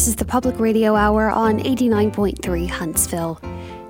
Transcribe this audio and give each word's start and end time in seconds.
This 0.00 0.08
is 0.08 0.16
the 0.16 0.24
Public 0.24 0.58
Radio 0.58 0.94
Hour 0.94 1.28
on 1.28 1.58
89.3 1.58 2.70
Huntsville. 2.70 3.38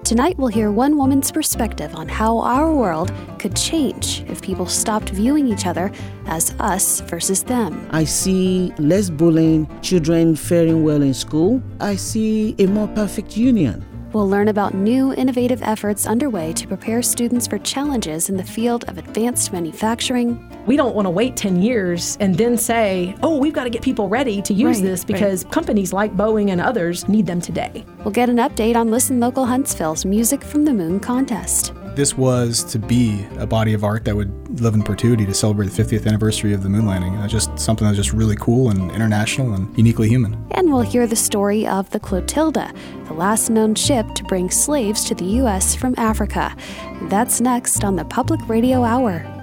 Tonight, 0.03 0.36
we'll 0.38 0.48
hear 0.48 0.72
one 0.72 0.96
woman's 0.96 1.30
perspective 1.30 1.94
on 1.94 2.08
how 2.08 2.40
our 2.40 2.74
world 2.74 3.12
could 3.38 3.54
change 3.54 4.24
if 4.26 4.42
people 4.42 4.67
stopped 4.67 5.10
viewing 5.10 5.46
each 5.46 5.67
other 5.67 5.92
as 6.26 6.53
us 6.58 7.01
versus 7.03 7.44
them. 7.44 7.87
I 7.92 8.03
see 8.03 8.72
less 8.76 9.08
bullying, 9.08 9.69
children 9.83 10.35
faring 10.35 10.83
well 10.83 11.01
in 11.01 11.15
school. 11.15 11.62
I 11.78 11.94
see 11.94 12.56
a 12.58 12.67
more 12.67 12.88
perfect 12.88 13.37
union. 13.37 13.87
We'll 14.13 14.29
learn 14.29 14.49
about 14.49 14.74
new 14.74 15.15
innovative 15.15 15.63
efforts 15.63 16.09
underway 16.09 16.52
to 16.55 16.66
prepare 16.66 17.02
students 17.02 17.47
for 17.47 17.59
challenges 17.61 18.29
in 18.29 18.37
the 18.37 18.42
field 18.42 18.83
of 18.88 18.98
advanced 18.98 19.52
manufacturing. 19.52 20.49
We 20.66 20.77
don't 20.77 20.95
want 20.95 21.06
to 21.06 21.11
wait 21.11 21.37
10 21.37 21.62
years 21.62 22.16
and 22.20 22.34
then 22.34 22.56
say, 22.56 23.15
oh, 23.23 23.38
we've 23.38 23.52
got 23.52 23.65
to 23.65 23.70
get 23.70 23.83
people 23.83 24.09
ready 24.09 24.43
to 24.43 24.55
use 24.55 24.79
Right, 24.79 24.87
this 24.87 25.05
because 25.05 25.45
companies 25.45 25.93
like 25.93 26.17
Boeing 26.17 26.51
and 26.51 26.61
others 26.61 27.09
need 27.09 27.27
them 27.27 27.41
today. 27.41 27.84
We'll 28.05 28.12
get 28.12 28.29
an 28.29 28.37
update 28.37 28.77
on 28.77 28.91
Listen 28.91 29.20
Local 29.20 29.47
Huntsville's 29.47 30.05
Music 30.05 30.43
from 30.45 30.65
the 30.65 30.73
Moon 30.73 31.01
contest. 31.01 31.73
This 31.97 32.17
was 32.17 32.62
to 32.65 32.79
be 32.79 33.27
a 33.39 33.47
body 33.47 33.75
of 33.75 33.83
art 33.83 34.05
that 34.05 34.15
would 34.15 34.61
live 34.61 34.75
in 34.75 34.83
perpetuity 34.83 35.27
to 35.27 35.34
celebrate 35.34 35.70
the 35.70 35.83
50th 35.83 36.07
anniversary 36.07 36.53
of 36.53 36.62
the 36.62 36.69
moon 36.69 36.87
landing. 36.87 37.15
It 37.15 37.23
was 37.23 37.33
just 37.33 37.59
something 37.59 37.84
that 37.84 37.91
was 37.91 37.98
just 37.98 38.12
really 38.12 38.37
cool 38.37 38.70
and 38.70 38.91
international 38.92 39.55
and 39.55 39.77
uniquely 39.77 40.09
human. 40.09 40.34
And 40.53 40.73
we'll 40.73 40.83
hear 40.83 41.06
the 41.09 41.17
story 41.17 41.67
of 41.67 41.91
the 41.91 41.98
Clotilda, 41.98 42.73
the 43.06 43.15
last 43.15 43.51
known 43.51 43.75
ship 43.75 44.06
to 44.15 44.25
bring 44.25 44.51
slaves 44.51 45.05
to 45.06 45.15
the 45.17 45.25
U.S. 45.25 45.75
from 45.75 45.95
Africa. 45.98 46.55
That's 47.09 47.41
next 47.41 47.83
on 47.83 47.97
the 47.97 48.05
Public 48.05 48.41
Radio 48.48 48.84
Hour. 48.84 49.40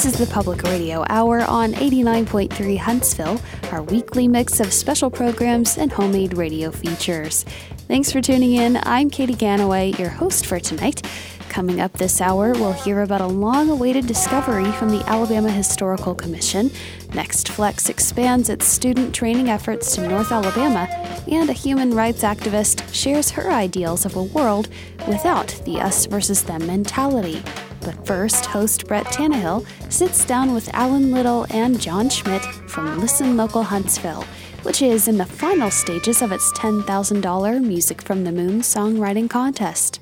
This 0.00 0.18
is 0.18 0.28
the 0.28 0.32
Public 0.32 0.62
Radio 0.62 1.04
Hour 1.10 1.42
on 1.42 1.74
89.3 1.74 2.78
Huntsville, 2.78 3.38
our 3.70 3.82
weekly 3.82 4.28
mix 4.28 4.58
of 4.58 4.72
special 4.72 5.10
programs 5.10 5.76
and 5.76 5.92
homemade 5.92 6.38
radio 6.38 6.70
features. 6.70 7.44
Thanks 7.86 8.10
for 8.10 8.22
tuning 8.22 8.54
in. 8.54 8.78
I'm 8.84 9.10
Katie 9.10 9.34
Ganaway, 9.34 9.98
your 9.98 10.08
host 10.08 10.46
for 10.46 10.58
tonight. 10.58 11.02
Coming 11.50 11.82
up 11.82 11.92
this 11.92 12.22
hour, 12.22 12.52
we'll 12.52 12.72
hear 12.72 13.02
about 13.02 13.20
a 13.20 13.26
long 13.26 13.68
awaited 13.68 14.06
discovery 14.06 14.72
from 14.72 14.88
the 14.88 15.06
Alabama 15.06 15.50
Historical 15.50 16.14
Commission. 16.14 16.70
NextFlex 17.10 17.90
expands 17.90 18.48
its 18.48 18.64
student 18.64 19.14
training 19.14 19.50
efforts 19.50 19.94
to 19.96 20.08
North 20.08 20.32
Alabama, 20.32 20.88
and 21.30 21.50
a 21.50 21.52
human 21.52 21.92
rights 21.92 22.22
activist 22.22 22.90
shares 22.94 23.28
her 23.32 23.50
ideals 23.50 24.06
of 24.06 24.16
a 24.16 24.22
world 24.22 24.70
without 25.06 25.48
the 25.66 25.78
us 25.78 26.06
versus 26.06 26.42
them 26.44 26.66
mentality. 26.66 27.42
But 27.80 28.06
first, 28.06 28.46
host 28.46 28.86
Brett 28.86 29.06
Tannehill 29.06 29.66
sits 29.90 30.24
down 30.24 30.52
with 30.52 30.72
Alan 30.74 31.12
Little 31.12 31.46
and 31.50 31.80
John 31.80 32.08
Schmidt 32.08 32.44
from 32.68 33.00
Listen 33.00 33.36
Local 33.36 33.62
Huntsville, 33.62 34.24
which 34.62 34.82
is 34.82 35.08
in 35.08 35.16
the 35.16 35.24
final 35.24 35.70
stages 35.70 36.22
of 36.22 36.32
its 36.32 36.52
$10,000 36.52 37.64
Music 37.64 38.02
from 38.02 38.24
the 38.24 38.32
Moon 38.32 38.60
songwriting 38.60 39.28
contest. 39.28 40.00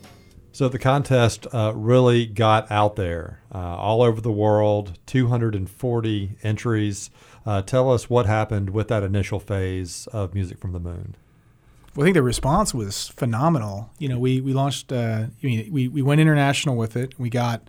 So 0.53 0.69
the 0.69 0.79
contest 0.79 1.47
uh, 1.53 1.73
really 1.77 2.27
got 2.27 2.69
out 2.69 2.97
there 2.97 3.43
uh, 3.55 3.59
all 3.59 4.03
over 4.03 4.21
the 4.21 4.33
world, 4.33 4.99
240 5.07 6.31
entries. 6.43 7.11
Uh, 7.47 7.63
tell 7.63 7.93
us 7.93 8.11
what 8.11 8.27
happened 8.27 8.71
with 8.71 8.89
that 8.89 9.05
initial 9.05 9.39
phase 9.39 10.09
of 10.09 10.35
Music 10.35 10.59
from 10.59 10.73
the 10.73 10.81
Moon. 10.81 11.15
Well, 11.99 12.05
I 12.05 12.07
think 12.07 12.15
the 12.15 12.23
response 12.23 12.73
was 12.73 13.09
phenomenal. 13.09 13.91
You 13.99 14.09
know, 14.09 14.21
we 14.21 14.41
we 14.41 14.53
launched. 14.53 14.93
Uh, 14.93 15.27
I 15.43 15.47
mean, 15.47 15.69
we 15.73 15.89
we 15.89 16.01
went 16.01 16.21
international 16.21 16.77
with 16.77 16.97
it. 16.97 17.19
We 17.19 17.29
got, 17.29 17.69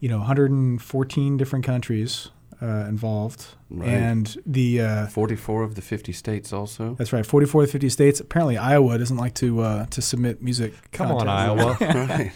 you 0.00 0.08
know, 0.08 0.16
114 0.20 1.36
different 1.36 1.66
countries 1.66 2.30
uh, 2.62 2.86
involved, 2.88 3.44
Right. 3.68 3.90
and 3.90 4.34
the 4.46 4.80
uh, 4.80 5.06
44 5.08 5.64
of 5.64 5.74
the 5.74 5.82
50 5.82 6.12
states 6.14 6.50
also. 6.50 6.94
that's 6.94 7.12
right, 7.12 7.26
44 7.26 7.66
to 7.66 7.72
50 7.72 7.90
states. 7.90 8.20
Apparently, 8.20 8.56
Iowa 8.56 8.96
doesn't 8.96 9.18
like 9.18 9.34
to 9.34 9.60
uh, 9.60 9.84
to 9.90 10.00
submit 10.00 10.42
music. 10.42 10.72
Come 10.92 11.12
on. 11.12 11.28
Iowa. 11.28 11.76
right. 11.80 12.32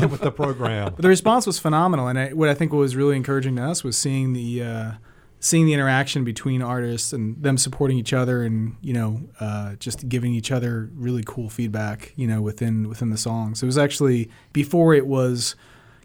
Get 0.00 0.10
with 0.10 0.22
the 0.22 0.32
program. 0.32 0.94
But 0.94 1.02
the 1.02 1.08
response 1.08 1.46
was 1.46 1.58
phenomenal, 1.58 2.08
and 2.08 2.18
I, 2.18 2.28
what 2.32 2.48
I 2.48 2.54
think 2.54 2.72
was 2.72 2.96
really 2.96 3.16
encouraging 3.16 3.56
to 3.56 3.62
us 3.64 3.84
was 3.84 3.98
seeing 3.98 4.32
the 4.32 4.62
uh, 4.62 4.92
seeing 5.40 5.66
the 5.66 5.72
interaction 5.72 6.22
between 6.22 6.62
artists 6.62 7.12
and 7.12 7.42
them 7.42 7.58
supporting 7.58 7.98
each 7.98 8.12
other, 8.12 8.42
and 8.42 8.76
you 8.82 8.92
know, 8.92 9.22
uh, 9.40 9.74
just 9.76 10.08
giving 10.08 10.32
each 10.32 10.52
other 10.52 10.90
really 10.94 11.24
cool 11.26 11.48
feedback, 11.48 12.12
you 12.16 12.26
know, 12.26 12.40
within 12.40 12.88
within 12.88 13.10
the 13.10 13.18
songs. 13.18 13.62
It 13.62 13.66
was 13.66 13.78
actually 13.78 14.30
before 14.52 14.94
it 14.94 15.06
was 15.06 15.56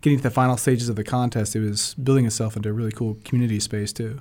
getting 0.02 0.18
to 0.18 0.24
the 0.24 0.32
final 0.32 0.56
stages 0.58 0.88
of 0.88 0.96
the 0.96 1.04
contest. 1.04 1.56
It 1.56 1.60
was 1.60 1.94
building 1.96 2.26
itself 2.26 2.56
into 2.56 2.70
a 2.70 2.74
really 2.74 2.92
cool 2.92 3.18
community 3.24 3.60
space 3.60 3.92
too. 3.92 4.20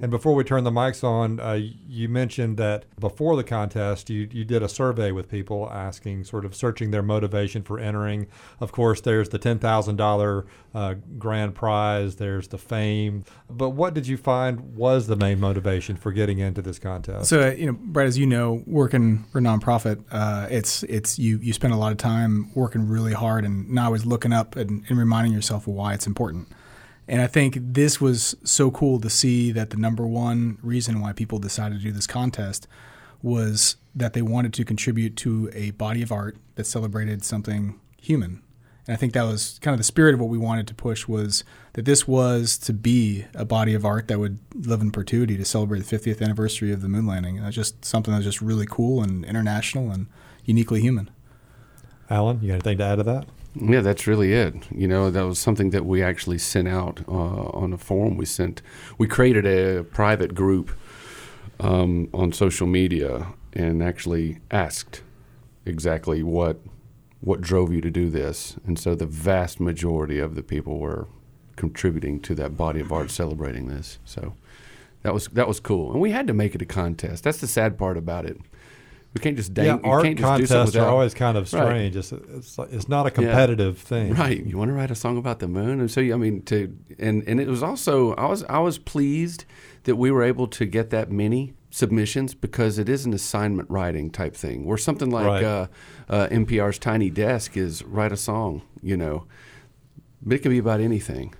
And 0.00 0.10
before 0.10 0.34
we 0.34 0.44
turn 0.44 0.64
the 0.64 0.70
mics 0.70 1.04
on, 1.04 1.40
uh, 1.40 1.60
you 1.88 2.08
mentioned 2.08 2.56
that 2.58 2.84
before 2.98 3.36
the 3.36 3.44
contest, 3.44 4.10
you, 4.10 4.28
you 4.30 4.44
did 4.44 4.62
a 4.62 4.68
survey 4.68 5.12
with 5.12 5.30
people 5.30 5.70
asking, 5.70 6.24
sort 6.24 6.44
of 6.44 6.54
searching 6.54 6.90
their 6.90 7.02
motivation 7.02 7.62
for 7.62 7.78
entering. 7.78 8.26
Of 8.60 8.72
course, 8.72 9.00
there's 9.00 9.28
the 9.28 9.38
$10,000 9.38 10.44
uh, 10.74 10.94
grand 11.18 11.54
prize, 11.54 12.16
there's 12.16 12.48
the 12.48 12.58
fame. 12.58 13.24
But 13.48 13.70
what 13.70 13.94
did 13.94 14.06
you 14.06 14.16
find 14.16 14.74
was 14.74 15.06
the 15.06 15.16
main 15.16 15.38
motivation 15.38 15.96
for 15.96 16.12
getting 16.12 16.38
into 16.38 16.62
this 16.62 16.78
contest? 16.78 17.28
So 17.28 17.40
uh, 17.40 17.50
you 17.52 17.66
know, 17.66 17.72
Brad, 17.72 18.08
as 18.08 18.18
you 18.18 18.26
know, 18.26 18.62
working 18.66 19.24
for 19.30 19.38
a 19.38 19.40
nonprofit, 19.40 20.02
uh, 20.10 20.48
it's 20.50 20.82
it's 20.84 21.18
you 21.18 21.38
you 21.38 21.52
spend 21.52 21.72
a 21.72 21.76
lot 21.76 21.92
of 21.92 21.98
time 21.98 22.50
working 22.54 22.88
really 22.88 23.12
hard 23.12 23.44
and 23.44 23.70
not 23.70 23.86
always 23.86 24.04
looking 24.04 24.32
up 24.32 24.56
and, 24.56 24.84
and 24.88 24.98
reminding 24.98 25.32
yourself 25.32 25.66
why 25.66 25.94
it's 25.94 26.06
important. 26.06 26.48
And 27.06 27.20
I 27.20 27.26
think 27.26 27.58
this 27.60 28.00
was 28.00 28.34
so 28.44 28.70
cool 28.70 28.98
to 29.00 29.10
see 29.10 29.52
that 29.52 29.70
the 29.70 29.76
number 29.76 30.06
one 30.06 30.58
reason 30.62 31.00
why 31.00 31.12
people 31.12 31.38
decided 31.38 31.78
to 31.78 31.84
do 31.84 31.92
this 31.92 32.06
contest 32.06 32.66
was 33.22 33.76
that 33.94 34.12
they 34.12 34.22
wanted 34.22 34.52
to 34.54 34.64
contribute 34.64 35.16
to 35.16 35.50
a 35.54 35.70
body 35.72 36.02
of 36.02 36.12
art 36.12 36.36
that 36.56 36.66
celebrated 36.66 37.24
something 37.24 37.78
human. 38.00 38.42
And 38.86 38.94
I 38.94 38.96
think 38.96 39.14
that 39.14 39.22
was 39.22 39.58
kind 39.62 39.72
of 39.72 39.78
the 39.78 39.84
spirit 39.84 40.14
of 40.14 40.20
what 40.20 40.28
we 40.28 40.36
wanted 40.36 40.66
to 40.68 40.74
push 40.74 41.08
was 41.08 41.42
that 41.72 41.86
this 41.86 42.06
was 42.06 42.58
to 42.58 42.72
be 42.72 43.24
a 43.34 43.44
body 43.44 43.72
of 43.72 43.84
art 43.84 44.08
that 44.08 44.18
would 44.18 44.38
live 44.54 44.82
in 44.82 44.90
perpetuity 44.90 45.38
to 45.38 45.44
celebrate 45.44 45.84
the 45.84 45.96
50th 45.96 46.20
anniversary 46.20 46.70
of 46.70 46.82
the 46.82 46.88
moon 46.88 47.06
landing. 47.06 47.38
And 47.38 47.46
that's 47.46 47.56
just 47.56 47.82
something 47.84 48.12
that's 48.12 48.24
just 48.24 48.42
really 48.42 48.66
cool 48.68 49.02
and 49.02 49.24
international 49.24 49.90
and 49.90 50.06
uniquely 50.44 50.80
human. 50.82 51.10
Alan, 52.10 52.40
you 52.42 52.48
got 52.48 52.54
anything 52.54 52.78
to 52.78 52.84
add 52.84 52.96
to 52.96 53.02
that? 53.04 53.26
Yeah, 53.54 53.80
that's 53.80 54.06
really 54.06 54.32
it. 54.32 54.54
You 54.72 54.88
know, 54.88 55.10
that 55.10 55.22
was 55.22 55.38
something 55.38 55.70
that 55.70 55.86
we 55.86 56.02
actually 56.02 56.38
sent 56.38 56.66
out 56.66 57.02
uh, 57.06 57.12
on 57.12 57.72
a 57.72 57.78
forum. 57.78 58.16
We 58.16 58.24
sent, 58.24 58.62
we 58.98 59.06
created 59.06 59.46
a 59.46 59.84
private 59.84 60.34
group 60.34 60.72
um, 61.60 62.08
on 62.12 62.32
social 62.32 62.66
media 62.66 63.28
and 63.52 63.82
actually 63.82 64.40
asked 64.50 65.02
exactly 65.64 66.22
what 66.22 66.60
what 67.20 67.40
drove 67.40 67.72
you 67.72 67.80
to 67.80 67.90
do 67.90 68.10
this. 68.10 68.56
And 68.66 68.78
so 68.78 68.94
the 68.94 69.06
vast 69.06 69.58
majority 69.58 70.18
of 70.18 70.34
the 70.34 70.42
people 70.42 70.78
were 70.78 71.06
contributing 71.56 72.20
to 72.20 72.34
that 72.34 72.54
body 72.54 72.80
of 72.80 72.92
art 72.92 73.10
celebrating 73.10 73.68
this. 73.68 73.98
So 74.04 74.34
that 75.02 75.14
was 75.14 75.28
that 75.28 75.48
was 75.48 75.58
cool. 75.60 75.92
And 75.92 76.02
we 76.02 76.10
had 76.10 76.26
to 76.26 76.34
make 76.34 76.54
it 76.54 76.60
a 76.60 76.66
contest. 76.66 77.24
That's 77.24 77.38
the 77.38 77.46
sad 77.46 77.78
part 77.78 77.96
about 77.96 78.26
it. 78.26 78.38
We 79.14 79.20
can't 79.20 79.36
just 79.36 79.54
dang, 79.54 79.66
yeah, 79.66 79.78
art 79.84 80.02
can't 80.02 80.18
just 80.18 80.36
do 80.40 80.46
something 80.46 80.56
contests 80.72 80.76
are 80.76 80.88
always 80.88 81.14
kind 81.14 81.36
of 81.38 81.52
Right. 81.52 81.62
strange. 81.92 81.96
It's, 81.96 82.10
it's, 82.12 82.58
it's 82.58 82.88
not 82.88 83.06
a 83.06 83.10
competitive 83.12 83.78
thing. 83.78 84.12
Right. 84.14 84.44
You 84.44 84.58
want 84.58 84.70
to 84.70 84.74
write 84.74 84.90
a 84.90 84.96
song 84.96 85.16
about 85.18 85.38
the 85.38 85.46
moon? 85.46 85.78
And 85.80 85.88
so 85.90 86.00
I 86.00 86.16
mean 86.16 86.42
to 86.46 86.76
and 86.98 87.22
and 87.28 87.40
it 87.40 87.46
was 87.48 87.62
also 87.62 88.14
I 88.16 88.26
was 88.26 88.42
I 88.44 88.58
was 88.58 88.76
pleased 88.78 89.44
that 89.84 89.94
we 89.96 90.10
were 90.10 90.24
able 90.24 90.48
to 90.48 90.64
get 90.64 90.90
that 90.90 91.12
many 91.12 91.54
submissions 91.70 92.34
because 92.34 92.78
it 92.78 92.88
is 92.88 93.04
an 93.06 93.12
assignment 93.12 93.70
writing 93.70 94.10
type 94.10 94.34
thing 94.34 94.64
where 94.64 94.76
something 94.78 95.10
like 95.10 95.26
Right. 95.26 95.44
uh, 95.44 95.66
uh, 96.08 96.28
NPR's 96.28 96.78
Tiny 96.78 97.10
Desk 97.10 97.56
is 97.56 97.82
write 97.84 98.12
a 98.12 98.16
song, 98.16 98.62
you 98.82 98.96
know. 98.96 99.26
But 100.22 100.36
it 100.36 100.38
can 100.42 100.50
be 100.50 100.58
about 100.58 100.80
anything. 100.80 101.34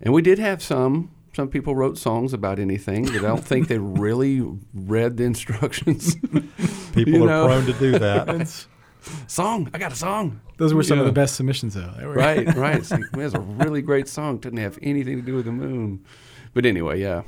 And 0.00 0.12
we 0.14 0.22
did 0.22 0.38
have 0.38 0.62
some 0.62 1.10
some 1.34 1.48
people 1.48 1.74
wrote 1.74 1.98
songs 1.98 2.32
about 2.32 2.58
anything, 2.58 3.06
but 3.06 3.16
I 3.16 3.22
don't 3.22 3.44
think 3.44 3.68
they 3.68 3.78
really 3.78 4.40
read 4.72 5.16
the 5.16 5.24
instructions. 5.24 6.14
People 6.92 7.12
You 7.14 7.24
are 7.24 7.26
know. 7.26 7.46
prone 7.46 7.66
to 7.66 7.72
do 7.74 7.98
that. 7.98 8.66
song, 9.26 9.68
I 9.74 9.78
got 9.78 9.92
a 9.92 9.96
song. 9.96 10.40
Those 10.56 10.72
were 10.72 10.82
some 10.84 10.98
of 11.00 11.06
the 11.06 11.12
best 11.12 11.34
submissions, 11.34 11.74
though. 11.74 11.92
Right, 12.02 12.46
right. 12.54 12.76
It's 12.78 12.90
like, 12.90 13.00
man, 13.16 13.26
it's 13.26 13.34
a 13.34 13.40
really 13.40 13.82
great 13.82 14.08
song. 14.08 14.38
Didn't 14.38 14.60
have 14.60 14.78
anything 14.80 15.16
to 15.16 15.22
do 15.22 15.34
with 15.34 15.46
the 15.46 15.52
moon. 15.52 16.04
But 16.52 16.66
anyway, 16.66 17.00
yeah. 17.00 17.22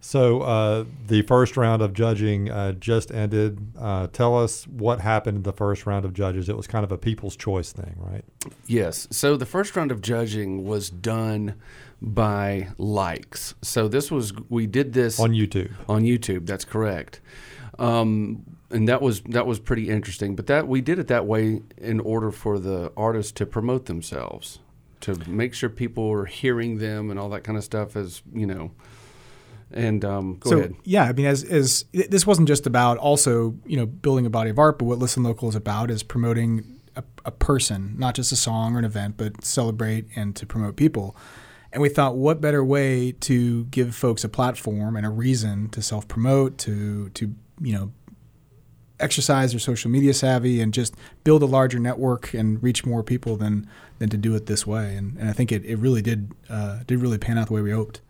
So 0.00 0.42
uh, 0.42 0.84
the 1.06 1.22
first 1.22 1.56
round 1.56 1.80
of 1.80 1.94
judging 1.94 2.50
uh, 2.50 2.72
just 2.72 3.10
ended. 3.10 3.72
Uh, 3.78 4.08
tell 4.08 4.36
us 4.38 4.66
what 4.66 5.00
happened 5.00 5.38
in 5.38 5.42
the 5.44 5.52
first 5.54 5.86
round 5.86 6.04
of 6.04 6.12
judges. 6.12 6.50
It 6.50 6.58
was 6.58 6.66
kind 6.66 6.84
of 6.84 6.92
a 6.92 6.98
people's 6.98 7.36
choice 7.36 7.72
thing, 7.72 7.94
right? 7.96 8.22
Yes. 8.66 9.08
So 9.10 9.38
the 9.38 9.46
first 9.46 9.74
round 9.74 9.90
of 9.90 10.02
judging 10.02 10.64
was 10.66 10.90
done 10.90 11.54
by 12.04 12.68
likes. 12.76 13.54
So 13.62 13.88
this 13.88 14.10
was 14.10 14.32
we 14.48 14.66
did 14.66 14.92
this 14.92 15.18
On 15.18 15.30
YouTube. 15.30 15.72
on 15.88 16.02
YouTube. 16.02 16.46
That's 16.46 16.64
correct. 16.64 17.20
Um, 17.78 18.44
and 18.70 18.88
that 18.88 19.00
was 19.00 19.22
that 19.22 19.46
was 19.46 19.58
pretty 19.58 19.88
interesting. 19.88 20.36
But 20.36 20.46
that 20.48 20.68
we 20.68 20.80
did 20.80 20.98
it 20.98 21.08
that 21.08 21.26
way 21.26 21.62
in 21.78 22.00
order 22.00 22.30
for 22.30 22.58
the 22.58 22.92
artists 22.96 23.32
to 23.32 23.46
promote 23.46 23.86
themselves, 23.86 24.58
to 25.00 25.16
make 25.28 25.54
sure 25.54 25.68
people 25.68 26.08
were 26.08 26.26
hearing 26.26 26.78
them 26.78 27.10
and 27.10 27.18
all 27.18 27.30
that 27.30 27.44
kind 27.44 27.56
of 27.56 27.64
stuff. 27.64 27.96
As 27.96 28.22
you 28.32 28.46
know, 28.46 28.72
and 29.72 30.04
um, 30.04 30.36
go 30.40 30.50
so, 30.50 30.58
ahead. 30.58 30.74
Yeah, 30.84 31.04
I 31.04 31.12
mean, 31.12 31.26
as 31.26 31.42
as 31.44 31.84
this 31.92 32.26
wasn't 32.26 32.48
just 32.48 32.66
about 32.66 32.98
also 32.98 33.56
you 33.64 33.76
know 33.76 33.86
building 33.86 34.26
a 34.26 34.30
body 34.30 34.50
of 34.50 34.58
art, 34.58 34.78
but 34.78 34.84
what 34.86 34.98
Listen 34.98 35.22
Local 35.22 35.48
is 35.48 35.54
about 35.54 35.90
is 35.90 36.02
promoting 36.02 36.80
a, 36.96 37.04
a 37.24 37.30
person, 37.30 37.94
not 37.96 38.14
just 38.14 38.32
a 38.32 38.36
song 38.36 38.76
or 38.76 38.78
an 38.78 38.84
event, 38.84 39.16
but 39.16 39.44
celebrate 39.44 40.06
and 40.16 40.34
to 40.36 40.46
promote 40.46 40.76
people. 40.76 41.16
And 41.74 41.82
we 41.82 41.88
thought, 41.88 42.16
what 42.16 42.40
better 42.40 42.64
way 42.64 43.10
to 43.12 43.64
give 43.64 43.96
folks 43.96 44.22
a 44.22 44.28
platform 44.28 44.96
and 44.96 45.04
a 45.04 45.10
reason 45.10 45.68
to 45.70 45.82
self 45.82 46.06
promote, 46.06 46.56
to 46.58 47.10
to 47.10 47.34
you 47.60 47.72
know 47.74 47.92
exercise 49.00 49.50
their 49.50 49.58
social 49.58 49.90
media 49.90 50.14
savvy 50.14 50.60
and 50.60 50.72
just 50.72 50.94
build 51.24 51.42
a 51.42 51.46
larger 51.46 51.80
network 51.80 52.32
and 52.32 52.62
reach 52.62 52.86
more 52.86 53.02
people 53.02 53.36
than 53.36 53.68
than 53.98 54.08
to 54.10 54.16
do 54.16 54.36
it 54.36 54.46
this 54.46 54.64
way. 54.64 54.94
And, 54.94 55.18
and 55.18 55.28
I 55.28 55.32
think 55.32 55.50
it, 55.50 55.64
it 55.64 55.76
really 55.76 56.00
did 56.00 56.30
uh, 56.48 56.84
did 56.86 57.00
really 57.00 57.18
pan 57.18 57.38
out 57.38 57.48
the 57.48 57.54
way 57.54 57.60
we 57.60 57.72
hoped. 57.72 58.00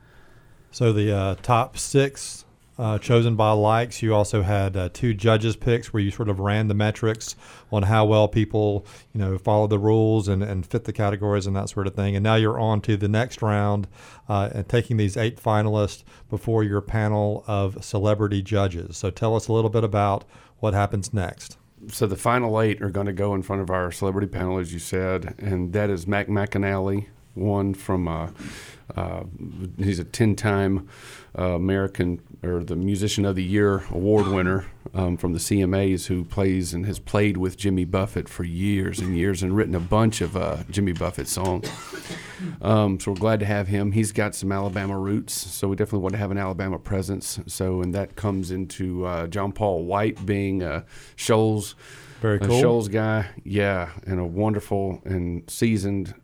So 0.70 0.92
the 0.92 1.10
uh, 1.16 1.34
top 1.36 1.78
six 1.78 2.43
uh, 2.78 2.98
chosen 2.98 3.36
by 3.36 3.52
likes. 3.52 4.02
You 4.02 4.14
also 4.14 4.42
had 4.42 4.76
uh, 4.76 4.88
two 4.92 5.14
judges 5.14 5.56
picks 5.56 5.92
where 5.92 6.02
you 6.02 6.10
sort 6.10 6.28
of 6.28 6.40
ran 6.40 6.68
the 6.68 6.74
metrics 6.74 7.36
on 7.70 7.84
how 7.84 8.04
well 8.04 8.28
people, 8.28 8.86
you 9.12 9.20
know, 9.20 9.38
follow 9.38 9.66
the 9.66 9.78
rules 9.78 10.28
and, 10.28 10.42
and 10.42 10.66
fit 10.66 10.84
the 10.84 10.92
categories 10.92 11.46
and 11.46 11.54
that 11.56 11.68
sort 11.68 11.86
of 11.86 11.94
thing. 11.94 12.16
And 12.16 12.22
now 12.22 12.34
you're 12.34 12.58
on 12.58 12.80
to 12.82 12.96
the 12.96 13.08
next 13.08 13.42
round 13.42 13.86
uh, 14.28 14.50
and 14.52 14.68
taking 14.68 14.96
these 14.96 15.16
eight 15.16 15.40
finalists 15.40 16.02
before 16.28 16.64
your 16.64 16.80
panel 16.80 17.44
of 17.46 17.84
celebrity 17.84 18.42
judges. 18.42 18.96
So 18.96 19.10
tell 19.10 19.36
us 19.36 19.48
a 19.48 19.52
little 19.52 19.70
bit 19.70 19.84
about 19.84 20.24
what 20.58 20.74
happens 20.74 21.12
next. 21.14 21.58
So 21.88 22.06
the 22.06 22.16
final 22.16 22.60
eight 22.60 22.80
are 22.82 22.90
going 22.90 23.06
to 23.06 23.12
go 23.12 23.34
in 23.34 23.42
front 23.42 23.60
of 23.60 23.70
our 23.70 23.92
celebrity 23.92 24.26
panel, 24.26 24.58
as 24.58 24.72
you 24.72 24.78
said, 24.78 25.34
and 25.38 25.72
that 25.74 25.90
is 25.90 26.06
Mac 26.06 26.28
McAnally, 26.28 27.08
one 27.34 27.74
from 27.74 28.08
uh, 28.08 28.30
uh, 28.96 29.24
he's 29.78 29.98
a 29.98 30.04
10 30.04 30.36
time 30.36 30.88
uh, 31.38 31.54
American 31.54 32.20
or 32.42 32.62
the 32.62 32.76
Musician 32.76 33.24
of 33.24 33.34
the 33.34 33.42
Year 33.42 33.84
award 33.90 34.28
winner 34.28 34.66
um, 34.92 35.16
from 35.16 35.32
the 35.32 35.38
CMAs 35.38 36.06
who 36.06 36.24
plays 36.24 36.74
and 36.74 36.86
has 36.86 36.98
played 36.98 37.36
with 37.36 37.56
Jimmy 37.56 37.84
Buffett 37.84 38.28
for 38.28 38.44
years 38.44 39.00
and 39.00 39.16
years 39.16 39.42
and 39.42 39.56
written 39.56 39.74
a 39.74 39.80
bunch 39.80 40.20
of 40.20 40.36
uh, 40.36 40.58
Jimmy 40.70 40.92
Buffett 40.92 41.28
songs. 41.28 41.70
Um, 42.60 43.00
so 43.00 43.12
we're 43.12 43.18
glad 43.18 43.40
to 43.40 43.46
have 43.46 43.68
him. 43.68 43.92
He's 43.92 44.12
got 44.12 44.34
some 44.34 44.52
Alabama 44.52 44.98
roots, 44.98 45.32
so 45.34 45.68
we 45.68 45.76
definitely 45.76 46.00
want 46.00 46.12
to 46.12 46.18
have 46.18 46.30
an 46.30 46.38
Alabama 46.38 46.78
presence. 46.78 47.40
So, 47.46 47.80
and 47.80 47.94
that 47.94 48.16
comes 48.16 48.50
into 48.50 49.06
uh, 49.06 49.26
John 49.28 49.52
Paul 49.52 49.84
White 49.84 50.24
being 50.26 50.62
a 50.62 50.84
Shoals. 51.16 51.74
Very 52.20 52.38
cool. 52.38 52.58
A 52.58 52.60
Shoals 52.60 52.88
guy, 52.88 53.26
yeah, 53.44 53.90
and 54.06 54.20
a 54.20 54.24
wonderful 54.24 55.00
and 55.04 55.48
seasoned 55.48 56.14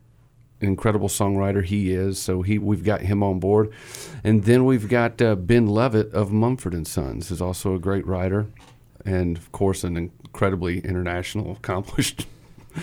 incredible 0.61 1.07
songwriter 1.07 1.63
he 1.63 1.91
is. 1.91 2.19
So 2.19 2.41
he 2.41 2.57
we've 2.57 2.83
got 2.83 3.01
him 3.01 3.23
on 3.23 3.39
board, 3.39 3.71
and 4.23 4.43
then 4.43 4.65
we've 4.65 4.87
got 4.87 5.21
uh, 5.21 5.35
Ben 5.35 5.67
Lovett 5.67 6.13
of 6.13 6.31
Mumford 6.31 6.73
and 6.73 6.87
Sons, 6.87 7.31
is 7.31 7.41
also 7.41 7.75
a 7.75 7.79
great 7.79 8.05
writer, 8.05 8.47
and 9.05 9.37
of 9.37 9.51
course 9.51 9.83
an 9.83 9.97
incredibly 9.97 10.79
international 10.79 11.53
accomplished 11.53 12.27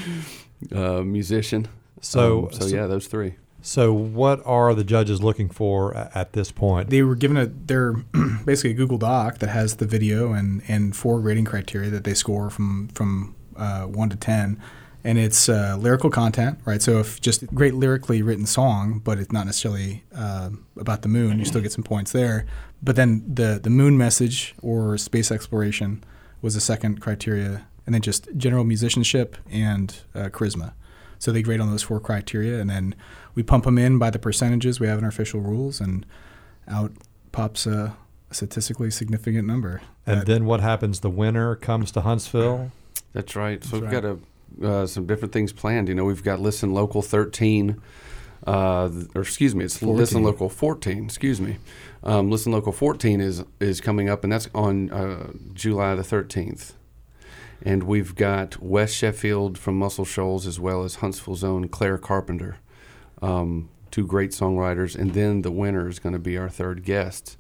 uh, 0.75 1.03
musician. 1.03 1.69
So, 2.01 2.47
um, 2.47 2.53
so, 2.53 2.67
so 2.69 2.77
yeah, 2.77 2.87
those 2.87 3.07
three. 3.07 3.37
So, 3.61 3.93
what 3.93 4.41
are 4.47 4.75
the 4.75 4.85
judges 4.85 5.23
looking 5.23 5.51
for 5.51 5.95
at 5.95 6.33
this 6.33 6.53
point? 6.53 6.91
They 6.91 7.03
were 7.03 7.17
given 7.17 7.37
a 7.37 7.47
they're 7.47 7.93
basically 8.45 8.71
a 8.71 8.75
Google 8.75 8.99
Doc 8.99 9.39
that 9.39 9.49
has 9.49 9.77
the 9.77 9.87
video 9.87 10.33
and 10.33 10.63
and 10.69 10.95
four 10.95 11.21
grading 11.21 11.45
criteria 11.45 11.91
that 11.91 12.05
they 12.05 12.15
score 12.15 12.51
from 12.51 12.89
from 12.89 13.35
uh, 13.57 13.83
one 13.83 14.09
to 14.11 14.17
ten 14.17 14.61
and 15.05 15.19
it's 15.19 15.49
uh, 15.49 15.77
lyrical 15.79 16.11
content, 16.11 16.59
right? 16.65 16.83
So 16.83 16.99
if 16.99 17.21
just 17.21 17.47
great 17.55 17.75
lyrically 17.75 18.23
written 18.23 18.47
song, 18.47 19.01
but 19.05 19.19
it's 19.19 19.33
not 19.33 19.47
necessarily 19.47 20.05
uh, 20.15 20.51
about 20.77 21.03
the 21.03 21.09
moon, 21.09 21.39
you 21.39 21.45
still 21.45 21.61
get 21.61 21.73
some 21.73 21.85
points 21.85 22.13
there. 22.13 22.47
But 22.83 22.97
then 22.97 23.25
the 23.27 23.61
the 23.63 23.71
moon 23.71 23.97
message 23.97 24.55
or 24.63 24.99
space 24.99 25.31
exploration 25.31 26.03
was 26.43 26.55
the 26.55 26.61
second 26.61 27.01
criteria, 27.01 27.67
and 27.87 27.95
then 27.95 28.03
just 28.03 28.29
general 28.37 28.65
musicianship 28.65 29.37
and 29.51 29.97
uh, 30.15 30.29
charisma. 30.29 30.73
So 31.19 31.33
they 31.33 31.43
grade 31.43 31.61
on 31.61 31.71
those 31.71 31.83
four 31.83 32.01
criteria, 32.01 32.61
and 32.61 32.71
then 32.71 32.95
we 33.35 33.43
pump 33.43 33.65
them 33.65 33.79
in 33.79 33.99
by 33.99 34.11
the 34.11 34.19
percentages 34.19 34.79
we 34.79 34.87
have 34.87 34.99
in 34.99 35.05
our 35.05 35.11
official 35.11 35.41
rules, 35.41 35.81
and 35.81 36.07
out 36.69 36.93
pops 37.33 37.67
a 37.67 37.97
statistically 38.31 38.91
significant 38.91 39.47
number. 39.47 39.81
And 40.07 40.27
then 40.27 40.45
what 40.45 40.61
happens? 40.61 41.01
The 41.01 41.11
winner 41.11 41.57
comes 41.57 41.91
to 41.93 42.03
Huntsville. 42.03 42.73
That's 43.13 43.35
right. 43.35 43.63
So 43.65 43.71
That's 43.71 43.73
we've 43.83 43.93
right. 43.93 44.03
got 44.03 44.05
a 44.05 44.19
uh, 44.63 44.87
some 44.87 45.07
different 45.07 45.33
things 45.33 45.53
planned. 45.53 45.89
You 45.89 45.95
know, 45.95 46.05
we've 46.05 46.25
got 46.25 46.41
Listen 46.41 46.73
Local 46.73 47.03
13, 47.03 47.81
uh, 48.47 48.91
or 49.15 49.23
excuse 49.23 49.55
me, 49.55 49.65
it's 49.65 49.77
14. 49.79 49.97
Listen 49.97 50.23
Local 50.23 50.49
14. 50.49 51.05
Excuse 51.05 51.41
me, 51.41 51.57
um, 52.03 52.31
Listen 52.31 52.53
Local 52.53 52.73
14 52.73 53.21
is 53.21 53.45
is 53.61 53.81
coming 53.81 54.09
up, 54.09 54.25
and 54.25 54.33
that's 54.33 54.49
on 54.55 54.91
uh, 54.91 55.33
July 55.53 55.95
the 55.95 56.03
13th. 56.03 56.73
And 57.63 57.83
we've 57.85 58.15
got 58.15 58.63
West 58.63 58.95
Sheffield 58.95 59.59
from 59.59 59.77
Muscle 59.79 60.05
Shoals 60.05 60.47
as 60.47 60.61
well 60.61 60.85
as 60.85 60.97
Huntsville's 60.97 61.43
own 61.43 61.69
Claire 61.69 61.99
Carpenter, 61.99 62.59
um, 63.21 63.69
two 63.91 64.07
great 64.07 64.31
songwriters, 64.31 64.95
and 64.97 65.13
then 65.13 65.43
the 65.43 65.51
winner 65.51 65.89
is 65.89 65.99
going 65.99 66.13
to 66.13 66.21
be 66.21 66.39
our 66.39 66.49
third 66.49 66.85
guest. 66.85 67.37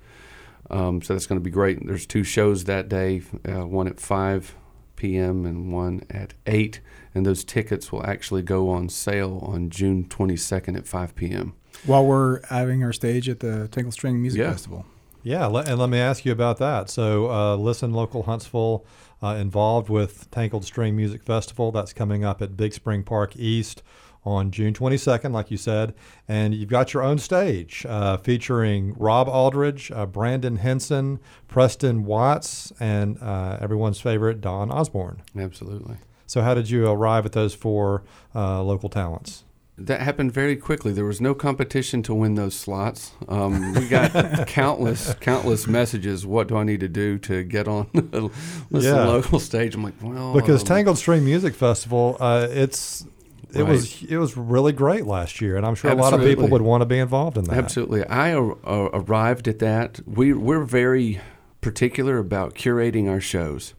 Um, 0.70 1.00
so 1.00 1.14
that's 1.14 1.26
going 1.26 1.40
to 1.40 1.44
be 1.44 1.50
great. 1.50 1.86
There's 1.86 2.06
two 2.06 2.24
shows 2.24 2.64
that 2.64 2.88
day, 2.88 3.22
uh, 3.48 3.66
one 3.66 3.86
at 3.86 4.00
five 4.00 4.54
p.m. 4.98 5.46
and 5.46 5.72
one 5.72 6.02
at 6.10 6.34
8. 6.46 6.80
And 7.14 7.24
those 7.24 7.42
tickets 7.42 7.90
will 7.90 8.06
actually 8.06 8.42
go 8.42 8.68
on 8.68 8.90
sale 8.90 9.42
on 9.42 9.70
June 9.70 10.04
22nd 10.04 10.76
at 10.76 10.86
5 10.86 11.14
p.m. 11.14 11.54
While 11.86 12.04
we're 12.04 12.44
having 12.48 12.84
our 12.84 12.92
stage 12.92 13.28
at 13.28 13.40
the 13.40 13.68
Tangled 13.68 13.94
String 13.94 14.20
Music 14.20 14.40
yeah. 14.40 14.50
Festival. 14.50 14.84
Yeah, 15.22 15.46
and 15.46 15.78
let 15.78 15.88
me 15.88 15.98
ask 15.98 16.24
you 16.24 16.32
about 16.32 16.58
that. 16.58 16.90
So, 16.90 17.30
uh, 17.30 17.56
listen, 17.56 17.92
local 17.92 18.24
Huntsville 18.24 18.84
uh, 19.22 19.36
involved 19.38 19.88
with 19.88 20.30
Tangled 20.30 20.64
String 20.64 20.96
Music 20.96 21.22
Festival. 21.22 21.72
That's 21.72 21.92
coming 21.92 22.24
up 22.24 22.40
at 22.40 22.56
Big 22.56 22.72
Spring 22.72 23.02
Park 23.02 23.36
East 23.36 23.82
on 24.24 24.50
June 24.50 24.74
22nd, 24.74 25.32
like 25.32 25.50
you 25.50 25.56
said. 25.56 25.94
And 26.26 26.54
you've 26.54 26.68
got 26.68 26.92
your 26.92 27.02
own 27.02 27.18
stage 27.18 27.86
uh, 27.88 28.16
featuring 28.16 28.94
Rob 28.94 29.28
Aldridge, 29.28 29.90
uh, 29.90 30.06
Brandon 30.06 30.56
Henson, 30.56 31.18
Preston 31.46 32.04
Watts, 32.04 32.72
and 32.78 33.20
uh, 33.22 33.58
everyone's 33.60 34.00
favorite, 34.00 34.40
Don 34.40 34.70
Osborne. 34.70 35.22
Absolutely. 35.36 35.96
So, 36.26 36.42
how 36.42 36.54
did 36.54 36.68
you 36.68 36.86
arrive 36.86 37.24
at 37.24 37.32
those 37.32 37.54
four 37.54 38.02
uh, 38.34 38.62
local 38.62 38.90
talents? 38.90 39.44
That 39.78 40.00
happened 40.00 40.32
very 40.32 40.56
quickly. 40.56 40.92
There 40.92 41.04
was 41.04 41.20
no 41.20 41.34
competition 41.34 42.02
to 42.02 42.14
win 42.14 42.34
those 42.34 42.54
slots. 42.54 43.12
Um, 43.28 43.74
we 43.74 43.86
got 43.86 44.12
countless, 44.48 45.14
countless 45.20 45.68
messages. 45.68 46.26
What 46.26 46.48
do 46.48 46.56
I 46.56 46.64
need 46.64 46.80
to 46.80 46.88
do 46.88 47.16
to 47.18 47.44
get 47.44 47.68
on 47.68 47.88
the 47.94 48.28
yeah. 48.72 49.06
local 49.06 49.38
stage? 49.38 49.76
I'm 49.76 49.84
like, 49.84 49.94
well, 50.02 50.34
because 50.34 50.62
um, 50.62 50.66
Tangled 50.66 50.98
String 50.98 51.24
Music 51.24 51.54
Festival, 51.54 52.16
uh, 52.18 52.48
it's 52.50 53.06
it 53.54 53.62
right. 53.62 53.68
was 53.68 54.02
it 54.02 54.16
was 54.16 54.36
really 54.36 54.72
great 54.72 55.06
last 55.06 55.40
year, 55.40 55.56
and 55.56 55.64
I'm 55.64 55.74
sure 55.74 55.90
Absolutely. 55.90 56.08
a 56.08 56.18
lot 56.18 56.20
of 56.20 56.28
people 56.28 56.48
would 56.48 56.62
want 56.62 56.82
to 56.82 56.86
be 56.86 56.98
involved 56.98 57.38
in 57.38 57.44
that. 57.44 57.56
Absolutely, 57.56 58.04
I 58.06 58.34
uh, 58.34 58.44
arrived 58.92 59.48
at 59.48 59.58
that. 59.60 60.00
We 60.06 60.34
we're 60.34 60.64
very 60.64 61.20
particular 61.60 62.18
about 62.18 62.54
curating 62.54 63.08
our 63.08 63.20
shows, 63.20 63.74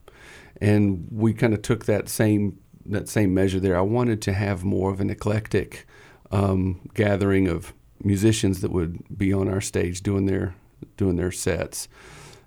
and 0.59 1.07
we 1.11 1.33
kind 1.33 1.53
of 1.53 1.61
took 1.61 1.85
that 1.85 2.09
same 2.09 2.59
that 2.85 3.07
same 3.07 3.33
measure 3.33 3.59
there. 3.59 3.77
I 3.77 3.81
wanted 3.81 4.21
to 4.23 4.33
have 4.33 4.63
more 4.63 4.91
of 4.91 4.99
an 5.01 5.09
eclectic 5.09 5.85
um, 6.31 6.81
gathering 6.95 7.47
of 7.47 7.73
musicians 8.03 8.61
that 8.61 8.71
would 8.71 9.17
be 9.17 9.31
on 9.31 9.47
our 9.47 9.61
stage 9.61 10.01
doing 10.01 10.25
their 10.25 10.55
doing 10.97 11.15
their 11.15 11.31
sets, 11.31 11.87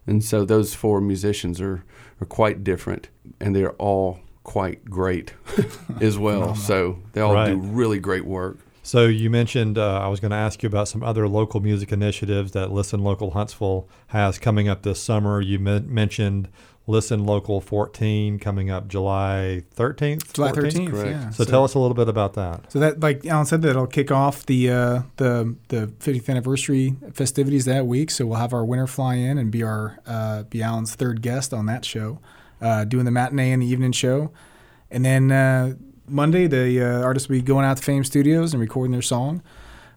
and 0.09 0.25
so 0.25 0.45
those 0.45 0.75
four 0.75 1.01
musicians 1.01 1.61
are 1.61 1.85
are 2.21 2.27
quite 2.27 2.65
different, 2.65 3.11
and 3.41 3.55
they're 3.55 3.75
all 3.75 4.19
quite 4.45 4.85
great 4.85 5.35
as 6.01 6.19
well. 6.19 6.55
so 6.55 6.99
they 7.13 7.21
all 7.21 7.35
right. 7.35 7.51
do 7.51 7.59
really 7.59 7.99
great 7.99 8.25
work. 8.25 8.59
So 8.85 9.07
you 9.07 9.31
mentioned 9.31 9.79
uh, 9.79 10.01
I 10.01 10.09
was 10.09 10.19
going 10.19 10.33
to 10.33 10.37
ask 10.37 10.63
you 10.63 10.67
about 10.67 10.89
some 10.89 11.05
other 11.05 11.29
local 11.29 11.61
music 11.61 11.93
initiatives 11.93 12.51
that 12.53 12.73
Listen 12.73 13.01
Local 13.05 13.31
Huntsville 13.31 13.89
has 14.09 14.39
coming 14.41 14.69
up 14.69 14.83
this 14.83 15.01
summer. 15.01 15.41
You 15.41 15.61
mentioned 15.61 16.49
Listen 16.89 17.25
Local 17.25 17.61
14 17.61 18.41
coming 18.41 18.71
up 18.71 18.89
July 18.89 19.63
13th. 19.77 20.33
July 20.33 20.51
13th, 20.51 20.89
13th 20.89 21.07
yeah. 21.07 21.31
So, 21.31 21.45
so, 21.45 21.51
tell 21.51 21.63
us 21.63 21.75
a 21.75 21.79
little 21.79 21.95
bit 21.95 22.09
about 22.09 22.35
that. 22.35 22.73
So 22.73 22.81
that, 22.81 22.99
like 22.99 23.25
Alan 23.25 23.47
said, 23.47 23.63
that'll 23.63 23.87
kick 23.87 24.11
off 24.11 24.45
the 24.47 24.71
uh, 24.71 25.03
the 25.17 25.55
the 25.69 25.87
50th 26.01 26.29
anniversary 26.29 26.97
festivities 27.13 27.67
that 27.67 27.87
week. 27.87 28.11
So 28.11 28.27
we'll 28.27 28.39
have 28.39 28.53
our 28.53 28.65
winner 28.65 28.89
fly 28.89 29.15
in 29.15 29.39
and 29.39 29.53
be 29.53 29.63
our 29.63 30.01
uh, 30.07 30.43
be 30.43 30.61
Alan's 30.61 30.97
third 30.97 31.23
guest 31.23 31.55
on 31.55 31.67
that 31.67 31.85
show 31.85 32.19
uh, 32.63 32.85
doing 32.85 33.05
the 33.05 33.11
matinee 33.11 33.53
and 33.53 33.61
the 33.61 33.67
evening 33.67 33.93
show. 33.93 34.31
And 34.91 35.05
then 35.05 35.31
uh, 35.31 35.75
Monday, 36.09 36.47
the 36.47 36.81
uh, 36.83 37.03
artists 37.03 37.29
will 37.29 37.37
be 37.37 37.43
going 37.43 37.65
out 37.67 37.77
to 37.77 37.83
Fame 37.83 38.05
Studios 38.05 38.55
and 38.55 38.61
recording 38.61 38.93
their 38.93 39.03
song. 39.03 39.43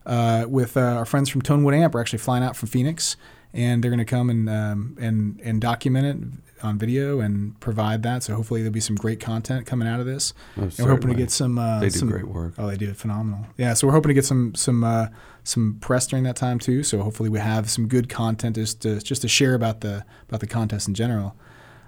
Uh, 0.06 0.46
with 0.48 0.78
uh, 0.78 0.82
our 0.82 1.06
friends 1.06 1.30
from 1.30 1.42
Tonewood 1.42 1.76
Amp, 1.76 1.94
we're 1.94 2.02
actually 2.02 2.20
flying 2.20 2.44
out 2.44 2.56
from 2.56 2.70
Phoenix 2.70 3.18
and 3.54 3.82
they're 3.84 3.90
going 3.90 4.00
to 4.00 4.06
come 4.06 4.30
and 4.30 4.50
um, 4.50 4.98
and 5.00 5.40
and 5.44 5.62
document 5.62 6.06
it 6.06 6.64
on 6.64 6.78
video 6.78 7.22
and 7.22 7.60
provide 7.60 8.04
that. 8.04 8.22
So 8.22 8.36
hopefully 8.36 8.62
there'll 8.62 8.74
be 8.74 8.80
some 8.82 8.96
great 8.98 9.20
content 9.20 9.66
coming 9.66 9.88
out 9.88 10.00
of 10.00 10.06
this. 10.06 10.34
Oh, 10.58 10.64
and 10.64 10.80
we're 10.80 10.90
hoping 10.90 11.10
to 11.10 11.16
get 11.16 11.32
some. 11.32 11.58
Uh, 11.58 11.80
They 11.80 11.90
do 11.90 12.00
some- 12.00 12.10
great 12.10 12.28
work. 12.28 12.54
Oh, 12.58 12.68
they 12.68 12.76
do 12.78 12.94
phenomenal. 12.94 13.48
Yeah, 13.58 13.74
so 13.74 13.88
we're 13.88 13.94
hoping 13.94 14.10
to 14.10 14.14
get 14.14 14.26
some 14.26 14.54
some 14.56 14.84
uh, 14.84 15.08
some 15.44 15.78
press 15.80 16.06
during 16.06 16.24
that 16.26 16.36
time 16.36 16.60
too. 16.60 16.84
So 16.84 17.02
hopefully 17.02 17.30
we 17.30 17.40
have 17.40 17.70
some 17.70 17.88
good 17.88 18.10
content 18.10 18.56
just 18.58 18.82
to 18.82 19.00
just 19.00 19.22
to 19.24 19.28
share 19.28 19.54
about 19.56 19.82
the 19.82 20.06
about 20.28 20.42
the 20.42 20.48
contest 20.48 20.88
in 20.88 20.94
general. 20.94 21.36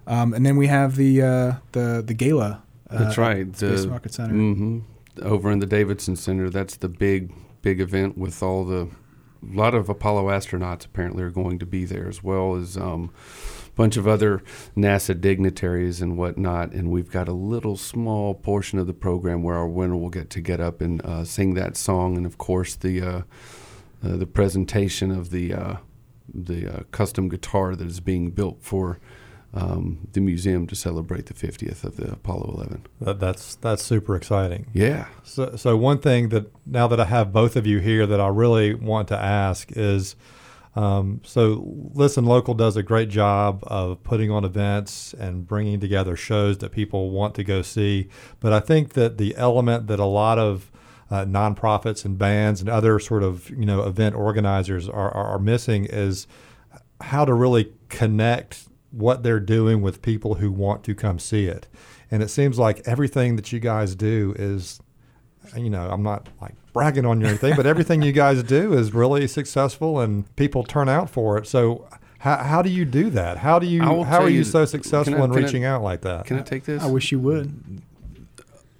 Um, 0.08 0.34
and 0.34 0.46
then 0.46 0.58
we 0.58 0.68
have 0.68 0.96
the 0.96 1.22
uh, 1.22 1.54
the 1.74 2.02
the 2.06 2.14
gala. 2.14 2.64
Uh, 2.90 3.04
That's 3.04 3.18
right. 3.18 3.56
Space 3.56 3.84
The- 3.84 3.88
Market 3.90 4.14
Center. 4.14 4.34
hmm 4.34 4.80
Over 5.22 5.52
in 5.52 5.60
the 5.60 5.66
Davidson 5.66 6.16
Center, 6.16 6.50
that's 6.50 6.78
the 6.78 6.88
big, 6.88 7.34
big 7.62 7.82
event 7.82 8.18
with 8.18 8.42
all 8.42 8.64
the, 8.64 8.88
a 9.44 9.56
lot 9.56 9.74
of 9.76 9.90
Apollo 9.90 10.28
astronauts 10.28 10.86
apparently 10.86 11.22
are 11.24 11.30
going 11.32 11.60
to 11.60 11.66
be 11.66 11.84
there, 11.86 12.08
as 12.08 12.24
well 12.24 12.56
as 12.56 12.78
um, 12.78 13.12
a 13.68 13.72
bunch 13.72 13.98
of 13.98 14.08
other 14.08 14.42
NASA 14.78 15.20
dignitaries 15.20 16.02
and 16.02 16.18
whatnot. 16.18 16.72
And 16.72 16.90
we've 16.92 17.12
got 17.12 17.28
a 17.28 17.34
little 17.34 17.76
small 17.76 18.34
portion 18.36 18.80
of 18.80 18.88
the 18.88 18.94
program 18.94 19.44
where 19.44 19.56
our 19.58 19.68
winner 19.68 19.98
will 19.98 20.10
get 20.12 20.30
to 20.30 20.40
get 20.42 20.60
up 20.62 20.80
and 20.82 21.02
uh, 21.04 21.26
sing 21.26 21.56
that 21.56 21.76
song, 21.76 22.16
and 22.16 22.26
of 22.26 22.38
course 22.38 22.76
the 22.76 23.02
uh, 23.02 23.22
uh, 24.04 24.16
the 24.16 24.28
presentation 24.28 25.12
of 25.12 25.32
the 25.32 25.54
uh, 25.54 25.76
the 26.34 26.68
uh, 26.72 26.84
custom 26.92 27.28
guitar 27.28 27.76
that 27.76 27.88
is 27.88 28.00
being 28.00 28.32
built 28.32 28.60
for. 28.62 29.00
Um, 29.54 30.10
the 30.12 30.20
museum 30.20 30.68
to 30.68 30.76
celebrate 30.76 31.28
the 31.28 31.34
50th 31.34 31.84
of 31.84 31.96
the 31.96 32.12
Apollo 32.12 32.54
11. 32.56 32.86
That, 33.00 33.20
that's 33.20 33.56
that's 33.56 33.82
super 33.82 34.16
exciting. 34.16 34.68
Yeah. 34.74 35.08
So, 35.24 35.56
so 35.56 35.78
one 35.78 36.00
thing 36.00 36.30
that 36.30 36.52
now 36.66 36.88
that 36.88 37.00
I 37.00 37.06
have 37.06 37.32
both 37.32 37.56
of 37.56 37.66
you 37.66 37.80
here 37.80 38.06
that 38.06 38.20
I 38.20 38.28
really 38.28 38.74
want 38.74 39.08
to 39.08 39.18
ask 39.18 39.72
is, 39.72 40.16
um, 40.76 41.22
so 41.24 41.66
Listen 41.94 42.26
Local 42.26 42.54
does 42.54 42.76
a 42.78 42.84
great 42.84 43.10
job 43.10 43.64
of 43.64 44.04
putting 44.04 44.30
on 44.30 44.44
events 44.44 45.14
and 45.14 45.48
bringing 45.48 45.80
together 45.80 46.16
shows 46.16 46.60
that 46.60 46.72
people 46.72 47.10
want 47.10 47.34
to 47.36 47.44
go 47.44 47.64
see. 47.64 48.10
But 48.40 48.54
I 48.54 48.60
think 48.60 48.94
that 48.94 49.18
the 49.18 49.36
element 49.38 49.88
that 49.88 50.00
a 50.00 50.06
lot 50.06 50.38
of 50.38 50.72
uh, 51.10 51.26
nonprofits 51.26 52.06
and 52.06 52.18
bands 52.18 52.62
and 52.62 52.70
other 52.70 53.00
sort 53.00 53.24
of 53.24 53.50
you 53.50 53.66
know 53.66 53.84
event 53.84 54.16
organizers 54.16 54.88
are, 54.88 55.12
are, 55.12 55.26
are 55.26 55.40
missing 55.40 55.86
is 55.86 56.28
how 57.02 57.26
to 57.26 57.34
really 57.34 57.74
connect 57.90 58.68
what 58.92 59.24
they're 59.24 59.40
doing 59.40 59.82
with 59.82 60.02
people 60.02 60.36
who 60.36 60.52
want 60.52 60.84
to 60.86 60.96
come 60.96 61.20
see 61.20 61.46
it. 61.46 61.68
And 62.10 62.24
it 62.24 62.30
seems 62.30 62.58
like 62.58 62.82
everything 62.88 63.36
that 63.36 63.52
you 63.52 63.60
guys 63.60 63.96
do 63.96 64.34
is, 64.40 64.80
you 65.56 65.70
know, 65.70 65.90
I'm 65.90 66.04
not 66.04 66.30
like 66.42 66.56
bragging 66.74 67.06
on 67.06 67.20
you 67.20 67.26
or 67.28 67.30
anything, 67.30 67.56
but 67.56 67.66
everything 67.74 68.02
you 68.02 68.12
guys 68.14 68.44
do 68.44 68.74
is 68.74 68.94
really 68.94 69.28
successful 69.28 70.00
and 70.00 70.34
people 70.36 70.64
turn 70.64 70.88
out 70.90 71.10
for 71.10 71.38
it. 71.38 71.48
So, 71.48 71.88
how, 72.20 72.38
how 72.38 72.62
do 72.62 72.70
you 72.70 72.86
do 72.86 73.10
that? 73.12 73.38
How 73.38 73.60
do 73.60 73.68
you 73.68 73.82
how 73.82 74.22
are 74.24 74.30
you 74.30 74.38
you- 74.40 74.44
so 74.44 74.66
successful 74.66 75.16
I- 75.22 75.26
in 75.26 75.32
can 75.32 75.40
I- 75.40 75.46
reaching 75.46 75.66
out 75.66 75.84
like 75.84 76.02
that? 76.02 76.26
Can 76.26 76.40
I 76.40 76.42
take 76.42 76.64
this? 76.64 76.82
I 76.82 76.88
wish 76.88 77.12
you 77.12 77.20
would. 77.20 77.82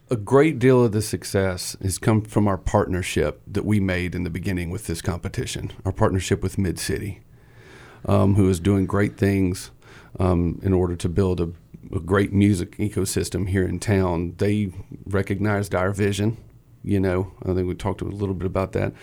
a 0.10 0.16
great 0.16 0.58
deal 0.58 0.84
of 0.86 0.94
the 0.94 1.02
success 1.02 1.76
has 1.82 1.98
come 1.98 2.22
from 2.22 2.48
our 2.48 2.58
partnership 2.58 3.42
that 3.46 3.66
we 3.66 3.80
made 3.82 4.16
in 4.16 4.24
the 4.24 4.30
beginning 4.30 4.70
with 4.70 4.88
this 4.88 5.02
competition. 5.02 5.72
Our 5.86 5.92
partnership 5.92 6.42
with 6.42 6.58
Mid 6.58 6.80
City, 6.80 7.20
um, 8.06 8.36
who 8.36 8.50
is 8.50 8.60
doing 8.62 8.86
great 8.86 9.18
things 9.18 9.70
um, 10.20 10.60
in 10.64 10.74
order 10.74 10.96
to 10.96 11.10
build 11.10 11.40
a, 11.40 11.52
a 11.96 12.00
great 12.00 12.34
music 12.34 12.78
ecosystem 12.78 13.50
here 13.50 13.66
in 13.66 13.80
town. 13.80 14.36
They 14.38 14.72
recognized 15.06 15.76
our 15.76 15.92
vision. 15.92 16.38
You 16.84 17.00
know, 17.00 17.32
I 17.44 17.54
think 17.54 17.68
we 17.68 17.76
talked 17.76 18.02
a 18.02 18.06
little 18.06 18.36
bit 18.36 18.46
about 18.46 18.72
that. 18.74 18.94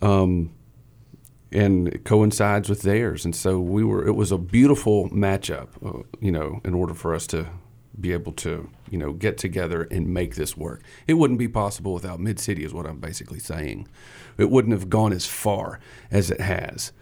Um, 0.00 0.52
and 1.50 1.88
it 1.88 2.04
coincides 2.04 2.68
with 2.68 2.82
theirs. 2.82 3.24
And 3.24 3.34
so 3.34 3.60
we 3.60 3.84
were. 3.84 4.06
It 4.06 4.14
was 4.14 4.32
a 4.32 4.38
beautiful 4.38 5.08
matchup, 5.10 5.68
uh, 5.84 6.02
you 6.20 6.32
know, 6.32 6.60
in 6.64 6.74
order 6.74 6.94
for 6.94 7.14
us 7.14 7.26
to 7.28 7.46
be 8.00 8.12
able 8.12 8.32
to, 8.32 8.68
you 8.90 8.98
know, 8.98 9.12
get 9.12 9.38
together 9.38 9.82
and 9.84 10.08
make 10.08 10.34
this 10.34 10.56
work. 10.56 10.82
It 11.06 11.14
wouldn't 11.14 11.38
be 11.38 11.46
possible 11.46 11.94
without 11.94 12.18
Mid 12.18 12.40
City, 12.40 12.64
is 12.64 12.74
what 12.74 12.86
I'm 12.86 12.98
basically 12.98 13.38
saying. 13.38 13.86
It 14.36 14.50
wouldn't 14.50 14.72
have 14.72 14.90
gone 14.90 15.12
as 15.12 15.26
far 15.26 15.78
as 16.10 16.30
it 16.30 16.40
has, 16.40 16.92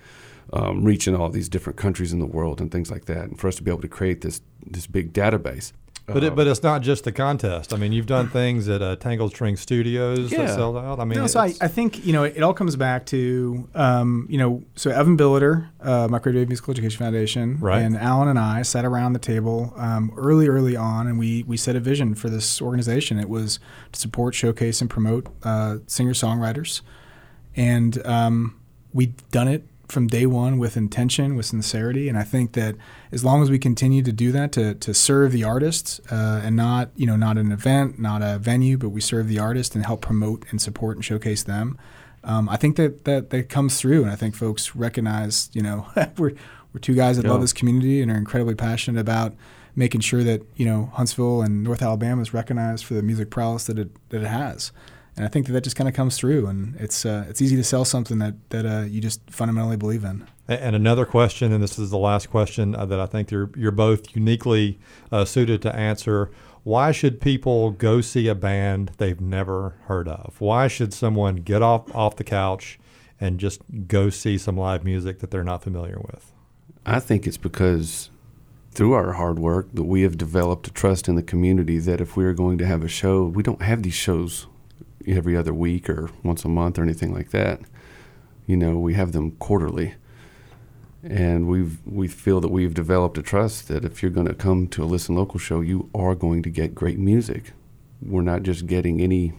um, 0.53 0.85
reaching 0.85 1.15
all 1.17 1.29
these 1.31 1.49
different 1.49 1.79
countries 1.79 2.13
in 2.13 2.19
the 2.19 2.27
world 2.27 2.61
and 2.61 2.71
things 2.71 2.91
like 2.91 3.05
that. 3.07 3.25
And 3.25 3.39
for 3.39 3.49
us 3.49 3.57
to 3.57 3.63
be 3.63 3.71
able 3.71 3.83
to 3.83 3.89
create 3.89 4.21
this 4.23 4.41
this 4.67 4.87
big 4.87 5.13
database. 5.13 5.73
But 6.05 6.25
it, 6.25 6.35
but 6.35 6.49
it's 6.49 6.65
not 6.65 6.83
just 6.83 7.05
the 7.05 7.13
contest. 7.13 7.73
I 7.73 7.77
mean, 7.77 7.93
you've 7.93 8.07
done 8.07 8.29
things 8.41 8.69
at 8.69 8.83
uh, 8.83 8.97
Tangled 8.97 9.31
String 9.31 9.57
Studios 9.57 10.31
that 10.31 10.37
Yeah. 10.39 10.47
sell 10.55 10.77
out. 10.77 10.99
I 10.99 11.05
mean, 11.05 11.17
no, 11.19 11.27
so 11.29 11.39
I, 11.41 11.55
I 11.61 11.69
think 11.69 12.05
you 12.05 12.13
know 12.13 12.25
it, 12.25 12.37
it 12.37 12.43
all 12.43 12.53
comes 12.53 12.75
back 12.75 13.07
to 13.07 13.69
um, 13.77 14.27
you 14.29 14.37
know 14.37 14.63
so 14.75 14.91
Evan 14.91 15.17
Billiter, 15.17 15.69
uh, 15.81 16.09
Microwave 16.09 16.49
Musical 16.49 16.73
Education 16.73 16.99
Foundation, 16.99 17.57
Right. 17.61 17.81
and 17.81 17.97
Alan 17.97 18.27
and 18.29 18.39
I 18.39 18.63
sat 18.63 18.85
around 18.85 19.13
the 19.13 19.21
table 19.21 19.73
um, 19.77 20.13
early, 20.17 20.49
early 20.49 20.75
on, 20.77 21.07
and 21.07 21.19
we 21.21 21.45
we 21.45 21.57
set 21.57 21.77
a 21.77 21.81
vision 21.81 22.17
for 22.17 22.29
this 22.29 22.61
organization. 22.61 23.19
It 23.21 23.29
was 23.29 23.61
to 23.93 24.01
support, 24.01 24.35
showcase, 24.35 24.81
and 24.81 24.91
promote 24.91 25.29
uh, 25.45 25.79
singer 25.87 26.15
songwriters, 26.15 26.83
and 27.55 28.05
um, 28.07 28.61
we've 28.93 29.15
done 29.31 29.47
it 29.49 29.67
from 29.93 30.07
day 30.09 30.27
one 30.27 30.59
with 30.59 30.77
intention, 30.77 31.37
with 31.37 31.47
sincerity, 31.47 32.09
and 32.09 32.19
I 32.19 32.23
think 32.25 32.53
that 32.53 32.75
as 33.13 33.25
long 33.25 33.43
as 33.43 33.51
we 33.51 33.59
continue 33.59 34.03
to 34.03 34.13
do 34.13 34.33
that 34.33 34.51
to, 34.53 34.75
to 34.75 34.93
serve 34.95 35.31
the 35.33 35.45
artists 35.45 36.01
uh, 36.11 36.41
and 36.43 36.57
not 36.57 36.91
you 36.97 37.07
know 37.07 37.17
not 37.17 37.39
an 37.39 37.53
event, 37.53 37.99
not 37.99 38.23
a 38.23 38.39
venue, 38.39 38.77
but 38.79 38.89
we 38.89 39.01
serve 39.01 39.29
the 39.29 39.39
artist 39.39 39.75
and 39.77 39.85
help 39.87 40.01
promote 40.01 40.45
and 40.51 40.61
support 40.61 40.97
and 40.97 41.05
showcase 41.05 41.43
them. 41.45 41.79
Um, 42.25 42.49
I 42.49 42.57
think 42.57 42.77
that, 42.77 43.05
that 43.05 43.31
that 43.31 43.49
comes 43.49 43.79
through, 43.81 44.03
and 44.03 44.11
I 44.11 44.17
think 44.17 44.35
folks 44.35 44.75
recognize 44.75 45.51
you 45.53 45.63
know 45.63 45.87
we're 46.17 46.33
we're 46.73 46.81
two 46.81 46.95
guys 46.95 47.17
that 47.19 47.25
Yeah. 47.27 47.33
love 47.33 47.41
this 47.43 47.53
community 47.53 48.01
and 48.01 48.11
are 48.11 48.17
incredibly 48.17 48.55
passionate 48.55 49.01
about 49.01 49.35
making 49.77 50.01
sure 50.01 50.23
that 50.25 50.43
you 50.57 50.65
know 50.67 50.91
Huntsville 50.95 51.43
and 51.43 51.63
North 51.63 51.83
Alabama 51.83 52.23
is 52.23 52.33
recognized 52.35 52.85
for 52.85 52.95
the 52.95 53.03
music 53.03 53.29
prowess 53.31 53.65
that 53.67 53.79
it 53.79 53.91
that 54.11 54.23
it 54.23 54.29
has. 54.29 54.73
And 55.17 55.27
I 55.27 55.29
think 55.29 55.47
that 55.47 55.53
that 55.53 55.65
just 55.65 55.77
kind 55.77 55.89
of 55.89 55.95
comes 55.95 56.17
through, 56.17 56.47
and 56.47 56.75
it's 56.77 57.05
uh, 57.05 57.27
it's 57.29 57.43
easy 57.43 57.57
to 57.57 57.65
sell 57.65 57.85
something 57.85 58.19
that 58.19 58.35
that 58.51 58.65
uh, 58.65 58.83
you 58.83 59.01
just 59.01 59.21
fundamentally 59.31 59.77
believe 59.77 60.05
in. 60.05 60.27
And 60.49 60.75
another 60.75 61.05
question, 61.05 61.53
and 61.53 61.63
this 61.63 61.79
is 61.79 61.91
the 61.91 61.99
last 61.99 62.31
question 62.31 62.75
uh, 62.75 62.87
that 62.87 62.99
I 62.99 63.07
think 63.07 63.31
you're 63.31 63.51
you're 63.55 63.73
both 63.73 64.17
uniquely 64.17 64.79
uh, 65.11 65.25
suited 65.25 65.61
to 65.63 65.75
answer. 65.75 66.31
Why 66.65 66.93
should 66.93 67.21
people 67.21 67.73
go 67.73 68.01
see 68.01 68.29
a 68.29 68.35
band 68.35 68.93
they've 68.99 69.21
never 69.21 69.75
heard 69.87 70.09
of? 70.09 70.41
Why 70.41 70.69
should 70.69 70.95
someone 70.95 71.37
get 71.37 71.61
off 71.61 71.95
off 71.95 72.17
the 72.17 72.25
couch 72.25 72.79
and 73.21 73.39
just 73.39 73.61
go 73.89 74.09
see 74.09 74.39
some 74.39 74.57
live 74.57 74.83
music 74.83 75.19
that 75.19 75.31
they're 75.31 75.45
not 75.45 75.63
familiar 75.63 75.99
with? 76.01 76.33
I 76.87 77.01
think 77.01 77.27
it's 77.27 77.37
because 77.37 78.11
through 78.71 78.95
our 78.95 79.13
hard 79.13 79.39
work 79.39 79.69
that 79.75 79.85
we 79.85 80.03
have 80.03 80.17
developed 80.17 80.67
a 80.69 80.73
trust 80.73 81.07
in 81.07 81.17
the 81.17 81.23
community 81.23 81.79
that 81.79 82.01
if 82.01 82.17
we 82.17 82.25
are 82.25 82.33
going 82.33 82.57
to 82.59 82.67
have 82.67 82.83
a 82.83 82.89
show, 82.89 83.25
we 83.25 83.43
don't 83.43 83.61
have 83.61 83.83
these 83.83 83.95
shows 83.95 84.47
every 85.07 85.37
other 85.37 85.55
week 85.55 85.89
or 85.89 86.11
once 86.23 86.45
a 86.45 86.49
month 86.49 86.79
or 86.79 86.83
anything 86.83 87.13
like 87.13 87.31
that. 87.31 87.61
You 88.47 88.57
know, 88.57 88.79
we 88.79 88.95
have 88.95 89.13
them 89.13 89.33
quarterly. 89.33 89.95
And 91.05 91.49
we've 91.49 91.79
we 91.85 92.07
feel 92.07 92.41
that 92.41 92.51
we've 92.51 92.75
developed 92.75 93.19
a 93.19 93.23
trust 93.23 93.67
that 93.69 93.85
if 93.85 94.03
you're 94.03 94.13
going 94.13 94.29
to 94.29 94.35
come 94.35 94.69
to 94.69 94.85
a 94.85 94.87
listen 94.87 95.17
local 95.17 95.41
show, 95.41 95.61
you 95.61 95.91
are 95.95 96.15
going 96.15 96.43
to 96.45 96.51
get 96.51 96.75
great 96.75 96.99
music. 96.99 97.53
We're 98.01 98.23
not 98.23 98.45
just 98.45 98.67
getting 98.67 99.01
any, 99.01 99.33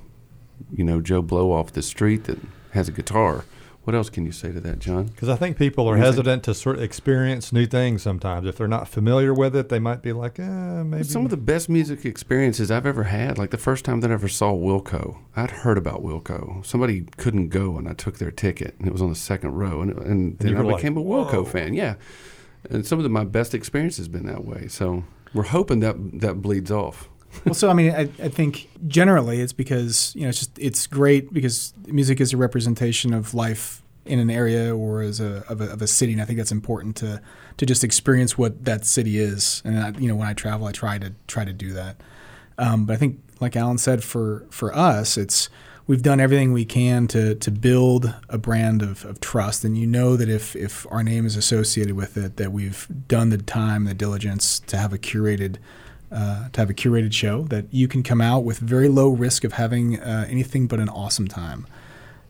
you 0.72 0.84
know, 0.84 1.00
Joe 1.00 1.22
Blow 1.22 1.54
off 1.54 1.72
the 1.72 1.82
street 1.82 2.26
that 2.26 2.40
has 2.72 2.90
a 2.90 2.92
guitar. 2.92 3.46
What 3.84 3.96
else 3.96 4.10
can 4.10 4.26
you 4.26 4.32
say 4.32 4.54
to 4.54 4.62
that, 4.62 4.80
John? 4.80 5.08
Because 5.08 5.28
I 5.28 5.36
think 5.36 5.58
people 5.58 5.90
are 5.90 5.98
hesitant 5.98 6.44
to 6.44 6.54
sort 6.54 6.78
of 6.78 6.84
experience 6.84 7.52
new 7.52 7.66
things 7.66 8.02
sometimes. 8.02 8.48
If 8.48 8.56
they're 8.58 8.68
not 8.68 8.88
familiar 8.88 9.34
with 9.34 9.58
it, 9.58 9.68
they 9.68 9.80
might 9.80 10.02
be 10.02 10.14
like, 10.14 10.40
eh, 10.40 10.84
maybe. 10.84 11.04
Some 11.04 11.26
of 11.26 11.32
the 11.32 11.38
best 11.38 11.68
music 11.68 12.06
experiences 12.06 12.72
I've 12.72 12.86
ever 12.86 13.04
had, 13.04 13.38
like 13.38 13.50
the 13.50 13.58
first 13.58 13.84
time 13.84 14.00
that 14.00 14.10
I 14.10 14.14
ever 14.14 14.30
saw 14.30 14.54
Wilco, 14.54 15.18
I'd 15.36 15.52
heard 15.52 15.78
about 15.78 16.02
Wilco. 16.02 16.66
Somebody 16.66 17.02
couldn't 17.18 17.50
go, 17.50 17.78
and 17.78 17.90
I 17.90 17.94
took 17.94 18.20
their 18.20 18.32
ticket, 18.32 18.76
and 18.80 18.88
it 18.88 18.94
was 18.94 19.02
on 19.02 19.10
the 19.10 19.16
second 19.16 19.52
row, 19.56 19.82
and, 19.82 19.92
and 19.98 20.40
then 20.40 20.52
you 20.52 20.58
I 20.58 20.62
like, 20.62 20.78
became 20.78 20.96
a 20.96 21.02
"Whoa." 21.02 21.26
Wilco 21.26 21.46
fan. 21.46 21.74
Yeah, 21.74 21.96
and 22.70 22.86
some 22.86 23.00
of 23.00 23.04
the, 23.04 23.10
my 23.10 23.26
best 23.26 23.54
experiences 23.54 24.06
have 24.06 24.14
been 24.14 24.28
that 24.28 24.46
way. 24.46 24.70
So 24.70 25.04
we're 25.34 25.44
hoping 25.44 25.82
that 25.82 26.22
that 26.22 26.42
bleeds 26.42 26.72
off. 26.72 27.10
Well, 27.46 27.54
so 27.54 27.70
I 27.70 27.74
mean, 27.74 27.92
I, 27.92 28.02
I 28.02 28.30
think 28.30 28.70
generally 28.88 29.42
it's 29.42 29.54
because 29.54 30.14
you 30.16 30.24
know 30.24 30.30
it's 30.30 30.40
just 30.40 30.58
it's 30.60 30.88
great 30.88 31.34
because 31.34 31.74
music 31.88 32.22
is 32.22 32.34
a 32.34 32.38
representation 32.38 33.14
of 33.14 33.34
life 33.34 33.82
in 34.06 34.20
an 34.20 34.30
area 34.30 34.76
or 34.76 35.02
as 35.02 35.20
a 35.20 35.44
of 35.48 35.62
a, 35.62 35.72
of 35.72 35.82
a 35.82 35.88
city, 35.88 36.14
and 36.14 36.22
I 36.22 36.26
think 36.26 36.38
that's 36.38 36.52
important 36.52 36.96
to 36.98 37.22
to 37.58 37.66
just 37.66 37.84
experience 37.84 38.38
what 38.38 38.66
that 38.66 38.86
city 38.86 39.18
is. 39.18 39.62
And 39.66 39.80
I, 39.80 39.90
you 40.00 40.08
know, 40.08 40.16
when 40.16 40.28
I 40.28 40.34
travel, 40.34 40.68
I 40.68 40.72
try 40.72 40.98
to 40.98 41.14
try 41.28 41.46
to 41.46 41.54
do 41.54 41.74
that. 41.74 41.98
Um, 42.58 42.86
but 42.86 42.94
I 42.94 42.98
think, 42.98 43.20
like 43.40 43.56
Alan 43.56 43.78
said, 43.78 44.04
for 44.04 44.46
for 44.50 44.76
us, 44.76 45.18
it's 45.18 45.50
we've 45.88 46.02
done 46.02 46.20
everything 46.20 46.54
we 46.54 46.66
can 46.66 47.08
to 47.08 47.36
to 47.36 47.52
build 47.52 48.14
a 48.30 48.38
brand 48.38 48.82
of, 48.82 49.06
of 49.06 49.20
trust, 49.20 49.64
and 49.64 49.78
you 49.78 49.88
know 49.88 50.16
that 50.16 50.30
if 50.30 50.56
if 50.56 50.86
our 50.92 51.04
name 51.04 51.26
is 51.26 51.36
associated 51.36 51.96
with 51.96 52.18
it, 52.18 52.38
that 52.38 52.52
we've 52.52 52.88
done 53.08 53.30
the 53.30 53.38
time, 53.38 53.86
the 53.86 53.94
diligence 53.94 54.60
to 54.60 54.78
have 54.78 54.94
a 54.94 54.98
curated 54.98 55.58
uh, 56.14 56.50
to 56.50 56.62
have 56.62 56.70
a 56.70 56.74
curated 56.74 57.14
show 57.14 57.44
that 57.44 57.66
you 57.72 57.88
can 57.88 58.04
come 58.04 58.22
out 58.22 58.44
with 58.44 58.60
very 58.60 58.88
low 58.88 59.10
risk 59.10 59.44
of 59.44 59.54
having 59.54 60.00
uh, 60.00 60.26
anything 60.30 60.68
but 60.68 60.80
an 60.80 60.90
awesome 60.90 61.28
time 61.28 61.66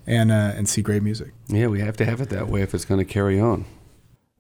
and 0.08 0.32
uh, 0.32 0.54
and 0.56 0.68
see 0.68 0.82
great 0.82 1.04
music. 1.04 1.34
Yeah, 1.48 1.68
we 1.68 1.80
have 1.82 1.98
to 1.98 2.06
have 2.06 2.22
it 2.22 2.30
that 2.30 2.48
way 2.48 2.62
if 2.62 2.74
it's 2.74 2.86
going 2.86 3.00
to 3.00 3.06
carry 3.06 3.40
on. 3.40 3.66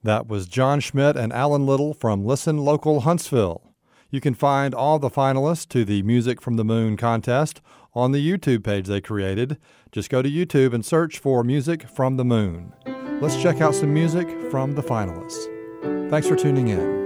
That 0.03 0.27
was 0.27 0.47
John 0.47 0.79
Schmidt 0.79 1.15
and 1.15 1.31
Alan 1.31 1.65
Little 1.65 1.93
from 1.93 2.25
Listen 2.25 2.57
Local 2.57 3.01
Huntsville. 3.01 3.61
You 4.09 4.21
can 4.21 4.33
find 4.33 4.75
all 4.75 4.99
the 4.99 5.09
finalists 5.09 5.67
to 5.69 5.85
the 5.85 6.03
Music 6.03 6.41
from 6.41 6.57
the 6.57 6.65
Moon 6.65 6.97
contest 6.97 7.61
on 7.95 8.11
the 8.11 8.19
YouTube 8.19 8.63
page 8.63 8.87
they 8.87 9.01
created. 9.01 9.57
Just 9.91 10.09
go 10.09 10.21
to 10.21 10.29
YouTube 10.29 10.73
and 10.73 10.85
search 10.85 11.19
for 11.19 11.43
Music 11.43 11.87
from 11.87 12.17
the 12.17 12.25
Moon. 12.25 12.73
Let's 13.21 13.41
check 13.41 13.61
out 13.61 13.75
some 13.75 13.93
music 13.93 14.27
from 14.51 14.75
the 14.75 14.83
finalists. 14.83 15.49
Thanks 16.09 16.27
for 16.27 16.35
tuning 16.35 16.67
in. 16.67 17.02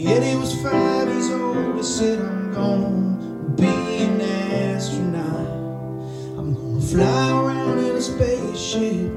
When 0.00 0.22
he 0.22 0.36
was 0.36 0.54
five 0.62 1.08
years 1.08 1.28
old, 1.30 1.76
he 1.76 1.82
said, 1.82 2.20
I'm 2.20 2.52
gonna 2.54 3.50
be 3.56 3.66
an 3.66 4.20
astronaut. 4.20 5.48
I'm 6.38 6.54
gonna 6.54 6.80
fly 6.80 7.30
around 7.32 7.78
in 7.80 7.96
a 7.96 8.00
spaceship 8.00 9.10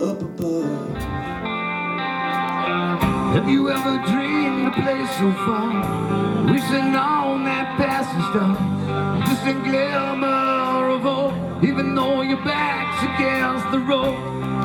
up 0.00 0.22
above. 0.22 0.96
Have 3.34 3.46
you 3.46 3.68
ever 3.68 3.98
dreamed 4.10 4.68
a 4.68 4.70
place 4.70 5.10
so 5.18 5.30
far? 5.44 6.50
Wishing 6.50 6.96
on 6.96 7.44
that 7.44 7.76
passing 7.76 8.22
star. 8.30 8.56
Just 9.26 9.46
a 9.46 9.52
glimmer 9.52 10.88
of 10.96 11.02
hope, 11.02 11.62
even 11.62 11.94
though 11.94 12.22
your 12.22 12.42
back's 12.42 13.02
against 13.04 13.70
the 13.70 13.80
rope. 13.80 14.16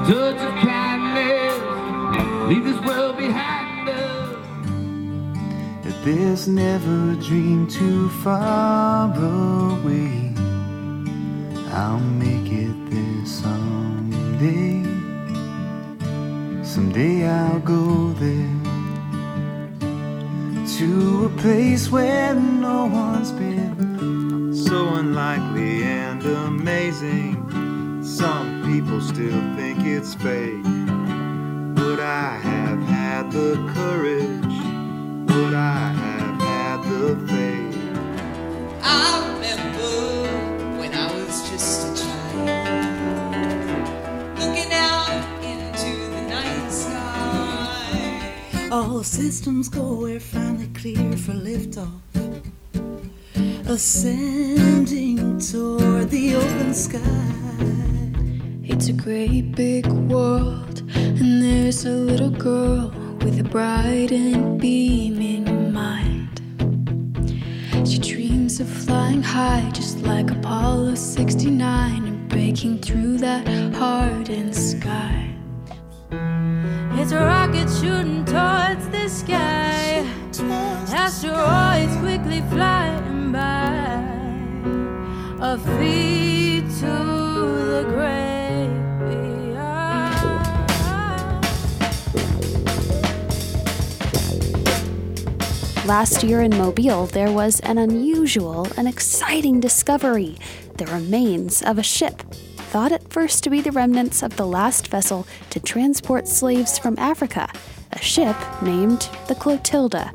Touch 0.07 0.39
of 0.39 0.53
kindness, 0.65 1.59
leave 2.47 2.63
this 2.63 2.79
world 2.85 3.17
behind 3.17 3.66
there's 6.07 6.47
never 6.47 7.11
a 7.11 7.15
dream 7.15 7.67
too 7.67 8.07
far 8.23 9.11
away. 9.11 10.31
I'll 11.73 11.99
make 11.99 12.49
it 12.49 12.75
there 12.89 13.25
someday. 13.25 14.83
Someday 16.63 17.27
I'll 17.27 17.59
go 17.59 18.13
there 18.13 18.57
to 20.77 21.25
a 21.25 21.41
place 21.41 21.91
where 21.91 22.35
no 22.35 22.85
one's 22.85 23.33
been. 23.33 24.53
So 24.55 24.95
unlikely 24.95 25.83
and 25.83 26.23
amazing. 26.23 27.35
Some 28.01 28.63
people 28.63 29.01
still 29.01 29.41
think 29.57 29.79
it's 29.85 30.13
fake. 30.13 30.63
But 31.75 31.99
I 31.99 32.39
have 32.41 32.81
had 32.83 33.29
the 33.29 33.55
courage. 33.75 34.56
But 35.37 35.53
I 35.53 35.93
have 36.01 36.41
had 36.41 36.79
the 36.89 37.15
faith. 37.27 37.77
I 38.81 39.21
remember 39.35 39.93
when 40.79 40.91
I 40.95 41.13
was 41.13 41.47
just 41.47 41.77
a 41.85 41.89
child, 42.01 42.47
looking 44.39 44.71
out 44.73 45.23
into 45.43 45.91
the 46.09 46.21
night 46.27 46.69
sky. 46.71 48.69
All 48.71 49.03
systems 49.03 49.69
go, 49.69 49.99
we're 50.01 50.19
finally 50.19 50.71
clear 50.73 51.15
for 51.15 51.33
liftoff. 51.33 52.01
Ascending 53.67 55.39
toward 55.39 56.09
the 56.09 56.35
open 56.35 56.73
sky. 56.73 57.01
It's 58.63 58.87
a 58.87 58.93
great 58.93 59.55
big 59.55 59.85
world, 59.85 60.81
and 60.95 61.43
there's 61.43 61.85
a 61.85 61.91
little 61.91 62.31
girl 62.31 62.91
with 63.27 63.41
a 63.41 63.43
bright 63.43 64.09
and 64.09 64.57
beaming 64.57 65.73
mind. 65.73 66.39
She 67.85 67.97
dreams 67.97 68.61
of 68.61 68.69
flying 68.69 69.21
high, 69.21 69.69
just 69.73 69.99
like 70.03 70.31
Apollo 70.31 70.95
69, 70.95 72.07
and 72.07 72.29
breaking 72.29 72.79
through 72.79 73.17
that 73.17 73.45
hardened 73.75 74.55
sky. 74.55 75.35
It's 76.99 77.11
a 77.11 77.19
rocket 77.19 77.69
shooting 77.69 78.23
towards 78.23 78.87
the 78.95 79.09
sky. 79.09 80.07
Asteroids 81.03 81.97
quickly 81.97 82.41
flying 82.49 83.33
by. 83.33 83.97
A 85.41 85.57
feet 85.57 86.63
to 86.79 86.93
the 87.73 87.83
great 87.89 88.36
Last 95.87 96.21
year 96.21 96.41
in 96.41 96.51
Mobile, 96.51 97.05
there 97.05 97.31
was 97.31 97.61
an 97.61 97.77
unusual 97.77 98.67
and 98.75 98.89
exciting 98.89 99.61
discovery 99.61 100.35
the 100.75 100.85
remains 100.87 101.63
of 101.63 101.77
a 101.77 101.83
ship. 101.83 102.23
Thought 102.57 102.91
at 102.91 103.09
first 103.09 103.41
to 103.45 103.49
be 103.49 103.61
the 103.61 103.71
remnants 103.71 104.21
of 104.21 104.35
the 104.35 104.45
last 104.45 104.89
vessel 104.89 105.25
to 105.49 105.61
transport 105.61 106.27
slaves 106.27 106.77
from 106.77 106.99
Africa, 106.99 107.49
a 107.93 107.99
ship 107.99 108.35
named 108.61 109.07
the 109.29 109.35
Clotilda. 109.35 110.11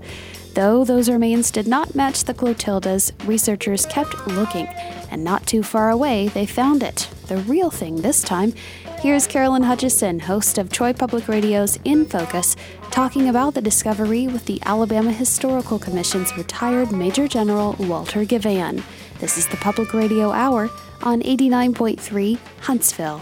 Though 0.52 0.84
those 0.84 1.08
remains 1.08 1.50
did 1.50 1.66
not 1.66 1.94
match 1.94 2.24
the 2.24 2.34
Clotilda's, 2.34 3.14
researchers 3.24 3.86
kept 3.86 4.26
looking, 4.26 4.66
and 5.10 5.24
not 5.24 5.46
too 5.46 5.62
far 5.62 5.88
away, 5.88 6.28
they 6.28 6.44
found 6.44 6.82
it. 6.82 7.08
The 7.28 7.38
real 7.38 7.70
thing 7.70 8.02
this 8.02 8.20
time. 8.20 8.52
Here's 9.02 9.26
Carolyn 9.26 9.64
Hutchison, 9.64 10.20
host 10.20 10.58
of 10.58 10.70
Troy 10.70 10.92
Public 10.92 11.26
Radio's 11.26 11.76
In 11.84 12.06
Focus, 12.06 12.54
talking 12.92 13.28
about 13.28 13.52
the 13.52 13.60
discovery 13.60 14.28
with 14.28 14.44
the 14.44 14.62
Alabama 14.64 15.10
Historical 15.10 15.76
Commission's 15.76 16.36
retired 16.36 16.92
Major 16.92 17.26
General 17.26 17.72
Walter 17.80 18.24
Givhan. 18.24 18.80
This 19.18 19.36
is 19.36 19.48
the 19.48 19.56
Public 19.56 19.92
Radio 19.92 20.30
Hour 20.30 20.70
on 21.02 21.20
89.3 21.20 22.38
Huntsville. 22.60 23.20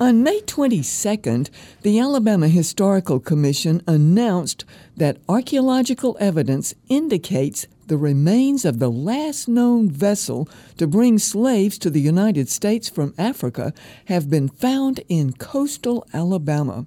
On 0.00 0.24
May 0.24 0.40
22nd, 0.40 1.48
the 1.82 2.00
Alabama 2.00 2.48
Historical 2.48 3.20
Commission 3.20 3.80
announced 3.86 4.64
that 4.96 5.18
archaeological 5.28 6.16
evidence 6.18 6.74
indicates 6.88 7.68
the 7.92 7.98
remains 7.98 8.64
of 8.64 8.78
the 8.78 8.90
last 8.90 9.46
known 9.46 9.90
vessel 9.90 10.48
to 10.78 10.86
bring 10.86 11.18
slaves 11.18 11.76
to 11.76 11.90
the 11.90 12.00
United 12.00 12.48
States 12.48 12.88
from 12.88 13.12
Africa 13.18 13.74
have 14.06 14.30
been 14.30 14.48
found 14.48 15.00
in 15.10 15.30
coastal 15.34 16.02
Alabama. 16.14 16.86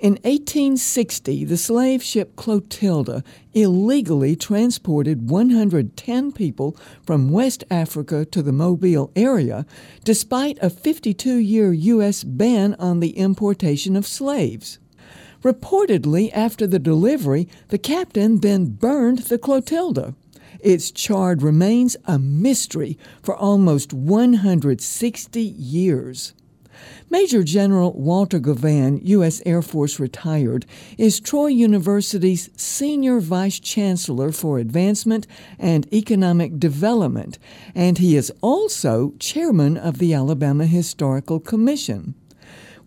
In 0.00 0.14
1860, 0.24 1.44
the 1.44 1.56
slave 1.56 2.02
ship 2.02 2.34
Clotilda 2.34 3.22
illegally 3.52 4.34
transported 4.34 5.30
110 5.30 6.32
people 6.32 6.76
from 7.06 7.30
West 7.30 7.62
Africa 7.70 8.24
to 8.24 8.42
the 8.42 8.50
Mobile 8.50 9.12
area, 9.14 9.64
despite 10.02 10.58
a 10.60 10.70
52 10.70 11.36
year 11.36 11.72
U.S. 11.72 12.24
ban 12.24 12.74
on 12.80 12.98
the 12.98 13.16
importation 13.16 13.94
of 13.94 14.08
slaves. 14.08 14.80
Reportedly, 15.42 16.30
after 16.34 16.66
the 16.66 16.78
delivery, 16.78 17.48
the 17.68 17.78
captain 17.78 18.40
then 18.40 18.66
burned 18.66 19.18
the 19.18 19.38
Clotilda. 19.38 20.14
Its 20.60 20.90
charred 20.90 21.42
remains 21.42 21.96
a 22.04 22.18
mystery 22.18 22.98
for 23.22 23.34
almost 23.34 23.94
160 23.94 25.40
years. 25.40 26.34
Major 27.08 27.42
General 27.42 27.92
Walter 27.92 28.38
Givhan, 28.38 29.00
U.S. 29.04 29.42
Air 29.44 29.62
Force 29.62 29.98
retired, 29.98 30.64
is 30.96 31.20
Troy 31.20 31.48
University's 31.48 32.50
Senior 32.56 33.20
Vice 33.20 33.58
Chancellor 33.58 34.32
for 34.32 34.58
Advancement 34.58 35.26
and 35.58 35.92
Economic 35.92 36.58
Development, 36.58 37.38
and 37.74 37.98
he 37.98 38.16
is 38.16 38.32
also 38.40 39.14
Chairman 39.18 39.76
of 39.76 39.98
the 39.98 40.14
Alabama 40.14 40.66
Historical 40.66 41.40
Commission. 41.40 42.14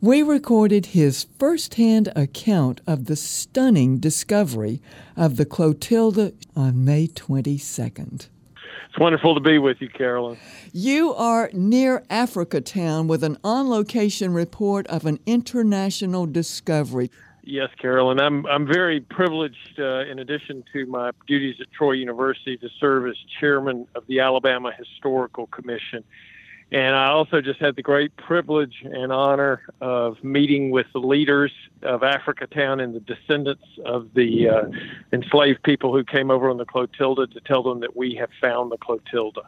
We 0.04 0.22
recorded 0.22 0.88
his 0.88 1.28
firsthand 1.40 2.12
account 2.14 2.82
of 2.86 3.06
the 3.06 3.16
stunning 3.16 4.00
discovery 4.00 4.82
of 5.16 5.38
the 5.38 5.46
Clotilda 5.46 6.34
on 6.58 6.84
May 6.84 7.08
22nd. 7.08 8.28
It's 8.54 9.00
wonderful 9.00 9.34
to 9.34 9.40
be 9.40 9.60
with 9.60 9.78
you, 9.80 9.88
Carolyn. 9.88 10.38
You 10.74 11.14
are 11.14 11.50
near 11.54 12.04
Africa 12.10 12.60
Town 12.60 13.08
with 13.08 13.24
an 13.24 13.38
on 13.46 13.70
location 13.70 14.34
report 14.34 14.88
of 14.88 15.06
an 15.06 15.20
international 15.26 16.26
discovery. 16.26 17.10
Yes, 17.42 17.70
Carolyn. 17.82 18.20
I'm 18.20 18.46
I'm 18.48 18.68
very 18.68 19.00
privileged, 19.00 19.80
uh, 19.80 20.02
in 20.02 20.20
addition 20.20 20.66
to 20.74 20.86
my 20.86 21.12
duties 21.28 21.56
at 21.62 21.72
Troy 21.72 21.94
University, 21.94 22.58
to 22.58 22.68
serve 22.78 23.08
as 23.08 23.16
chairman 23.40 23.88
of 23.96 24.06
the 24.08 24.20
Alabama 24.20 24.74
Historical 24.78 25.48
Commission. 25.48 26.04
And 26.74 26.96
I 26.96 27.10
also 27.10 27.40
just 27.40 27.60
had 27.60 27.76
the 27.76 27.84
great 27.84 28.18
privilege 28.18 28.84
and 28.84 29.12
honor 29.12 29.62
of 29.80 30.24
meeting 30.24 30.72
with 30.72 30.88
the 30.92 31.00
leaders 31.00 31.52
of 31.84 32.02
Africa 32.02 32.48
Town 32.48 32.80
and 32.80 32.96
the 32.96 33.00
descendants 33.00 33.64
of 33.86 34.12
the 34.16 34.50
uh, 34.50 34.64
enslaved 35.12 35.62
people 35.62 35.94
who 35.94 36.04
came 36.04 36.32
over 36.32 36.50
on 36.50 36.58
the 36.58 36.66
Clotilda 36.66 37.28
to 37.28 37.40
tell 37.42 37.62
them 37.62 37.82
that 37.82 37.96
we 37.96 38.16
have 38.16 38.30
found 38.42 38.72
the 38.72 38.78
Clotilda. 38.78 39.42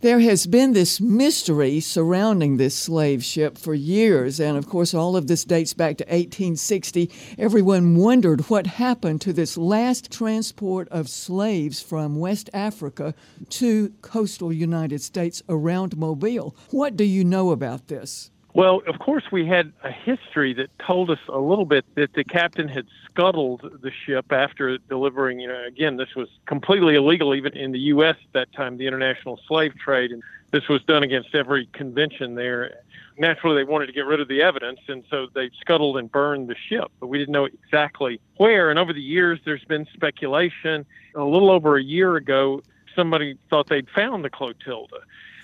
There 0.00 0.20
has 0.20 0.46
been 0.46 0.72
this 0.72 1.02
mystery 1.02 1.80
surrounding 1.80 2.56
this 2.56 2.76
slave 2.76 3.22
ship 3.22 3.58
for 3.58 3.74
years, 3.74 4.40
and 4.40 4.56
of 4.56 4.66
course, 4.66 4.94
all 4.94 5.16
of 5.16 5.26
this 5.26 5.44
dates 5.44 5.74
back 5.74 5.98
to 5.98 6.04
1860. 6.04 7.10
Everyone 7.38 7.96
wondered 7.96 8.42
what 8.48 8.66
happened 8.66 9.20
to 9.22 9.34
this 9.34 9.58
last 9.58 10.10
transport 10.10 10.88
of 10.88 11.10
slaves 11.10 11.82
from 11.82 12.16
West 12.16 12.48
Africa 12.54 13.14
to 13.50 13.92
coastal 14.00 14.50
United 14.50 15.02
States 15.02 15.42
around 15.48 15.98
Mobile. 15.98 16.54
What 16.70 16.96
do 16.96 17.04
you 17.04 17.24
know 17.24 17.50
about 17.50 17.88
this? 17.88 18.30
Well, 18.52 18.82
of 18.86 18.98
course, 18.98 19.24
we 19.30 19.46
had 19.46 19.72
a 19.84 19.92
history 19.92 20.54
that 20.54 20.70
told 20.78 21.10
us 21.10 21.18
a 21.28 21.38
little 21.38 21.64
bit 21.64 21.84
that 21.94 22.14
the 22.14 22.24
captain 22.24 22.66
had 22.66 22.86
scuttled 23.04 23.78
the 23.80 23.90
ship 23.90 24.32
after 24.32 24.76
delivering. 24.78 25.38
You 25.38 25.48
know, 25.48 25.64
again, 25.64 25.96
this 25.96 26.14
was 26.16 26.28
completely 26.46 26.96
illegal 26.96 27.34
even 27.34 27.56
in 27.56 27.70
the 27.72 27.78
U.S. 27.94 28.16
at 28.24 28.32
that 28.32 28.52
time, 28.52 28.76
the 28.76 28.88
international 28.88 29.38
slave 29.46 29.76
trade, 29.76 30.10
and 30.10 30.22
this 30.50 30.68
was 30.68 30.82
done 30.82 31.04
against 31.04 31.34
every 31.34 31.66
convention 31.72 32.34
there. 32.34 32.80
Naturally, 33.18 33.62
they 33.62 33.70
wanted 33.70 33.86
to 33.86 33.92
get 33.92 34.06
rid 34.06 34.20
of 34.20 34.26
the 34.26 34.42
evidence, 34.42 34.80
and 34.88 35.04
so 35.10 35.28
they 35.32 35.50
scuttled 35.60 35.96
and 35.96 36.10
burned 36.10 36.48
the 36.48 36.56
ship, 36.68 36.90
but 36.98 37.06
we 37.06 37.18
didn't 37.18 37.32
know 37.32 37.44
exactly 37.44 38.20
where. 38.36 38.70
And 38.70 38.78
over 38.78 38.92
the 38.92 39.02
years, 39.02 39.38
there's 39.44 39.64
been 39.64 39.86
speculation. 39.92 40.86
A 41.14 41.24
little 41.24 41.50
over 41.50 41.76
a 41.76 41.82
year 41.82 42.16
ago, 42.16 42.62
somebody 42.96 43.36
thought 43.48 43.68
they'd 43.68 43.88
found 43.90 44.24
the 44.24 44.30
Clotilda. 44.30 44.98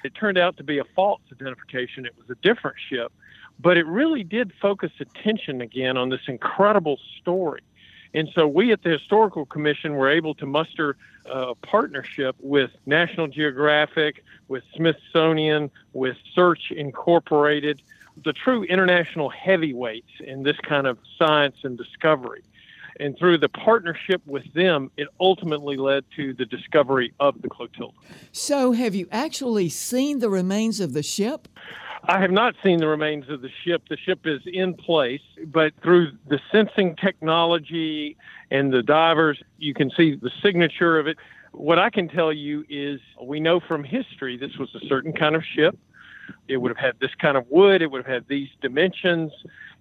It 0.06 0.14
turned 0.14 0.38
out 0.38 0.56
to 0.58 0.62
be 0.62 0.78
a 0.78 0.84
false 0.84 1.20
identification. 1.32 2.06
It 2.06 2.16
was 2.16 2.30
a 2.30 2.36
different 2.36 2.76
ship, 2.78 3.12
but 3.58 3.76
it 3.76 3.86
really 3.86 4.22
did 4.22 4.52
focus 4.62 4.92
attention 5.00 5.60
again 5.60 5.96
on 5.96 6.10
this 6.10 6.20
incredible 6.28 7.00
story. 7.20 7.62
And 8.14 8.28
so 8.32 8.46
we 8.46 8.70
at 8.70 8.84
the 8.84 8.90
Historical 8.90 9.44
Commission 9.44 9.96
were 9.96 10.08
able 10.08 10.34
to 10.36 10.46
muster 10.46 10.96
a 11.26 11.56
partnership 11.56 12.36
with 12.38 12.70
National 12.86 13.26
Geographic, 13.26 14.22
with 14.46 14.62
Smithsonian, 14.76 15.72
with 15.92 16.16
Search 16.32 16.70
Incorporated, 16.70 17.82
the 18.24 18.32
true 18.32 18.62
international 18.62 19.28
heavyweights 19.28 20.20
in 20.20 20.44
this 20.44 20.56
kind 20.58 20.86
of 20.86 20.98
science 21.18 21.56
and 21.64 21.76
discovery. 21.76 22.44
And 22.98 23.16
through 23.18 23.38
the 23.38 23.48
partnership 23.48 24.22
with 24.26 24.52
them, 24.54 24.90
it 24.96 25.08
ultimately 25.20 25.76
led 25.76 26.04
to 26.16 26.32
the 26.34 26.46
discovery 26.46 27.12
of 27.20 27.40
the 27.42 27.48
Clotilda. 27.48 27.96
So, 28.32 28.72
have 28.72 28.94
you 28.94 29.06
actually 29.12 29.68
seen 29.68 30.20
the 30.20 30.30
remains 30.30 30.80
of 30.80 30.92
the 30.92 31.02
ship? 31.02 31.48
I 32.08 32.20
have 32.20 32.30
not 32.30 32.54
seen 32.62 32.78
the 32.78 32.86
remains 32.86 33.28
of 33.28 33.42
the 33.42 33.50
ship. 33.64 33.82
The 33.88 33.96
ship 33.96 34.20
is 34.24 34.40
in 34.46 34.74
place, 34.74 35.22
but 35.46 35.72
through 35.82 36.12
the 36.28 36.38
sensing 36.52 36.94
technology 36.96 38.16
and 38.50 38.72
the 38.72 38.82
divers, 38.82 39.42
you 39.58 39.74
can 39.74 39.90
see 39.90 40.14
the 40.14 40.30
signature 40.42 40.98
of 40.98 41.08
it. 41.08 41.16
What 41.52 41.78
I 41.78 41.90
can 41.90 42.08
tell 42.08 42.32
you 42.32 42.64
is 42.68 43.00
we 43.20 43.40
know 43.40 43.58
from 43.58 43.82
history 43.82 44.36
this 44.36 44.56
was 44.56 44.72
a 44.74 44.86
certain 44.86 45.12
kind 45.12 45.34
of 45.34 45.42
ship. 45.44 45.76
It 46.48 46.58
would 46.58 46.70
have 46.70 46.78
had 46.78 46.98
this 47.00 47.14
kind 47.14 47.36
of 47.36 47.46
wood, 47.50 47.82
it 47.82 47.90
would 47.90 48.04
have 48.04 48.12
had 48.12 48.28
these 48.28 48.48
dimensions. 48.60 49.32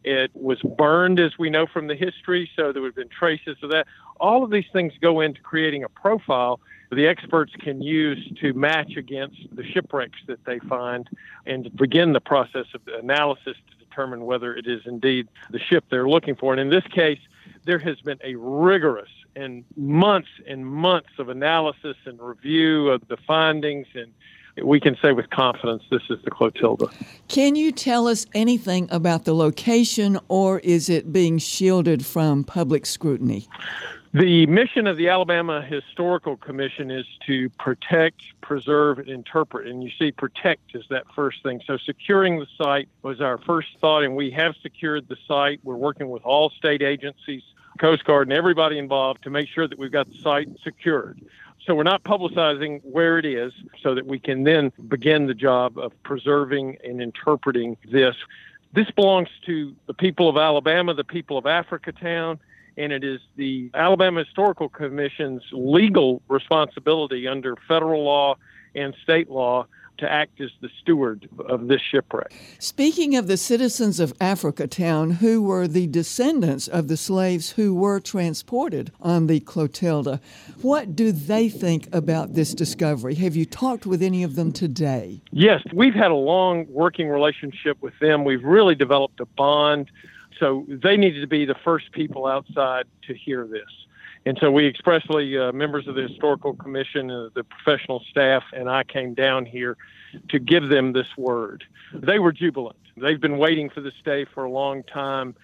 It 0.03 0.29
was 0.36 0.62
burned, 0.62 1.19
as 1.19 1.38
we 1.39 1.49
know 1.49 1.65
from 1.65 1.88
the 1.88 1.95
history, 1.95 2.49
so 2.55 2.71
there 2.71 2.81
would 2.81 2.89
have 2.89 2.95
been 2.95 3.10
traces 3.10 3.58
of 3.63 3.71
that. 3.71 3.88
All 4.19 4.43
of 4.43 4.51
these 4.51 4.65
things 4.71 4.93
go 5.01 5.21
into 5.21 5.41
creating 5.41 5.84
a 5.84 5.89
profile 5.89 6.60
the 6.91 7.08
experts 7.08 7.51
can 7.60 7.81
use 7.81 8.31
to 8.39 8.53
match 8.53 8.95
against 8.95 9.38
the 9.55 9.63
shipwrecks 9.63 10.19
that 10.27 10.43
they 10.45 10.60
find 10.60 11.10
and 11.45 11.75
begin 11.75 12.13
the 12.13 12.21
process 12.21 12.65
of 12.73 12.81
analysis 12.88 13.58
to 13.69 13.86
determine 13.86 14.25
whether 14.25 14.55
it 14.55 14.67
is 14.67 14.81
indeed 14.86 15.27
the 15.49 15.60
ship 15.60 15.84
they're 15.89 16.08
looking 16.08 16.36
for. 16.36 16.53
And 16.53 16.62
in 16.62 16.69
this 16.69 16.86
case, 16.88 17.19
there 17.65 17.79
has 17.79 17.99
been 18.01 18.19
a 18.23 18.36
rigorous 18.36 19.10
and 19.36 19.65
months 19.75 20.29
and 20.47 20.65
months 20.65 21.10
of 21.17 21.29
analysis 21.29 21.97
and 22.05 22.19
review 22.21 22.89
of 22.89 23.08
the 23.08 23.17
findings 23.17 23.88
and 23.93 24.13
we 24.63 24.80
can 24.80 24.96
say 25.02 25.12
with 25.12 25.30
confidence 25.30 25.84
this 25.89 26.04
is 26.10 26.22
the 26.24 26.32
Clotilda. 26.32 26.88
Can 27.28 27.56
you 27.56 27.72
tell 27.72 28.08
us 28.08 28.26
anything 28.34 28.88
about 28.91 29.26
the 29.26 29.34
location 29.34 30.20
or 30.28 30.60
is 30.60 30.89
it 30.89 31.12
being 31.12 31.38
shielded 31.38 32.06
from 32.06 32.44
public 32.44 32.86
scrutiny? 32.86 33.48
The 34.13 34.46
mission 34.46 34.88
of 34.88 34.96
the 34.96 35.10
Alabama 35.10 35.62
Historical 35.62 36.38
Commission 36.38 36.89
is 36.89 37.06
to 37.28 37.50
protect, 37.60 38.22
preserve, 38.39 39.00
and 39.00 39.10
interpret. 39.10 39.68
And 39.68 39.84
you 39.84 39.91
see, 40.00 40.13
protect 40.13 40.74
is 40.74 40.86
that 40.89 41.04
first 41.13 41.44
thing. 41.44 41.62
So, 41.68 41.76
securing 41.76 42.39
the 42.39 42.48
site 42.58 42.88
was 43.02 43.20
our 43.20 43.38
first 43.39 43.68
thought, 43.82 44.04
and 44.04 44.15
we 44.15 44.32
have 44.32 44.56
secured 44.62 45.10
the 45.10 45.18
site. 45.28 45.60
We're 45.65 45.76
working 45.76 46.10
with 46.10 46.24
all 46.24 46.50
state 46.50 46.82
agencies, 46.82 47.44
Coast 47.78 48.06
Guard, 48.06 48.30
and 48.30 48.38
everybody 48.38 48.78
involved 48.78 49.22
to 49.24 49.30
make 49.30 49.50
sure 49.50 49.68
that 49.68 49.78
we've 49.78 49.91
got 49.91 50.08
the 50.08 50.18
site 50.20 50.48
secured. 50.63 51.20
So, 51.65 51.73
we're 51.73 51.84
not 51.84 52.04
publicizing 52.04 52.82
where 52.84 53.17
it 53.17 53.25
is 53.25 53.51
so 53.82 53.95
that 53.95 54.06
we 54.06 54.19
can 54.19 54.43
then 54.43 54.71
begin 54.88 55.25
the 55.25 55.34
job 55.34 55.78
of 55.78 55.91
preserving 56.04 56.78
and 56.84 57.01
interpreting 57.01 57.78
this. 57.91 58.15
This 58.73 58.89
belongs 58.91 59.30
to 59.45 59.73
the 59.88 59.93
people 59.93 60.30
of 60.30 60.38
Alabama, 60.38 60.93
the 60.93 61.04
people 61.04 61.38
of 61.38 61.45
Africatown 61.45 62.39
and 62.78 62.91
it 62.91 63.04
is 63.04 63.19
the 63.36 63.69
Alabama 63.73 64.23
Historical 64.23 64.69
Commission's 64.69 65.43
legal 65.51 66.21
responsibility 66.28 67.28
under 67.28 67.56
federal 67.67 68.04
law 68.04 68.36
and 68.73 68.93
state 69.04 69.30
law 69.30 69.65
to 69.97 70.12
act 70.12 70.41
as 70.41 70.51
the 70.62 70.69
steward 70.81 71.27
of 71.47 71.67
this 71.67 71.81
shipwreck. 71.81 72.34
Speaking 72.60 73.15
of 73.15 73.27
the 73.27 73.38
citizens 73.38 73.99
of 73.99 74.17
Africatown, 74.19 75.15
who 75.17 75.41
were 75.41 75.67
the 75.67 75.88
descendants 75.88 76.67
of 76.67 76.88
the 76.88 76.97
slaves 76.97 77.51
who 77.51 77.73
were 77.73 77.99
transported 77.99 78.91
on 79.01 79.27
the 79.27 79.39
Clotilda, 79.39 80.19
what 80.62 80.95
do 80.95 81.12
they 81.12 81.49
think 81.49 81.88
about 81.93 82.34
this 82.34 82.53
discovery? 82.53 83.15
Have 83.15 83.36
you 83.36 83.45
talked 83.45 83.86
with 83.86 84.01
any 84.01 84.23
of 84.23 84.36
them 84.36 84.51
today? 84.51 85.21
Yes, 85.31 85.62
we've 85.73 85.95
had 85.95 86.12
a 86.12 86.15
long 86.15 86.65
working 86.69 87.10
relationship 87.10 87.81
with 87.81 87.97
them. 87.99 88.23
We've 88.23 88.43
really 88.43 88.75
developed 88.75 89.19
a 89.19 89.25
bond 89.25 89.91
so 90.39 90.65
they 90.67 90.97
needed 90.97 91.21
to 91.21 91.27
be 91.27 91.45
the 91.45 91.55
first 91.63 91.91
people 91.91 92.25
outside 92.25 92.86
to 93.08 93.13
hear 93.13 93.47
this. 93.47 93.69
And 94.26 94.38
so 94.42 94.50
we 94.50 94.68
expressly, 94.68 95.38
uh, 95.38 95.52
members 95.52 95.88
of 95.88 95.96
the 95.96 96.02
historical 96.02 96.56
commission, 96.56 97.12
uh, 97.12 97.30
the 97.36 97.44
professional 97.44 98.02
staff, 98.10 98.44
and 98.54 98.68
I 98.68 98.84
came 98.84 99.14
down 99.14 99.46
here 99.46 99.78
to 100.30 100.40
give 100.40 100.70
them 100.70 100.94
this 100.94 101.08
word. 101.18 101.64
They 101.94 102.18
were 102.18 102.32
jubilant. 102.32 102.78
They've 102.98 103.22
been 103.22 103.38
waiting 103.38 103.70
for 103.70 103.82
this 103.82 103.94
day 104.04 104.26
for 104.34 104.44
a 104.44 104.50
long 104.50 104.82
time. 104.84 105.36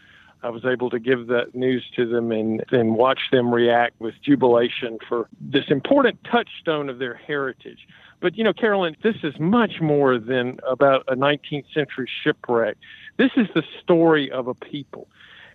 I 0.44 0.50
was 0.50 0.65
able 0.65 0.89
to 0.89 1.00
give 1.00 1.28
that 1.28 1.54
news 1.54 1.84
to 1.96 2.08
them 2.08 2.32
and 2.32 2.63
then 2.72 2.96
watch 2.96 3.20
them 3.32 3.54
react 3.54 4.00
with 4.00 4.15
jubilation 4.24 4.98
for 5.08 5.30
this 5.39 5.65
important 5.70 6.20
touchstone 6.24 6.89
of 6.89 6.98
their 6.98 7.13
heritage. 7.13 7.88
But 8.22 8.38
you 8.38 8.44
know, 8.44 8.54
Carolyn, 8.54 8.96
this 9.04 9.17
is 9.24 9.39
much 9.39 9.82
more 9.82 10.17
than 10.17 10.60
about 10.67 11.04
a 11.08 11.15
19th 11.15 11.65
century 11.74 12.10
shipwreck. 12.24 12.78
This 13.17 13.32
is 13.38 13.48
the 13.54 13.63
story 13.82 14.32
of 14.32 14.48
a 14.48 14.56
people. 14.56 15.08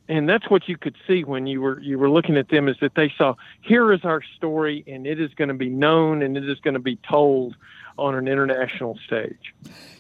And 0.09 0.29
that's 0.29 0.49
what 0.49 0.69
you 0.69 0.77
could 0.77 0.97
see 1.07 1.25
when 1.25 1.47
you 1.47 1.61
were 1.61 1.81
you 1.81 1.99
were 1.99 2.11
looking 2.11 2.37
at 2.37 2.49
them 2.49 2.69
is 2.69 2.77
that 2.81 2.95
they 2.95 3.13
saw 3.17 3.35
here 3.63 3.93
is 3.93 4.05
our 4.05 4.23
story 4.37 4.85
and 4.87 5.07
it 5.07 5.21
is 5.21 5.35
going 5.35 5.49
to 5.49 5.55
be 5.55 5.69
known 5.69 6.23
and 6.23 6.37
it 6.37 6.49
is 6.49 6.61
going 6.61 6.75
to 6.75 6.81
be 6.81 6.97
told 7.09 7.57
on 7.99 8.15
an 8.15 8.29
international 8.29 8.99
stage. 9.07 9.55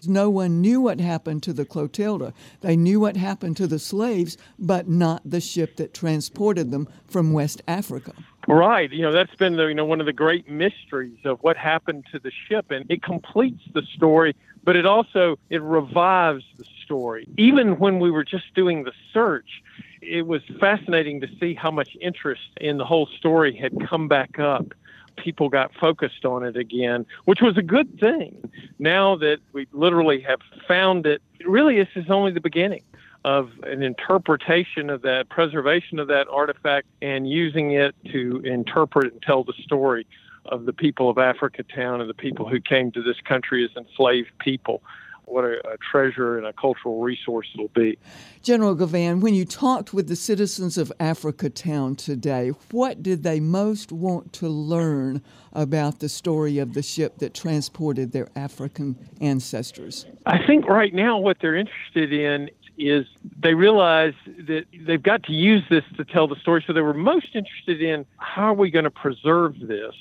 No 0.06 0.28
one 0.28 0.60
knew 0.60 0.80
what 0.80 1.00
happened 1.00 1.42
to 1.44 1.52
the 1.52 1.64
Clotilda. 1.64 2.34
They 2.60 2.76
knew 2.76 3.00
what 3.00 3.16
happened 3.16 3.56
to 3.56 3.66
the 3.66 3.78
slaves, 3.78 4.36
but 4.58 4.88
not 4.88 5.22
the 5.24 5.40
ship 5.40 5.76
that 5.76 5.94
transported 5.94 6.70
them 6.70 6.88
from 7.06 7.32
West 7.32 7.62
Africa. 7.66 8.12
Right. 8.46 8.92
You 8.92 9.02
know, 9.02 9.12
that's 9.12 9.34
been 9.34 9.56
the, 9.56 9.64
you 9.64 9.74
know 9.74 9.84
one 9.84 10.00
of 10.00 10.06
the 10.06 10.12
great 10.12 10.48
mysteries 10.48 11.18
of 11.24 11.42
what 11.42 11.56
happened 11.56 12.04
to 12.12 12.18
the 12.18 12.30
ship 12.48 12.70
and 12.70 12.88
it 12.90 13.02
completes 13.02 13.62
the 13.74 13.82
story, 13.96 14.36
but 14.62 14.76
it 14.76 14.86
also 14.86 15.36
it 15.50 15.62
revives 15.62 16.44
the 16.58 16.64
story. 16.84 17.26
Even 17.36 17.78
when 17.78 17.98
we 17.98 18.10
were 18.10 18.24
just 18.24 18.54
doing 18.54 18.84
the 18.84 18.92
search, 19.12 19.62
it 20.02 20.26
was 20.26 20.42
fascinating 20.60 21.20
to 21.20 21.28
see 21.40 21.54
how 21.54 21.70
much 21.70 21.96
interest 22.00 22.48
in 22.60 22.78
the 22.78 22.84
whole 22.84 23.06
story 23.18 23.56
had 23.56 23.72
come 23.88 24.08
back 24.08 24.38
up. 24.38 24.74
People 25.16 25.48
got 25.48 25.72
focused 25.74 26.24
on 26.24 26.44
it 26.44 26.56
again, 26.56 27.06
which 27.24 27.40
was 27.40 27.56
a 27.56 27.62
good 27.62 27.98
thing. 27.98 28.50
Now 28.78 29.16
that 29.16 29.38
we 29.52 29.66
literally 29.72 30.20
have 30.20 30.40
found 30.68 31.06
it, 31.06 31.22
really 31.46 31.78
this 31.78 31.88
is 31.96 32.10
only 32.10 32.32
the 32.32 32.40
beginning 32.40 32.82
of 33.24 33.50
an 33.64 33.82
interpretation 33.82 34.90
of 34.90 35.02
that, 35.02 35.28
preservation 35.28 35.98
of 35.98 36.08
that 36.08 36.28
artifact, 36.28 36.86
and 37.02 37.28
using 37.28 37.72
it 37.72 37.94
to 38.12 38.40
interpret 38.44 39.12
and 39.12 39.22
tell 39.22 39.42
the 39.42 39.54
story 39.64 40.06
of 40.44 40.64
the 40.64 40.72
people 40.72 41.10
of 41.10 41.16
Africatown 41.16 42.00
and 42.00 42.08
the 42.08 42.14
people 42.14 42.48
who 42.48 42.60
came 42.60 42.92
to 42.92 43.02
this 43.02 43.20
country 43.24 43.64
as 43.64 43.70
enslaved 43.76 44.30
people 44.38 44.82
what 45.26 45.44
a, 45.44 45.58
a, 45.68 45.76
treasure 45.78 46.38
and 46.38 46.46
a 46.46 46.52
cultural 46.52 47.00
resource 47.00 47.48
it'll 47.54 47.68
be. 47.68 47.98
General 48.42 48.74
Givhan, 48.74 49.20
when 49.20 49.34
you 49.34 49.44
talked 49.44 49.92
with 49.92 50.08
the 50.08 50.16
citizens 50.16 50.78
of 50.78 50.92
Africatown 50.98 51.96
today, 51.96 52.50
what 52.70 53.02
did 53.02 53.22
they 53.22 53.40
most 53.40 53.92
want 53.92 54.32
to 54.34 54.48
learn 54.48 55.22
about 55.52 55.98
the 55.98 56.08
story 56.08 56.58
of 56.58 56.74
the 56.74 56.82
ship 56.82 57.18
that 57.18 57.34
transported 57.34 58.12
their 58.12 58.28
African 58.36 58.96
ancestors? 59.20 60.06
I 60.26 60.44
think 60.46 60.66
right 60.66 60.94
now 60.94 61.18
what 61.18 61.38
they're 61.40 61.56
interested 61.56 62.12
in 62.12 62.50
is 62.78 63.06
they 63.38 63.54
realize 63.54 64.14
that 64.26 64.66
they've 64.86 65.02
got 65.02 65.22
to 65.24 65.32
use 65.32 65.62
this 65.70 65.84
to 65.96 66.04
tell 66.04 66.28
the 66.28 66.36
story. 66.36 66.62
So 66.66 66.72
they 66.72 66.82
were 66.82 66.94
most 66.94 67.34
interested 67.34 67.82
in 67.82 68.04
how 68.18 68.50
are 68.50 68.54
we 68.54 68.70
going 68.70 68.84
to 68.84 68.90
preserve 68.90 69.58
this? 69.60 69.94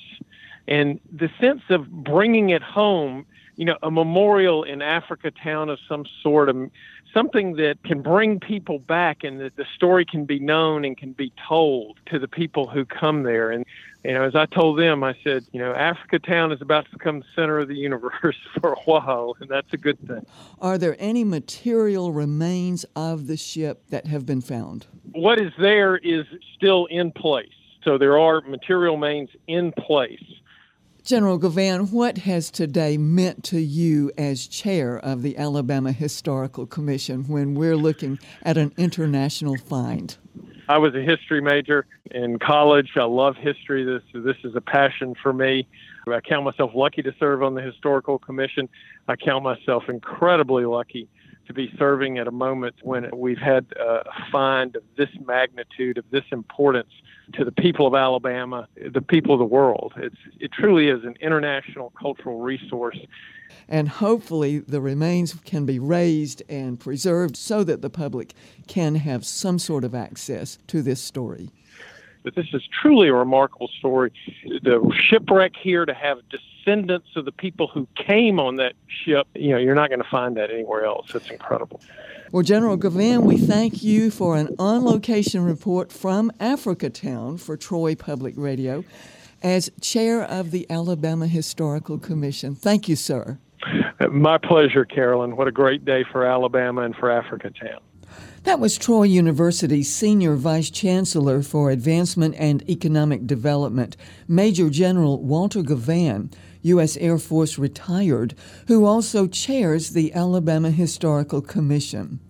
And 0.68 1.00
the 1.12 1.30
sense 1.40 1.62
of 1.70 1.88
bringing 1.90 2.50
it 2.50 2.62
home, 2.62 3.24
you 3.56 3.64
know, 3.64 3.76
a 3.82 3.90
memorial 3.90 4.62
in 4.62 4.80
Africatown 4.80 5.70
of 5.70 5.78
some 5.88 6.04
sort, 6.22 6.48
of 6.48 6.70
something 7.12 7.56
that 7.56 7.82
can 7.84 8.02
bring 8.02 8.38
people 8.38 8.78
back 8.78 9.24
and 9.24 9.40
that 9.40 9.56
the 9.56 9.64
story 9.74 10.04
can 10.04 10.26
be 10.26 10.38
known 10.38 10.84
and 10.84 10.96
can 10.96 11.12
be 11.12 11.32
told 11.48 11.98
to 12.06 12.18
the 12.18 12.28
people 12.28 12.68
who 12.68 12.84
come 12.84 13.22
there. 13.22 13.50
And, 13.50 13.64
you 14.04 14.12
know, 14.12 14.24
as 14.24 14.34
I 14.34 14.44
told 14.46 14.78
them, 14.78 15.02
I 15.02 15.14
said, 15.24 15.44
you 15.52 15.58
know, 15.58 15.72
Africa 15.72 16.18
Town 16.18 16.52
is 16.52 16.60
about 16.60 16.84
to 16.84 16.90
become 16.92 17.20
the 17.20 17.26
center 17.34 17.58
of 17.58 17.68
the 17.68 17.76
universe 17.76 18.36
for 18.60 18.74
a 18.74 18.80
while, 18.80 19.36
and 19.40 19.48
that's 19.48 19.72
a 19.72 19.78
good 19.78 19.98
thing. 20.06 20.26
Are 20.60 20.76
there 20.76 20.96
any 20.98 21.24
material 21.24 22.12
remains 22.12 22.84
of 22.94 23.26
the 23.26 23.36
ship 23.36 23.88
that 23.88 24.06
have 24.06 24.26
been 24.26 24.42
found? 24.42 24.86
What 25.12 25.40
is 25.40 25.52
there 25.58 25.96
is 25.96 26.26
still 26.54 26.86
in 26.86 27.10
place. 27.10 27.48
So 27.82 27.96
there 27.98 28.18
are 28.18 28.40
material 28.42 28.96
remains 28.96 29.30
in 29.46 29.72
place. 29.72 30.22
General 31.06 31.38
Givhan, 31.38 31.92
what 31.92 32.18
has 32.18 32.50
today 32.50 32.98
meant 32.98 33.44
to 33.44 33.60
you 33.60 34.10
as 34.18 34.48
chair 34.48 34.98
of 34.98 35.22
the 35.22 35.38
Alabama 35.38 35.92
Historical 35.92 36.66
Commission 36.66 37.28
when 37.28 37.54
we're 37.54 37.76
looking 37.76 38.18
at 38.42 38.58
an 38.58 38.72
international 38.76 39.56
find? 39.56 40.16
I 40.68 40.78
was 40.78 40.96
a 40.96 41.00
history 41.00 41.40
major 41.40 41.86
in 42.10 42.40
college. 42.40 42.90
I 42.96 43.04
love 43.04 43.36
history. 43.36 43.84
This 43.84 44.02
this 44.24 44.34
is 44.42 44.56
a 44.56 44.60
passion 44.60 45.14
for 45.22 45.32
me. 45.32 45.68
I 46.08 46.20
count 46.20 46.44
myself 46.44 46.72
lucky 46.74 47.02
to 47.02 47.14
serve 47.20 47.40
on 47.40 47.54
the 47.54 47.62
historical 47.62 48.18
commission. 48.18 48.68
I 49.06 49.14
count 49.14 49.44
myself 49.44 49.84
incredibly 49.88 50.64
lucky 50.64 51.08
to 51.46 51.54
be 51.54 51.72
serving 51.78 52.18
at 52.18 52.26
a 52.26 52.32
moment 52.32 52.74
when 52.82 53.08
we've 53.16 53.38
had 53.38 53.66
a 53.78 54.02
find 54.32 54.74
of 54.74 54.82
this 54.96 55.10
magnitude, 55.24 55.98
of 55.98 56.04
this 56.10 56.24
importance 56.32 56.90
to 57.34 57.44
the 57.44 57.52
people 57.52 57.86
of 57.86 57.94
Alabama, 57.94 58.68
the 58.92 59.02
people 59.02 59.32
of 59.32 59.38
the 59.38 59.44
world. 59.44 59.92
It's 59.96 60.16
it 60.38 60.52
truly 60.52 60.88
is 60.88 61.04
an 61.04 61.16
international 61.20 61.92
cultural 61.98 62.40
resource. 62.40 62.98
And 63.68 63.88
hopefully, 63.88 64.58
the 64.60 64.80
remains 64.80 65.34
can 65.44 65.66
be 65.66 65.78
raised 65.78 66.42
and 66.48 66.78
preserved 66.78 67.36
so 67.36 67.64
that 67.64 67.82
the 67.82 67.90
public 67.90 68.32
can 68.66 68.96
have 68.96 69.24
some 69.24 69.58
sort 69.58 69.84
of 69.84 69.94
access 69.94 70.58
to 70.68 70.82
this 70.82 71.00
story. 71.00 71.50
But 72.26 72.34
this 72.34 72.48
is 72.52 72.62
truly 72.82 73.06
a 73.06 73.14
remarkable 73.14 73.70
story. 73.78 74.12
The 74.44 74.92
shipwreck 75.08 75.52
here 75.54 75.86
to 75.86 75.94
have 75.94 76.18
descendants 76.28 77.10
of 77.14 77.24
the 77.24 77.30
people 77.30 77.68
who 77.68 77.86
came 77.94 78.40
on 78.40 78.56
that 78.56 78.72
ship, 78.88 79.28
you 79.36 79.52
know, 79.52 79.58
you're 79.58 79.76
not 79.76 79.90
going 79.90 80.02
to 80.02 80.08
find 80.10 80.36
that 80.36 80.50
anywhere 80.50 80.84
else. 80.84 81.14
It's 81.14 81.30
incredible. 81.30 81.80
Well, 82.32 82.42
General 82.42 82.76
Givhan, 82.78 83.22
we 83.22 83.38
thank 83.38 83.84
you 83.84 84.10
for 84.10 84.36
an 84.36 84.56
on 84.58 84.84
location 84.84 85.44
report 85.44 85.92
from 85.92 86.32
Africatown 86.40 87.38
for 87.38 87.56
Troy 87.56 87.94
Public 87.94 88.34
Radio 88.36 88.82
as 89.40 89.70
chair 89.80 90.24
of 90.24 90.50
the 90.50 90.68
Alabama 90.68 91.28
Historical 91.28 91.96
Commission. 91.96 92.56
Thank 92.56 92.88
you, 92.88 92.96
sir. 92.96 93.38
My 94.10 94.38
pleasure, 94.38 94.84
Carolyn. 94.84 95.36
What 95.36 95.46
a 95.46 95.52
great 95.52 95.84
day 95.84 96.04
for 96.10 96.26
Alabama 96.26 96.80
and 96.80 96.96
for 96.96 97.08
Africa 97.08 97.50
Town. 97.50 97.78
That 98.46 98.60
was 98.60 98.78
Troy 98.78 99.02
University's 99.02 99.92
Senior 99.92 100.36
Vice 100.36 100.70
Chancellor 100.70 101.42
for 101.42 101.72
Advancement 101.72 102.36
and 102.38 102.62
Economic 102.70 103.26
Development, 103.26 103.96
Major 104.28 104.70
General 104.70 105.20
Walter 105.20 105.62
Givhan, 105.62 106.32
U.S. 106.62 106.96
Air 106.98 107.18
Force 107.18 107.58
retired, 107.58 108.36
who 108.68 108.84
also 108.84 109.26
chairs 109.26 109.90
the 109.90 110.14
Alabama 110.14 110.70
Historical 110.70 111.42
Commission. 111.42 112.20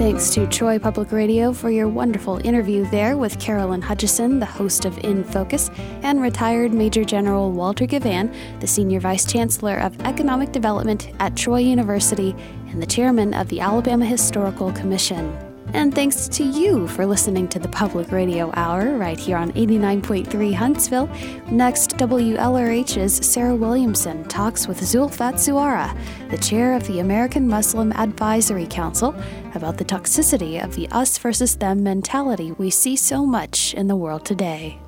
Thanks 0.00 0.30
to 0.30 0.46
Troy 0.46 0.78
Public 0.78 1.12
Radio 1.12 1.52
for 1.52 1.70
your 1.70 1.86
wonderful 1.86 2.38
interview 2.38 2.88
there 2.88 3.18
with 3.18 3.38
Carolyn 3.38 3.82
Hutchison, 3.82 4.40
the 4.40 4.46
host 4.46 4.86
of 4.86 4.96
In 5.04 5.22
Focus, 5.22 5.70
and 6.00 6.22
retired 6.22 6.72
Major 6.72 7.04
General 7.04 7.52
Walter 7.52 7.84
Givhan, 7.84 8.34
the 8.60 8.66
Senior 8.66 9.00
Vice 9.00 9.30
Chancellor 9.30 9.76
of 9.76 10.00
Economic 10.00 10.52
Development 10.52 11.10
at 11.20 11.36
Troy 11.36 11.58
University 11.58 12.34
and 12.70 12.80
the 12.82 12.86
Chairman 12.86 13.34
of 13.34 13.50
the 13.50 13.60
Alabama 13.60 14.06
Historical 14.06 14.72
Commission. 14.72 15.49
And 15.72 15.94
thanks 15.94 16.26
to 16.28 16.42
you 16.42 16.88
for 16.88 17.06
listening 17.06 17.46
to 17.48 17.60
the 17.60 17.68
Public 17.68 18.10
Radio 18.10 18.50
Hour 18.54 18.96
right 18.96 19.18
here 19.18 19.36
on 19.36 19.52
89.3 19.52 20.52
Huntsville. 20.52 21.08
Next, 21.48 21.96
WLRH's 21.96 23.24
Sarah 23.24 23.54
Williamson 23.54 24.24
talks 24.24 24.66
with 24.66 24.80
Zulfat 24.80 25.34
Suara, 25.34 25.96
the 26.28 26.38
chair 26.38 26.74
of 26.74 26.86
the 26.88 26.98
American 26.98 27.46
Muslim 27.46 27.92
Advisory 27.92 28.66
Council, 28.66 29.14
about 29.54 29.78
the 29.78 29.84
toxicity 29.84 30.62
of 30.62 30.74
the 30.74 30.88
us 30.88 31.16
versus 31.18 31.56
them 31.56 31.84
mentality 31.84 32.50
we 32.52 32.68
see 32.68 32.96
so 32.96 33.24
much 33.24 33.72
in 33.74 33.86
the 33.86 33.96
world 33.96 34.24
today. 34.24 34.78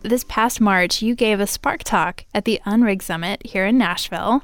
This 0.00 0.24
past 0.26 0.60
March, 0.60 1.02
you 1.02 1.14
gave 1.14 1.38
a 1.38 1.46
Spark 1.46 1.84
Talk 1.84 2.24
at 2.34 2.44
the 2.44 2.60
UNRIG 2.64 3.02
Summit 3.02 3.44
here 3.44 3.66
in 3.66 3.78
Nashville. 3.78 4.42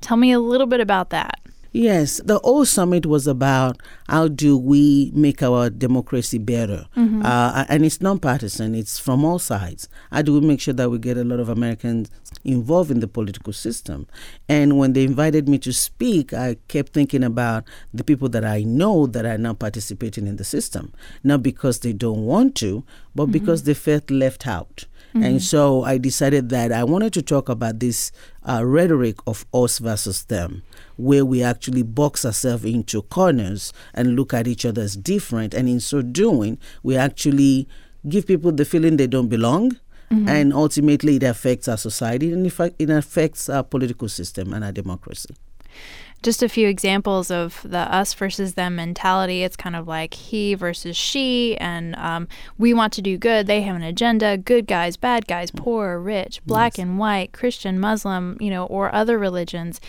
Tell 0.00 0.16
me 0.16 0.32
a 0.32 0.40
little 0.40 0.66
bit 0.66 0.80
about 0.80 1.10
that. 1.10 1.38
Yes, 1.76 2.22
the 2.24 2.38
whole 2.38 2.64
summit 2.64 3.04
was 3.04 3.26
about 3.26 3.76
how 4.08 4.28
do 4.28 4.56
we 4.56 5.12
make 5.14 5.42
our 5.42 5.68
democracy 5.68 6.38
better, 6.38 6.86
Mhm. 6.96 7.22
uh, 7.22 7.66
and 7.68 7.84
it's 7.84 8.00
nonpartisan. 8.00 8.74
It's 8.74 8.98
from 8.98 9.26
all 9.26 9.38
sides. 9.38 9.86
How 10.10 10.22
do 10.22 10.32
we 10.32 10.40
make 10.40 10.58
sure 10.62 10.72
that 10.72 10.90
we 10.90 10.98
get 10.98 11.18
a 11.18 11.24
lot 11.24 11.38
of 11.38 11.50
Americans 11.50 12.08
involved 12.44 12.90
in 12.90 13.00
the 13.00 13.06
political 13.08 13.52
system? 13.52 14.06
And 14.48 14.78
when 14.78 14.94
they 14.94 15.04
invited 15.04 15.50
me 15.50 15.58
to 15.58 15.72
speak, 15.74 16.32
I 16.32 16.56
kept 16.68 16.94
thinking 16.94 17.22
about 17.22 17.64
the 17.92 18.04
people 18.04 18.30
that 18.30 18.44
I 18.44 18.62
know 18.62 19.06
that 19.08 19.26
are 19.26 19.36
not 19.36 19.58
participating 19.58 20.26
in 20.26 20.36
the 20.36 20.44
system, 20.44 20.94
not 21.22 21.42
because 21.42 21.80
they 21.80 21.92
don't 21.92 22.24
want 22.24 22.54
to, 22.56 22.84
but 23.14 23.26
because 23.26 23.64
they 23.64 23.74
felt 23.74 24.10
left 24.10 24.46
out. 24.46 24.86
Mhm. 25.14 25.24
And 25.26 25.42
so 25.42 25.82
I 25.84 25.98
decided 25.98 26.48
that 26.50 26.72
I 26.72 26.84
wanted 26.84 27.12
to 27.14 27.22
talk 27.22 27.50
about 27.50 27.80
this 27.80 28.12
uh, 28.48 28.64
rhetoric 28.64 29.16
of 29.26 29.44
us 29.52 29.78
versus 29.78 30.24
them, 30.24 30.62
where 30.96 31.24
we 31.24 31.42
actually 31.42 31.82
box 31.82 32.24
ourselves 32.24 32.64
into 32.64 33.02
corners 33.02 33.72
and 33.94 34.16
look 34.16 34.32
at 34.34 34.46
each 34.46 34.64
other 34.64 34.82
as 34.82 34.96
different. 34.96 35.54
And 35.54 35.68
in 35.68 35.80
so 35.80 36.02
doing, 36.02 36.58
we 36.82 36.96
actually 36.96 37.68
give 38.08 38.26
people 38.26 38.52
the 38.52 38.64
feeling 38.64 38.96
they 38.96 39.06
don't 39.06 39.28
belong. 39.28 39.72
Mhm. 40.10 40.28
And 40.28 40.52
ultimately, 40.52 41.16
it 41.16 41.24
affects 41.24 41.66
our 41.68 41.76
society 41.76 42.32
and 42.32 42.44
in 42.44 42.50
fact, 42.50 42.76
it 42.78 42.90
affects 42.90 43.48
our 43.48 43.64
political 43.64 44.08
system 44.08 44.52
and 44.52 44.64
our 44.64 44.72
democracy. 44.72 45.34
Just 46.26 46.42
a 46.42 46.48
few 46.48 46.66
examples 46.66 47.30
of 47.30 47.60
the 47.62 47.78
us 47.78 48.12
versus 48.12 48.54
them 48.54 48.74
mentality. 48.74 49.44
It's 49.44 49.54
kind 49.54 49.76
of 49.76 49.86
like 49.86 50.12
he 50.12 50.54
versus 50.54 50.96
she, 50.96 51.56
and 51.58 51.94
um, 51.94 52.26
we 52.58 52.74
want 52.74 52.92
to 52.94 53.00
do 53.00 53.16
good. 53.16 53.46
They 53.46 53.62
have 53.62 53.76
an 53.76 53.84
agenda 53.84 54.36
good 54.36 54.66
guys, 54.66 54.96
bad 54.96 55.28
guys, 55.28 55.52
poor, 55.52 56.00
rich, 56.00 56.44
black 56.44 56.78
and 56.78 56.98
white, 56.98 57.30
Christian, 57.30 57.78
Muslim, 57.78 58.36
you 58.40 58.50
know, 58.50 58.66
or 58.66 58.92
other 58.92 59.16
religions. 59.18 59.80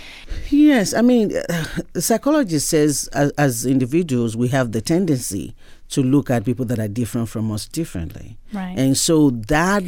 Yes, 0.51 0.93
I 0.93 1.01
mean, 1.01 1.29
the 1.93 2.03
psychologist 2.03 2.69
says 2.69 3.09
as, 3.13 3.31
as 3.31 3.65
individuals, 3.65 4.37
we 4.37 4.49
have 4.49 4.73
the 4.73 4.81
tendency 4.81 5.55
to 5.89 6.03
look 6.03 6.29
at 6.29 6.45
people 6.45 6.65
that 6.65 6.77
are 6.77 6.87
different 6.87 7.29
from 7.29 7.51
us 7.51 7.67
differently. 7.67 8.37
Right. 8.53 8.77
And 8.77 8.95
so 8.95 9.31
that 9.31 9.83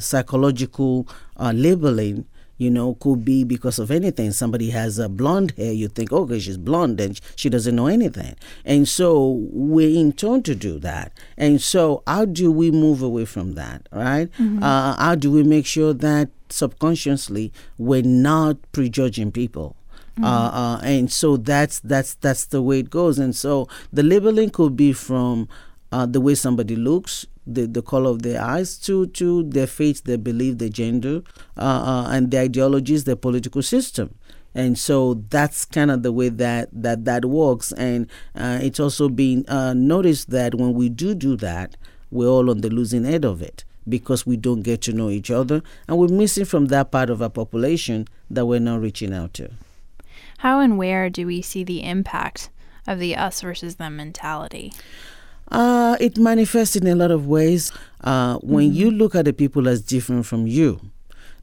psychological 0.00 1.06
uh, 1.36 1.52
labeling, 1.54 2.26
you 2.58 2.70
know, 2.70 2.94
could 2.94 3.24
be 3.24 3.42
because 3.44 3.78
of 3.78 3.90
anything. 3.90 4.30
Somebody 4.32 4.70
has 4.70 4.98
a 4.98 5.08
blonde 5.08 5.52
hair, 5.56 5.72
you 5.72 5.88
think, 5.88 6.12
okay, 6.12 6.38
she's 6.38 6.56
blonde 6.58 7.00
and 7.00 7.20
she 7.34 7.48
doesn't 7.48 7.74
know 7.74 7.86
anything. 7.88 8.36
And 8.64 8.86
so 8.88 9.30
we're 9.50 9.98
in 9.98 10.12
tune 10.12 10.42
to 10.44 10.54
do 10.54 10.78
that. 10.80 11.12
And 11.36 11.60
so 11.60 12.02
how 12.06 12.24
do 12.26 12.52
we 12.52 12.70
move 12.70 13.02
away 13.02 13.24
from 13.24 13.54
that, 13.54 13.88
right? 13.92 14.28
Mhm. 14.38 14.62
Uh, 14.62 14.94
how 14.96 15.14
do 15.16 15.30
we 15.32 15.42
make 15.42 15.66
sure 15.66 15.92
that 15.92 16.28
subconsciously 16.48 17.52
we're 17.78 18.02
not 18.02 18.56
prejudging 18.72 19.32
people? 19.32 19.76
Mhm. 20.18 20.24
Uh, 20.24 20.28
uh, 20.28 20.80
and 20.82 21.10
so 21.10 21.36
that's 21.36 21.80
that's 21.80 22.14
that's 22.14 22.44
the 22.46 22.60
way 22.62 22.80
it 22.80 22.90
goes. 22.90 23.18
And 23.18 23.34
so 23.34 23.66
the 23.92 24.02
labeling 24.02 24.50
could 24.50 24.76
be 24.76 24.92
from 24.92 25.48
uh, 25.90 26.06
the 26.06 26.20
way 26.20 26.34
somebody 26.34 26.74
looks, 26.76 27.26
the, 27.46 27.66
the 27.66 27.82
color 27.82 28.10
of 28.10 28.22
their 28.22 28.40
eyes, 28.40 28.78
to 28.78 29.06
to 29.08 29.42
their 29.44 29.66
faith, 29.66 30.04
their 30.04 30.18
belief, 30.18 30.58
their 30.58 30.68
gender, 30.68 31.22
uh, 31.56 31.60
uh, 31.60 32.08
and 32.10 32.30
their 32.30 32.42
ideologies, 32.44 33.04
their 33.04 33.16
political 33.16 33.62
system. 33.62 34.14
And 34.54 34.78
so 34.78 35.14
that's 35.30 35.64
kind 35.64 35.90
of 35.90 36.02
the 36.02 36.12
way 36.12 36.28
that 36.28 36.68
that 36.72 37.04
that 37.04 37.24
works. 37.24 37.72
And 37.72 38.06
uh, 38.34 38.58
it's 38.62 38.80
also 38.80 39.08
been 39.08 39.44
uh, 39.48 39.72
noticed 39.74 40.30
that 40.30 40.54
when 40.54 40.74
we 40.74 40.88
do 40.88 41.14
do 41.14 41.36
that, 41.36 41.76
we're 42.10 42.28
all 42.28 42.50
on 42.50 42.60
the 42.60 42.70
losing 42.70 43.06
end 43.06 43.24
of 43.24 43.40
it 43.40 43.64
because 43.88 44.26
we 44.26 44.36
don't 44.36 44.62
get 44.62 44.82
to 44.82 44.92
know 44.92 45.10
each 45.10 45.30
other, 45.30 45.62
and 45.88 45.98
we're 45.98 46.08
missing 46.08 46.44
from 46.44 46.66
that 46.66 46.90
part 46.92 47.10
of 47.10 47.20
our 47.20 47.30
population 47.30 48.06
that 48.30 48.46
we're 48.46 48.60
not 48.60 48.80
reaching 48.80 49.12
out 49.12 49.34
to. 49.34 49.50
How 50.38 50.60
and 50.60 50.78
where 50.78 51.10
do 51.10 51.26
we 51.26 51.42
see 51.42 51.64
the 51.64 51.82
impact 51.82 52.50
of 52.86 52.98
the 52.98 53.16
us 53.16 53.40
versus 53.40 53.76
them 53.76 53.96
mentality? 53.96 54.72
Uh, 55.52 55.96
it 56.00 56.16
manifests 56.18 56.74
in 56.76 56.86
a 56.86 56.94
lot 56.94 57.10
of 57.10 57.26
ways. 57.26 57.70
Uh, 58.02 58.38
when 58.38 58.72
you 58.74 58.90
look 58.90 59.14
at 59.14 59.26
the 59.26 59.32
people 59.32 59.68
as 59.68 59.80
different 59.82 60.26
from 60.26 60.46
you, 60.46 60.80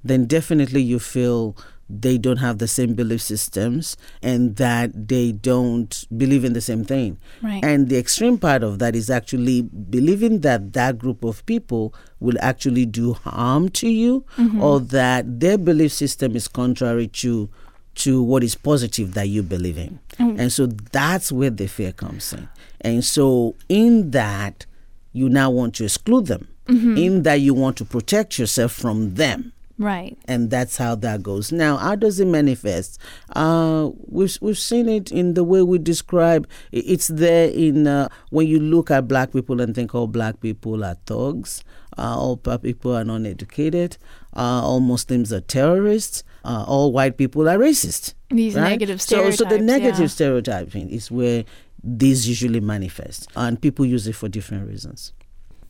then 0.03 0.25
definitely 0.25 0.81
you 0.81 0.99
feel 0.99 1.55
they 1.91 2.17
don't 2.19 2.37
have 2.37 2.59
the 2.59 2.67
same 2.67 2.93
belief 2.93 3.19
systems 3.21 3.97
and 4.21 4.57
that 4.57 5.07
they 5.07 5.31
don't 5.31 6.05
believe 6.15 6.43
in 6.45 6.53
the 6.53 6.61
same 6.61 6.83
thing. 6.85 7.17
Right. 7.41 7.63
And 7.63 7.89
the 7.89 7.97
extreme 7.97 8.37
part 8.37 8.61
of 8.61 8.77
that 8.79 8.95
is 8.95 9.09
actually 9.09 9.63
believing 9.63 10.41
that 10.41 10.73
that 10.73 10.99
group 10.99 11.23
of 11.23 11.43
people 11.47 11.93
will 12.19 12.37
actually 12.41 12.85
do 12.85 13.13
harm 13.13 13.69
to 13.69 13.89
you 13.89 14.23
Mhm. 14.37 14.61
or 14.61 14.79
that 14.81 15.39
their 15.39 15.57
belief 15.57 15.91
system 15.91 16.35
is 16.35 16.47
contrary 16.47 17.07
to 17.07 17.49
to 17.95 18.21
what 18.23 18.43
is 18.43 18.55
positive 18.55 19.13
that 19.13 19.27
you 19.27 19.43
believe 19.43 19.77
in. 19.77 19.99
Mm. 20.19 20.39
And 20.39 20.51
so 20.53 20.67
that's 20.67 21.31
where 21.31 21.49
the 21.49 21.67
fear 21.67 21.91
comes 21.91 22.31
in. 22.33 22.47
And 22.81 23.03
so 23.03 23.55
in 23.67 24.11
that 24.11 24.65
you 25.11 25.27
now 25.29 25.49
want 25.49 25.75
to 25.75 25.83
exclude 25.85 26.27
them. 26.27 26.47
Mhm. 26.67 26.99
In 27.03 27.23
that 27.23 27.41
you 27.41 27.53
want 27.55 27.77
to 27.77 27.85
protect 27.85 28.37
yourself 28.37 28.71
from 28.71 29.15
them 29.15 29.53
Right. 29.79 30.15
and 30.27 30.51
that's 30.51 30.77
how 30.77 30.93
that 30.95 31.23
goes. 31.23 31.51
Now, 31.51 31.77
how 31.77 31.95
does 31.95 32.19
it 32.19 32.27
manifest? 32.27 32.99
Uh, 33.35 33.89
we've 34.07 34.37
we've 34.39 34.57
seen 34.57 34.87
it 34.87 35.11
in 35.11 35.33
the 35.33 35.43
way 35.43 35.63
we 35.63 35.79
describe. 35.79 36.47
It's 36.71 37.07
there 37.07 37.49
in 37.49 37.87
uh, 37.87 38.09
when 38.29 38.45
you 38.45 38.59
look 38.59 38.91
at 38.91 39.07
black 39.07 39.31
people 39.33 39.61
and 39.61 39.73
think 39.73 39.95
all 39.95 40.05
black 40.05 40.41
people 40.41 40.85
are 40.85 40.95
thugs, 41.07 41.63
uh, 41.97 42.15
all 42.15 42.35
black 42.35 42.61
people 42.61 42.95
are 42.95 43.03
non-educated, 43.03 43.97
uh, 44.35 44.61
all 44.63 44.79
Muslims 44.79 45.33
are 45.33 45.41
terrorists, 45.41 46.23
uh, 46.45 46.63
all 46.67 46.91
white 46.91 47.17
people 47.17 47.47
are 47.49 47.57
racist. 47.57 48.13
These 48.29 48.55
right? 48.55 48.69
negative 48.69 49.01
stereotypes. 49.01 49.37
So, 49.37 49.43
so 49.45 49.49
the 49.49 49.59
negative 49.59 49.99
yeah. 49.99 50.07
stereotyping 50.07 50.89
is 50.89 51.09
where 51.11 51.45
these 51.83 52.27
usually 52.27 52.59
manifest, 52.59 53.29
and 53.35 53.61
people 53.61 53.85
use 53.85 54.07
it 54.07 54.15
for 54.15 54.29
different 54.29 54.67
reasons. 54.67 55.13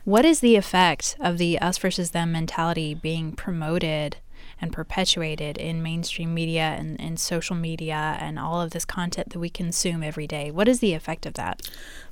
What 0.06 0.26
is 0.26 0.40
the 0.40 0.56
effect 0.56 1.16
of 1.20 1.38
the 1.38 1.60
us 1.60 1.78
versus 1.78 2.12
them 2.12 2.32
mentality 2.32 2.96
being 2.96 3.34
promoted 3.34 4.18
and 4.62 4.74
perpetuated 4.74 5.58
in 5.58 5.82
mainstream 5.82 6.34
media 6.34 6.76
and, 6.78 7.00
and 7.00 7.20
social 7.20 7.56
media 7.56 8.18
and 8.20 8.38
all 8.38 8.62
of 8.62 8.72
this 8.72 8.86
content 8.86 9.30
that 9.32 9.40
we 9.40 9.50
consume 9.50 10.04
every 10.04 10.28
day? 10.28 10.52
What 10.52 10.68
is 10.68 10.80
the 10.80 10.94
effect 10.94 11.26
of 11.26 11.34
that? 11.36 11.62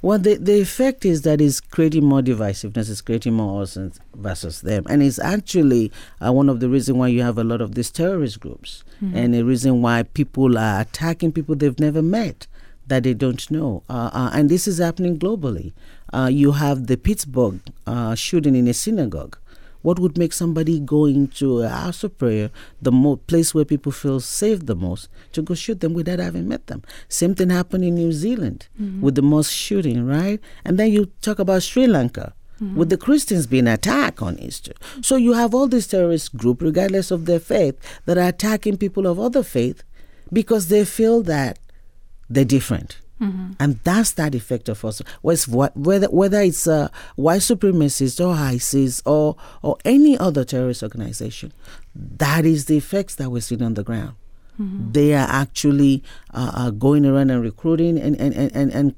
Well, 0.02 0.20
the, 0.20 0.36
the 0.36 0.62
effect 0.62 1.06
is 1.06 1.24
that 1.24 1.42
it's 1.42 1.60
creating 1.60 2.06
more 2.06 2.22
divisiveness, 2.22 2.90
it's 2.90 3.02
creating 3.02 3.34
more 3.34 3.62
us 3.64 3.78
versus 4.16 4.62
them. 4.62 4.86
And 4.90 5.04
it's 5.04 5.20
actually 5.20 5.92
uh, 6.26 6.32
one 6.32 6.50
of 6.50 6.60
the 6.60 6.70
reasons 6.70 6.98
why 6.98 7.08
you 7.08 7.22
have 7.24 7.38
a 7.38 7.44
lot 7.44 7.62
of 7.62 7.76
these 7.76 7.92
terrorist 7.92 8.40
groups 8.40 8.84
Mhm. 9.02 9.16
and 9.16 9.36
a 9.36 9.44
reason 9.46 9.82
why 9.84 10.02
people 10.04 10.58
are 10.58 10.82
attacking 10.82 11.32
people 11.32 11.56
they've 11.56 11.80
never 11.80 12.02
met 12.02 12.48
that 12.88 13.04
they 13.04 13.14
don't 13.14 13.52
know. 13.52 13.84
Uh, 13.90 14.10
uh, 14.12 14.30
and 14.34 14.50
this 14.50 14.68
is 14.68 14.78
happening 14.80 15.20
globally. 15.20 15.74
Uh, 16.14 16.30
you 16.32 16.54
have 16.54 16.88
the 16.88 16.98
Pittsburgh 16.98 17.60
uh, 17.86 18.16
shooting 18.16 18.56
in 18.56 18.68
a 18.68 18.74
synagogue. 18.74 19.38
What 19.82 20.00
would 20.00 20.18
make 20.18 20.34
somebody 20.34 20.80
go 20.80 21.06
into 21.06 21.62
a 21.62 21.70
house 21.70 22.04
of 22.04 22.18
prayer, 22.18 22.50
the 22.82 22.92
mo- 22.92 23.18
place 23.18 23.54
where 23.54 23.66
people 23.66 23.92
feel 23.92 24.20
safe 24.20 24.66
the 24.66 24.76
most, 24.76 25.08
to 25.34 25.42
go 25.42 25.54
shoot 25.54 25.80
them 25.80 25.94
without 25.94 26.20
having 26.20 26.48
met 26.48 26.68
them? 26.68 26.82
Same 27.10 27.36
thing 27.36 27.50
happened 27.50 27.84
in 27.84 27.96
New 27.96 28.12
Zealand 28.12 28.68
Mhm. 28.82 29.02
with 29.02 29.16
the 29.16 29.22
mosque 29.22 29.52
shooting, 29.52 30.06
right? 30.06 30.40
And 30.66 30.78
then 30.80 30.92
you 30.92 31.08
talk 31.22 31.40
about 31.40 31.64
Sri 31.64 31.88
Lanka 31.88 32.34
with 32.76 32.90
the 32.90 32.98
Christians 32.98 33.46
being 33.46 33.68
attacked 33.68 34.20
on 34.22 34.40
Easter. 34.40 34.74
So 35.02 35.16
you 35.16 35.34
have 35.34 35.54
all 35.54 35.68
these 35.68 35.86
terrorist 35.86 36.36
groups, 36.36 36.64
regardless 36.64 37.12
of 37.12 37.26
their 37.26 37.40
faith, 37.40 37.76
that 38.08 38.18
are 38.18 38.28
attacking 38.30 38.78
people 38.78 39.06
of 39.06 39.20
other 39.20 39.44
faith 39.44 39.84
because 40.34 40.68
they 40.68 40.84
feel 40.84 41.22
that 41.24 41.60
they're 42.30 42.44
different. 42.46 42.98
Mhm. 43.20 43.56
And 43.60 43.80
that's 43.84 44.12
that 44.12 44.36
effect 44.36 44.70
of 44.70 44.86
us. 44.86 45.02
Whether 45.22 46.08
whether 46.08 46.42
it's 46.42 46.68
uh, 46.68 46.90
white 47.16 47.42
supremacists 47.42 48.24
or 48.24 48.34
ISIS 48.34 49.02
or 49.06 49.36
or 49.64 49.78
any 49.86 50.18
other 50.18 50.44
terrorist 50.44 50.84
organization, 50.84 51.52
that 51.96 52.46
is 52.46 52.66
the 52.66 52.78
effects 52.78 53.16
that 53.16 53.32
we're 53.32 53.42
seeing 53.42 53.64
on 53.64 53.74
the 53.74 53.84
ground. 53.84 54.14
Mhm. 54.60 54.94
They 54.94 55.14
are 55.14 55.28
actually 55.30 56.04
uh, 56.34 56.52
uh, 56.54 56.70
going 56.72 57.06
around 57.06 57.30
and 57.30 57.42
recruiting 57.44 57.98
and, 58.00 58.16
and, 58.20 58.34
and, 58.36 58.52
and, 58.56 58.72
and 58.72 58.96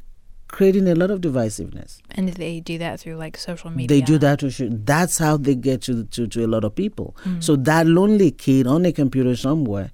creating 0.48 0.88
a 0.88 0.96
lot 0.96 1.12
of 1.12 1.22
divisiveness. 1.22 2.00
And 2.12 2.30
they 2.30 2.60
do 2.60 2.78
that 2.78 3.00
through 3.00 3.16
like 3.16 3.38
social 3.38 3.70
media. 3.70 3.88
They 3.88 4.02
do 4.02 4.18
that 4.18 4.40
to. 4.40 4.50
That's 4.70 5.18
how 5.18 5.38
they 5.38 5.56
get 5.56 5.82
to, 5.84 6.06
to, 6.06 6.28
to 6.28 6.46
a 6.46 6.48
lot 6.48 6.64
of 6.64 6.76
people. 6.76 7.16
Mm. 7.26 7.44
So 7.44 7.56
that 7.56 7.88
lonely 7.88 8.32
kid 8.32 8.68
on 8.68 8.86
a 8.86 8.92
computer 8.92 9.36
somewhere, 9.36 9.92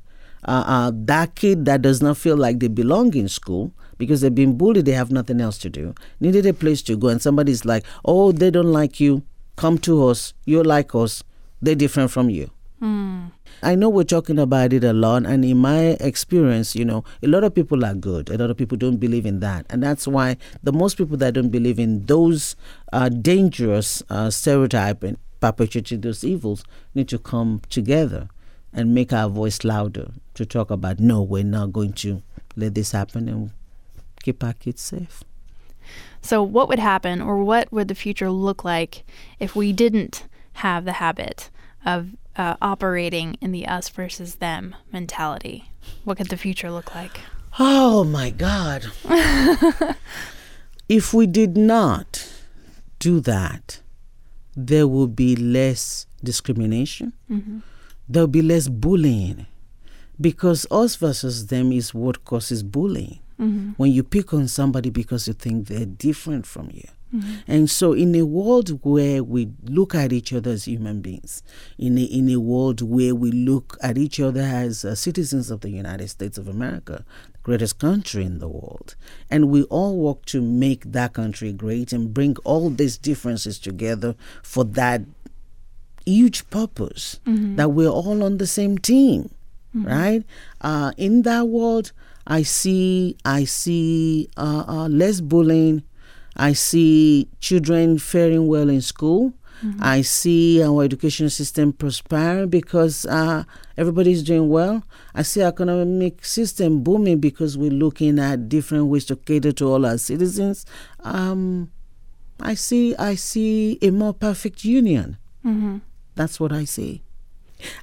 uh, 0.47 0.63
uh, 0.65 0.91
that 0.93 1.35
kid 1.35 1.65
that 1.65 1.81
does 1.81 2.01
not 2.01 2.17
feel 2.17 2.37
like 2.37 2.59
they 2.59 2.67
belong 2.69 3.13
in 3.15 3.27
school 3.27 3.73
because 3.97 4.21
they've 4.21 4.33
been 4.33 4.57
bullied, 4.57 4.85
they 4.85 4.91
have 4.91 5.11
nothing 5.11 5.41
else 5.41 5.57
to 5.59 5.69
do, 5.69 5.93
needed 6.19 6.45
a 6.45 6.53
place 6.53 6.81
to 6.83 6.95
go, 6.97 7.07
and 7.07 7.21
somebody's 7.21 7.65
like, 7.65 7.83
"Oh, 8.03 8.31
they 8.31 8.51
don't 8.51 8.71
like 8.71 8.99
you. 8.99 9.23
Come 9.55 9.77
to 9.79 10.07
us. 10.07 10.33
You're 10.45 10.63
like 10.63 10.93
us. 10.95 11.23
They're 11.61 11.75
different 11.75 12.11
from 12.11 12.29
you." 12.29 12.49
Mm. 12.81 13.31
I 13.63 13.73
know 13.75 13.89
we're 13.89 14.03
talking 14.03 14.37
about 14.37 14.73
it 14.73 14.83
a 14.83 14.93
lot, 14.93 15.25
and 15.25 15.45
in 15.45 15.57
my 15.57 15.97
experience, 15.99 16.75
you 16.75 16.85
know, 16.85 17.03
a 17.23 17.27
lot 17.27 17.43
of 17.43 17.55
people 17.55 17.85
are 17.85 17.95
good. 17.95 18.29
A 18.29 18.37
lot 18.37 18.49
of 18.49 18.57
people 18.57 18.77
don't 18.77 18.97
believe 18.97 19.25
in 19.25 19.39
that, 19.39 19.65
and 19.69 19.81
that's 19.81 20.07
why 20.07 20.37
the 20.61 20.73
most 20.73 20.97
people 20.97 21.17
that 21.17 21.33
don't 21.33 21.49
believe 21.49 21.79
in 21.79 22.05
those 22.05 22.55
uh, 22.93 23.09
dangerous 23.09 24.03
uh, 24.09 24.29
stereotype 24.29 25.03
and 25.03 25.17
perpetuating 25.39 26.01
those 26.01 26.23
evils 26.23 26.63
need 26.93 27.07
to 27.09 27.17
come 27.17 27.61
together 27.69 28.29
and 28.73 28.93
make 28.93 29.13
our 29.13 29.29
voice 29.29 29.63
louder 29.63 30.11
to 30.33 30.45
talk 30.45 30.69
about 30.69 30.99
no, 30.99 31.21
we're 31.21 31.43
not 31.43 31.71
going 31.71 31.93
to 31.93 32.21
let 32.55 32.75
this 32.75 32.91
happen 32.91 33.29
and 33.29 33.51
keep 34.25 34.43
our 34.43 34.53
kids 34.53 34.81
safe. 34.81 35.23
So, 36.21 36.41
what 36.41 36.67
would 36.69 36.79
happen, 36.79 37.21
or 37.21 37.35
what 37.43 37.71
would 37.71 37.87
the 37.87 37.95
future 38.05 38.31
look 38.31 38.63
like 38.63 39.03
if 39.39 39.55
we 39.55 39.71
didn't 39.71 40.23
have 40.53 40.83
the 40.83 40.93
habit 40.93 41.51
of 41.85 41.99
uh, 42.35 42.55
operating 42.61 43.37
in 43.39 43.51
the 43.51 43.67
us 43.67 43.87
versus 43.89 44.35
them 44.35 44.75
mentality? 44.91 45.69
What 46.03 46.17
could 46.17 46.29
the 46.29 46.37
future 46.45 46.71
look 46.71 46.95
like? 46.95 47.19
Oh 47.59 48.03
my 48.03 48.31
God. 48.31 48.81
if 50.89 51.13
we 51.13 51.27
did 51.27 51.55
not 51.55 52.27
do 52.97 53.19
that, 53.21 53.81
there 54.55 54.87
would 54.87 55.15
be 55.15 55.35
less 55.35 56.07
discrimination, 56.23 57.13
Mhm. 57.29 57.61
there'll 58.09 58.27
be 58.27 58.41
less 58.41 58.67
bullying, 58.67 59.45
because 60.19 60.65
us 60.71 60.95
versus 60.95 61.47
them 61.47 61.71
is 61.71 61.93
what 61.93 62.25
causes 62.25 62.63
bullying. 62.63 63.19
Mhm. 63.39 63.73
When 63.77 63.91
you 63.91 64.03
pick 64.03 64.33
on 64.33 64.47
somebody 64.47 64.89
because 64.89 65.27
you 65.27 65.33
think 65.33 65.67
they're 65.67 65.85
different 65.85 66.45
from 66.45 66.69
you. 66.71 66.87
Mhm. 67.13 67.23
And 67.47 67.69
so, 67.69 67.93
in 67.93 68.15
a 68.15 68.23
world 68.23 68.79
where 68.83 69.23
we 69.23 69.49
look 69.67 69.93
at 69.95 70.11
each 70.11 70.33
other 70.33 70.51
as 70.51 70.65
human 70.65 71.01
beings, 71.01 71.43
in 71.77 71.97
a, 71.97 72.01
in 72.03 72.29
a 72.29 72.37
world 72.39 72.81
where 72.81 73.13
we 73.13 73.31
look 73.31 73.77
at 73.81 73.97
each 73.97 74.19
other 74.19 74.41
as 74.41 74.83
uh, 74.83 74.95
citizens 74.95 75.51
of 75.51 75.61
the 75.61 75.69
United 75.69 76.09
States 76.09 76.37
of 76.37 76.47
America, 76.47 77.05
the 77.33 77.39
greatest 77.43 77.77
country 77.79 78.23
in 78.25 78.39
the 78.39 78.47
world, 78.47 78.95
and 79.29 79.49
we 79.49 79.63
all 79.63 79.97
work 79.97 80.25
to 80.25 80.41
make 80.41 80.91
that 80.91 81.13
country 81.13 81.51
great 81.53 81.93
and 81.93 82.13
bring 82.13 82.35
all 82.43 82.69
these 82.69 82.97
differences 82.97 83.59
together 83.59 84.15
for 84.43 84.63
that 84.63 85.01
huge 86.05 86.47
purpose 86.49 87.19
Mhm. 87.25 87.55
that 87.57 87.71
we're 87.71 87.87
all 87.89 88.21
on 88.23 88.37
the 88.37 88.47
same 88.47 88.77
team 88.77 89.29
Mhm. 89.75 89.85
right 89.85 90.23
uh, 90.61 90.91
in 90.97 91.23
that 91.23 91.47
world 91.47 91.91
i 92.27 92.41
see 92.43 93.15
i 93.25 93.43
see 93.45 94.27
uh, 94.37 94.63
uh, 94.67 94.87
less 94.87 95.21
bullying 95.21 95.83
i 96.35 96.53
see 96.53 97.27
children 97.39 97.97
faring 97.99 98.47
well 98.47 98.69
in 98.69 98.81
school 98.81 99.33
Mhm. 99.63 99.77
i 99.79 100.01
see 100.01 100.61
our 100.61 100.83
education 100.83 101.29
system 101.29 101.71
prospering 101.71 102.49
because 102.49 103.05
uh, 103.05 103.43
everybody's 103.77 104.21
doing 104.21 104.49
well 104.49 104.83
i 105.13 105.21
see 105.23 105.41
our 105.41 105.47
economic 105.49 106.25
system 106.25 106.83
booming 106.83 107.19
because 107.19 107.57
we're 107.57 107.71
looking 107.71 108.19
at 108.19 108.49
different 108.49 108.87
ways 108.87 109.05
to 109.05 109.15
cater 109.15 109.53
to 109.53 109.65
all 109.71 109.85
our 109.85 109.97
citizens 109.97 110.65
um, 111.05 111.71
i 112.41 112.53
see 112.53 112.93
i 112.97 113.15
see 113.15 113.77
a 113.81 113.91
more 113.91 114.13
perfect 114.13 114.65
union 114.65 115.17
Mm-hmm. 115.45 115.77
that's 116.15 116.39
what 116.39 116.51
I 116.51 116.65
see. 116.65 117.03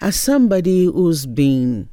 As 0.00 0.16
somebody 0.16 0.86
who's 0.86 1.26
been 1.26 1.88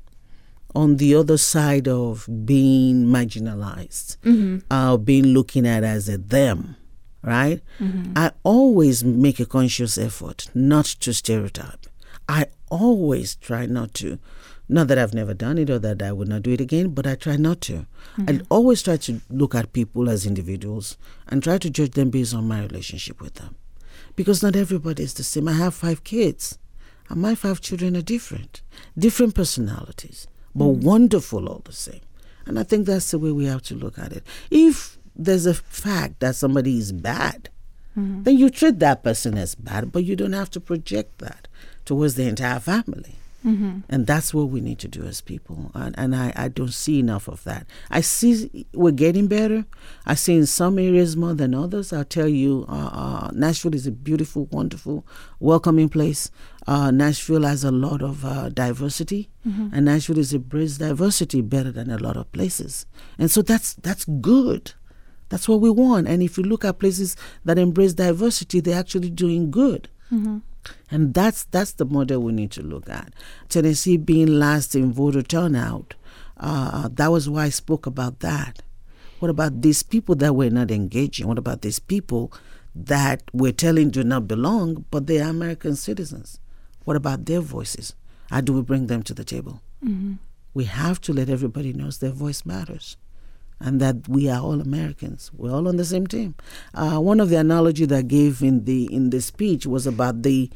on 0.76 0.98
the 0.98 1.16
other 1.16 1.38
side 1.38 1.88
of 1.88 2.28
being 2.46 3.06
marginalized, 3.06 4.18
Mhm. 4.24 4.62
uh, 4.70 4.98
being 4.98 5.28
looking 5.28 5.66
at 5.68 5.84
as 5.84 6.08
a 6.08 6.18
them, 6.18 6.76
right? 7.24 7.62
Mhm. 7.80 8.12
I 8.16 8.32
always 8.44 9.04
make 9.04 9.40
a 9.40 9.46
conscious 9.46 9.98
effort 9.98 10.48
not 10.54 10.86
to 10.86 11.14
stereotype. 11.14 11.88
I 12.28 12.46
always 12.70 13.36
try 13.36 13.66
not 13.66 13.94
to. 13.96 14.20
Not 14.72 14.88
that 14.90 15.00
I've 15.00 15.16
never 15.16 15.34
done 15.34 15.58
it 15.58 15.72
or 15.72 15.80
that 15.80 16.04
I 16.04 16.12
would 16.12 16.28
not 16.28 16.44
do 16.44 16.52
it 16.52 16.62
again, 16.62 16.90
but 16.90 17.08
I 17.08 17.16
try 17.16 17.36
not 17.38 17.60
to. 17.62 17.88
I 18.20 18.22
Mhm. 18.34 18.46
always 18.50 18.84
try 18.84 18.98
to 18.98 19.22
look 19.32 19.56
at 19.56 19.74
people 19.74 20.08
as 20.08 20.28
individuals 20.28 20.96
and 21.28 21.42
try 21.42 21.58
to 21.58 21.72
judge 21.72 21.92
them 21.94 22.12
based 22.12 22.36
on 22.36 22.48
my 22.48 22.62
relationship 22.62 23.20
with 23.20 23.36
them 23.36 23.56
because 24.16 24.44
not 24.44 24.56
everybody 24.56 25.02
is 25.02 25.16
the 25.16 25.24
same. 25.24 25.48
I 25.48 25.54
have 25.54 25.74
five 25.74 26.04
kids, 26.04 26.60
and 27.10 27.20
my 27.20 27.34
five 27.34 27.62
children 27.62 27.98
are 27.98 28.04
different, 28.04 28.62
different 28.96 29.34
personalities, 29.34 30.28
but 30.56 30.66
Mm. 30.66 30.82
wonderful 30.84 31.48
all 31.48 31.62
the 31.66 31.74
same. 31.74 32.02
And 32.46 32.58
I 32.60 32.64
think 32.64 32.86
that's 32.88 33.12
the 33.12 33.20
way 33.20 33.32
we 33.32 33.46
have 33.46 33.62
to 33.64 33.76
look 33.76 33.98
at 34.00 34.12
it. 34.12 34.24
If 34.50 34.98
there's 35.16 35.46
a 35.46 35.54
fact 35.54 36.20
that 36.22 36.36
somebody 36.36 36.78
is 36.80 36.92
bad, 36.92 37.50
Mm-hmm. 37.98 38.20
Mhm. 38.20 38.24
then 38.24 38.38
you 38.38 38.50
treat 38.50 38.80
that 38.80 39.04
person 39.04 39.38
as 39.38 39.56
bad, 39.56 39.92
but 39.92 40.04
you 40.06 40.16
don't 40.16 40.34
have 40.34 40.50
to 40.52 40.60
project 40.62 41.18
that 41.20 41.48
towards 41.86 42.16
the 42.16 42.24
entire 42.28 42.60
family. 42.60 43.16
Mm-hmm. 43.46 43.80
And 43.88 44.06
that's 44.06 44.34
what 44.34 44.50
we 44.50 44.60
need 44.60 44.80
to 44.80 44.88
do 44.90 45.04
as 45.04 45.22
people. 45.22 45.72
And, 45.74 45.96
and 45.98 46.14
I, 46.16 46.34
I 46.36 46.48
don't 46.50 46.74
see 46.74 47.00
enough 47.00 47.28
of 47.30 47.44
that. 47.46 47.66
I 47.90 48.02
see 48.02 48.66
we're 48.74 48.92
getting 48.92 49.28
better. 49.28 49.66
I 50.06 50.16
see 50.16 50.36
in 50.36 50.46
some 50.46 50.78
areas 50.78 51.16
more 51.16 51.34
than 51.34 51.54
others. 51.56 51.94
I'll 51.94 52.04
tell 52.04 52.28
you, 52.28 52.66
uh, 52.68 52.90
uh, 52.92 53.32
Nashville 53.34 53.76
is 53.76 53.88
a 53.88 53.92
beautiful, 53.92 54.46
wonderful, 54.52 55.08
welcoming 55.40 55.88
place. 55.88 56.30
Uh, 56.68 56.92
Nashville 56.92 57.44
has 57.44 57.64
a 57.64 57.72
lot 57.72 58.02
of 58.02 58.26
uh, 58.26 58.50
diversity, 58.50 59.30
Mhm. 59.48 59.70
and 59.74 59.86
Nashville 59.86 60.18
is 60.20 60.34
embraces 60.34 60.78
diversity 60.78 61.42
better 61.42 61.72
than 61.72 61.90
a 61.90 61.98
lot 61.98 62.18
of 62.18 62.30
places. 62.34 62.86
And 63.18 63.32
so 63.32 63.42
that's 63.42 63.74
that's 63.76 64.04
good. 64.06 64.74
That's 65.30 65.48
what 65.48 65.62
we 65.62 65.70
want. 65.70 66.08
And 66.08 66.22
if 66.22 66.38
you 66.38 66.44
look 66.44 66.66
at 66.66 66.80
places 66.80 67.16
that 67.46 67.58
embrace 67.58 67.94
diversity, 67.94 68.60
they're 68.60 68.78
actually 68.80 69.10
doing 69.12 69.50
good. 69.50 69.88
Mm-hmm. 70.12 70.40
And 70.92 71.14
that's 71.14 71.44
that's 71.46 71.74
the 71.74 71.86
model 71.86 72.22
we 72.22 72.32
need 72.32 72.52
to 72.52 72.64
look 72.64 72.90
at. 72.90 73.14
Tennessee 73.48 73.98
being 73.98 74.40
last 74.40 74.76
in 74.76 74.92
voter 74.92 75.22
turnout, 75.22 75.96
uh, 76.38 76.90
that 76.94 77.12
was 77.12 77.30
why 77.30 77.46
I 77.46 77.50
spoke 77.50 77.86
about 77.86 78.20
that. 78.20 78.62
What 79.20 79.30
about 79.30 79.62
these 79.62 79.84
people 79.84 80.16
that 80.16 80.36
were 80.36 80.50
not 80.50 80.72
engaging? 80.72 81.28
What 81.28 81.38
about 81.38 81.62
these 81.62 81.80
people 81.80 82.32
that 82.74 83.24
we're 83.34 83.52
telling 83.52 83.90
do 83.90 84.04
not 84.04 84.28
belong, 84.28 84.86
but 84.92 85.08
they 85.08 85.20
are 85.20 85.30
American 85.30 85.76
citizens? 85.76 86.40
What 86.86 86.96
about 86.96 87.26
their 87.26 87.42
voices? 87.42 87.96
How 88.30 88.42
do 88.42 88.54
we 88.54 88.62
bring 88.62 88.88
them 88.88 89.04
to 89.04 89.14
the 89.14 89.26
table? 89.26 89.62
Mm-hmm. 89.84 90.14
We 90.54 90.66
have 90.66 91.02
to 91.02 91.14
let 91.14 91.30
everybody 91.30 91.74
know 91.74 91.92
their 91.92 92.12
voice 92.12 92.46
matters 92.46 92.98
and 93.60 93.80
that 93.82 94.08
we 94.08 94.30
are 94.30 94.40
all 94.42 94.62
Americans. 94.62 95.32
We're 95.36 95.52
all 95.52 95.68
on 95.68 95.78
the 95.78 95.86
same 95.86 96.08
team. 96.08 96.36
Uh, 96.74 97.00
one 97.00 97.20
of 97.20 97.30
the 97.30 97.36
analogy 97.38 97.86
that 97.86 97.98
I 97.98 98.02
gave 98.02 98.42
in 98.42 98.66
the 98.66 98.86
in 98.94 99.10
the 99.10 99.22
speech 99.22 99.66
was 99.66 99.86
about 99.88 100.24
the 100.24 100.50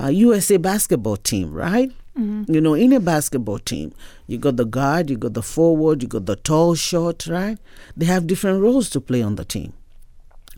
uh, 0.00 0.08
USA 0.08 0.56
basketball 0.56 1.16
team, 1.16 1.52
right? 1.52 1.90
Mhm. 2.18 2.48
You 2.48 2.60
know, 2.60 2.74
in 2.74 2.92
a 2.92 3.00
basketball 3.00 3.58
team, 3.58 3.92
you 4.28 4.38
got 4.38 4.56
the 4.56 4.64
guard, 4.64 5.10
you 5.10 5.16
got 5.16 5.34
the 5.34 5.42
forward, 5.42 6.02
you 6.02 6.08
got 6.08 6.26
the 6.26 6.36
tall, 6.36 6.74
short, 6.76 7.26
right? 7.26 7.58
They 7.96 8.06
have 8.06 8.26
different 8.26 8.62
roles 8.62 8.88
to 8.90 9.00
play 9.00 9.20
on 9.22 9.34
the 9.34 9.44
team. 9.44 9.72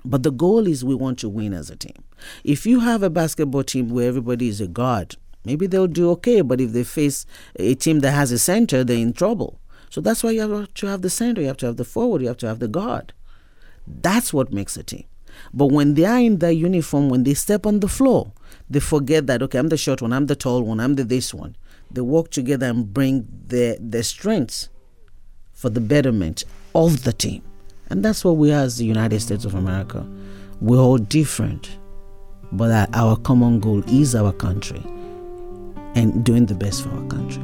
But 0.05 0.23
the 0.23 0.31
goal 0.31 0.67
is 0.67 0.85
we 0.85 0.95
want 0.95 1.19
to 1.21 1.29
win 1.29 1.53
as 1.53 1.71
a 1.71 1.77
team. 1.77 1.97
If 2.45 2.67
you 2.67 2.81
have 2.81 3.03
a 3.03 3.11
basketball 3.11 3.65
team 3.65 3.89
where 3.89 4.07
everybody 4.09 4.49
is 4.49 4.61
a 4.61 4.67
guard, 4.69 5.17
maybe 5.45 5.67
they'll 5.67 5.87
do 5.89 6.11
okay. 6.13 6.43
But 6.43 6.61
if 6.61 6.73
they 6.73 6.85
face 6.85 7.27
a 7.59 7.75
team 7.75 8.01
that 8.01 8.13
has 8.13 8.33
a 8.33 8.39
center, 8.39 8.85
they're 8.85 8.97
in 8.99 9.13
trouble. 9.15 9.59
So 9.91 10.01
that's 10.01 10.23
why 10.23 10.33
you 10.33 10.41
have 10.41 10.75
to 10.75 10.87
have 10.87 11.03
the 11.03 11.11
center, 11.11 11.41
you 11.41 11.47
have 11.47 11.57
to 11.59 11.67
have 11.67 11.77
the 11.77 11.85
forward, 11.85 12.23
you 12.23 12.29
have 12.29 12.37
to 12.39 12.47
have 12.47 12.59
the 12.59 12.69
guard. 12.69 13.13
That's 13.87 14.33
what 14.33 14.53
makes 14.53 14.77
a 14.77 14.83
team. 14.83 15.05
But 15.53 15.67
when 15.67 15.95
they 15.95 16.05
are 16.05 16.19
in 16.19 16.39
their 16.39 16.51
uniform, 16.51 17.09
when 17.09 17.25
they 17.25 17.35
step 17.35 17.67
on 17.67 17.81
the 17.81 17.89
floor, 17.89 18.33
they 18.69 18.81
forget 18.81 19.27
that 19.27 19.43
okay, 19.43 19.59
I'm 19.59 19.69
the 19.69 19.77
short 19.77 20.03
one, 20.03 20.13
I'm 20.13 20.27
the 20.27 20.37
tall 20.37 20.63
one, 20.63 20.81
I'm 20.81 20.95
the 20.95 21.05
this 21.05 21.33
one. 21.33 21.57
They 21.91 22.01
work 22.01 22.31
together 22.31 22.67
and 22.67 22.93
bring 22.93 23.27
their 23.49 23.77
their 23.79 24.03
strengths 24.03 24.69
for 25.53 25.71
the 25.71 25.81
betterment 25.81 26.45
of 26.75 27.05
the 27.05 27.13
team. 27.13 27.43
And 27.89 28.05
that's 28.05 28.25
what 28.25 28.37
we 28.37 28.53
are 28.53 28.63
as 28.63 28.79
the 28.79 28.85
United 28.85 29.21
States 29.21 29.45
of 29.45 29.55
America. 29.55 30.05
We're 30.61 30.81
all 30.81 30.99
different, 30.99 31.71
but 32.51 32.71
our- 32.73 32.89
our 32.95 33.17
common 33.17 33.61
goal 33.61 33.83
is 33.89 34.15
our 34.15 34.33
country 34.33 34.83
and 35.95 36.25
doing 36.25 36.47
the 36.47 36.55
best 36.55 36.83
for 36.83 36.91
our 36.91 37.07
country. 37.07 37.43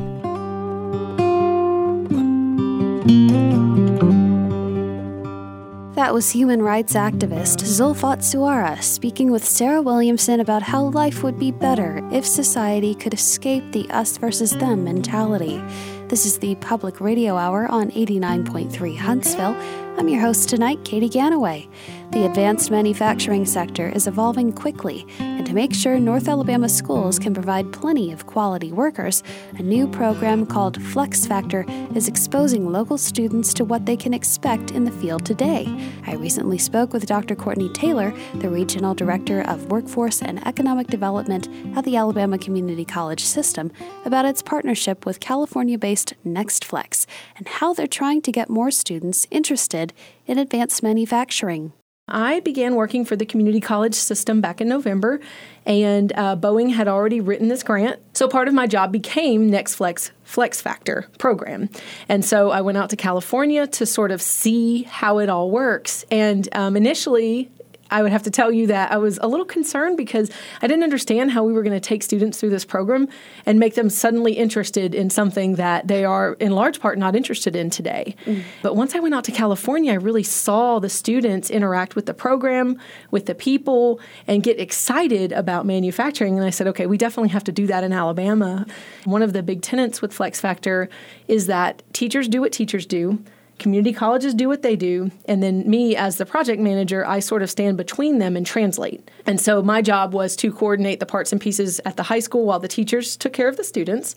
That 5.94 6.14
was 6.14 6.30
human 6.30 6.62
rights 6.62 6.94
activist 6.94 7.62
Zulfat 7.64 8.18
Suara 8.18 8.80
speaking 8.80 9.32
with 9.32 9.44
Sarah 9.44 9.82
Williamson 9.82 10.38
about 10.38 10.62
how 10.62 10.84
life 10.84 11.24
would 11.24 11.36
be 11.36 11.50
better 11.50 12.00
if 12.12 12.24
society 12.24 12.94
could 12.94 13.12
escape 13.12 13.72
the 13.72 13.90
us 13.90 14.18
versus 14.18 14.52
them 14.52 14.84
mentality. 14.84 15.60
This 16.06 16.26
is 16.26 16.38
the 16.38 16.54
Public 16.56 17.00
Radio 17.00 17.36
Hour 17.36 17.66
on 17.66 17.90
89.3 17.90 18.96
Huntsville. 18.96 19.56
I'm 19.98 20.08
your 20.08 20.20
host 20.20 20.48
tonight, 20.48 20.84
Katie 20.84 21.08
Ganaway. 21.08 21.68
The 22.12 22.26
advanced 22.26 22.70
manufacturing 22.70 23.46
sector 23.46 23.88
is 23.88 24.06
evolving 24.06 24.52
quickly, 24.52 25.06
and 25.18 25.46
to 25.46 25.54
make 25.54 25.72
sure 25.72 25.98
North 25.98 26.28
Alabama 26.28 26.68
schools 26.68 27.18
can 27.18 27.32
provide 27.32 27.72
plenty 27.72 28.12
of 28.12 28.26
quality 28.26 28.70
workers, 28.70 29.22
a 29.58 29.62
new 29.62 29.88
program 29.88 30.44
called 30.44 30.82
Flex 30.82 31.24
Factor 31.24 31.64
is 31.94 32.08
exposing 32.08 32.70
local 32.70 32.98
students 32.98 33.54
to 33.54 33.64
what 33.64 33.86
they 33.86 33.96
can 33.96 34.12
expect 34.12 34.72
in 34.72 34.84
the 34.84 34.90
field 34.90 35.24
today. 35.24 35.66
I 36.06 36.16
recently 36.16 36.58
spoke 36.58 36.92
with 36.92 37.06
Dr. 37.06 37.34
Courtney 37.34 37.70
Taylor, 37.70 38.12
the 38.34 38.50
Regional 38.50 38.94
Director 38.94 39.40
of 39.40 39.70
Workforce 39.70 40.20
and 40.20 40.46
Economic 40.46 40.88
Development 40.88 41.48
at 41.76 41.84
the 41.84 41.96
Alabama 41.96 42.36
Community 42.36 42.84
College 42.84 43.24
System, 43.24 43.72
about 44.04 44.26
its 44.26 44.42
partnership 44.42 45.06
with 45.06 45.18
California 45.18 45.78
based 45.78 46.12
NextFlex 46.26 47.06
and 47.36 47.48
how 47.48 47.72
they're 47.72 47.86
trying 47.86 48.20
to 48.20 48.32
get 48.32 48.50
more 48.50 48.70
students 48.70 49.26
interested 49.30 49.81
in 50.26 50.38
advanced 50.38 50.82
manufacturing. 50.82 51.72
I 52.08 52.40
began 52.40 52.74
working 52.74 53.04
for 53.04 53.16
the 53.16 53.24
community 53.24 53.60
college 53.60 53.94
system 53.94 54.40
back 54.40 54.60
in 54.60 54.68
November, 54.68 55.20
and 55.64 56.12
uh, 56.14 56.36
Boeing 56.36 56.74
had 56.74 56.88
already 56.88 57.20
written 57.20 57.48
this 57.48 57.62
grant. 57.62 58.00
So 58.12 58.28
part 58.28 58.48
of 58.48 58.54
my 58.54 58.66
job 58.66 58.92
became 58.92 59.50
NextFlex 59.50 60.10
Flex 60.24 60.60
Factor 60.60 61.08
program. 61.18 61.68
And 62.08 62.24
so 62.24 62.50
I 62.50 62.60
went 62.60 62.76
out 62.76 62.90
to 62.90 62.96
California 62.96 63.66
to 63.68 63.86
sort 63.86 64.10
of 64.10 64.20
see 64.20 64.82
how 64.82 65.18
it 65.18 65.28
all 65.28 65.50
works. 65.50 66.04
And 66.10 66.48
um, 66.52 66.76
initially, 66.76 67.50
I 67.92 68.02
would 68.02 68.10
have 68.10 68.22
to 68.24 68.30
tell 68.30 68.50
you 68.50 68.66
that 68.68 68.90
I 68.90 68.96
was 68.96 69.18
a 69.22 69.28
little 69.28 69.44
concerned 69.44 69.96
because 69.96 70.30
I 70.62 70.66
didn't 70.66 70.82
understand 70.82 71.30
how 71.30 71.44
we 71.44 71.52
were 71.52 71.62
going 71.62 71.78
to 71.78 71.80
take 71.80 72.02
students 72.02 72.40
through 72.40 72.50
this 72.50 72.64
program 72.64 73.08
and 73.44 73.58
make 73.58 73.74
them 73.74 73.90
suddenly 73.90 74.32
interested 74.32 74.94
in 74.94 75.10
something 75.10 75.56
that 75.56 75.88
they 75.88 76.04
are, 76.04 76.34
in 76.34 76.52
large 76.52 76.80
part, 76.80 76.98
not 76.98 77.14
interested 77.14 77.54
in 77.54 77.70
today. 77.70 78.16
Mm. 78.24 78.42
But 78.62 78.76
once 78.76 78.94
I 78.94 79.00
went 79.00 79.14
out 79.14 79.24
to 79.24 79.32
California, 79.32 79.92
I 79.92 79.96
really 79.96 80.22
saw 80.22 80.78
the 80.78 80.88
students 80.88 81.50
interact 81.50 81.94
with 81.94 82.06
the 82.06 82.14
program, 82.14 82.80
with 83.10 83.26
the 83.26 83.34
people, 83.34 84.00
and 84.26 84.42
get 84.42 84.58
excited 84.58 85.32
about 85.32 85.66
manufacturing. 85.66 86.36
And 86.38 86.46
I 86.46 86.50
said, 86.50 86.66
okay, 86.68 86.86
we 86.86 86.96
definitely 86.96 87.30
have 87.30 87.44
to 87.44 87.52
do 87.52 87.66
that 87.66 87.84
in 87.84 87.92
Alabama. 87.92 88.66
One 89.04 89.22
of 89.22 89.34
the 89.34 89.42
big 89.42 89.60
tenets 89.60 90.00
with 90.00 90.12
Flex 90.12 90.40
Factor 90.40 90.88
is 91.28 91.46
that 91.46 91.82
teachers 91.92 92.26
do 92.26 92.40
what 92.40 92.52
teachers 92.52 92.86
do 92.86 93.22
community 93.62 93.92
colleges 93.92 94.34
do 94.34 94.48
what 94.48 94.62
they 94.62 94.76
do. 94.76 95.10
And 95.26 95.42
then 95.42 95.68
me 95.68 95.96
as 95.96 96.18
the 96.18 96.26
project 96.26 96.60
manager 96.60 97.06
i 97.06 97.20
sort 97.20 97.42
of 97.42 97.50
stand 97.50 97.76
between 97.76 98.18
them 98.18 98.36
and 98.36 98.44
translate. 98.44 99.10
And 99.24 99.40
so 99.40 99.62
my 99.62 99.80
job 99.80 100.12
was 100.12 100.36
to 100.36 100.52
coordinate 100.52 101.00
the 101.00 101.06
parts 101.06 101.32
and 101.32 101.40
pieces 101.40 101.80
at 101.84 101.96
the 101.96 102.02
high 102.02 102.18
school 102.20 102.44
while 102.44 102.58
the 102.58 102.68
teachers 102.68 103.16
took 103.16 103.32
care 103.32 103.48
of 103.48 103.56
the 103.56 103.64
students 103.64 104.14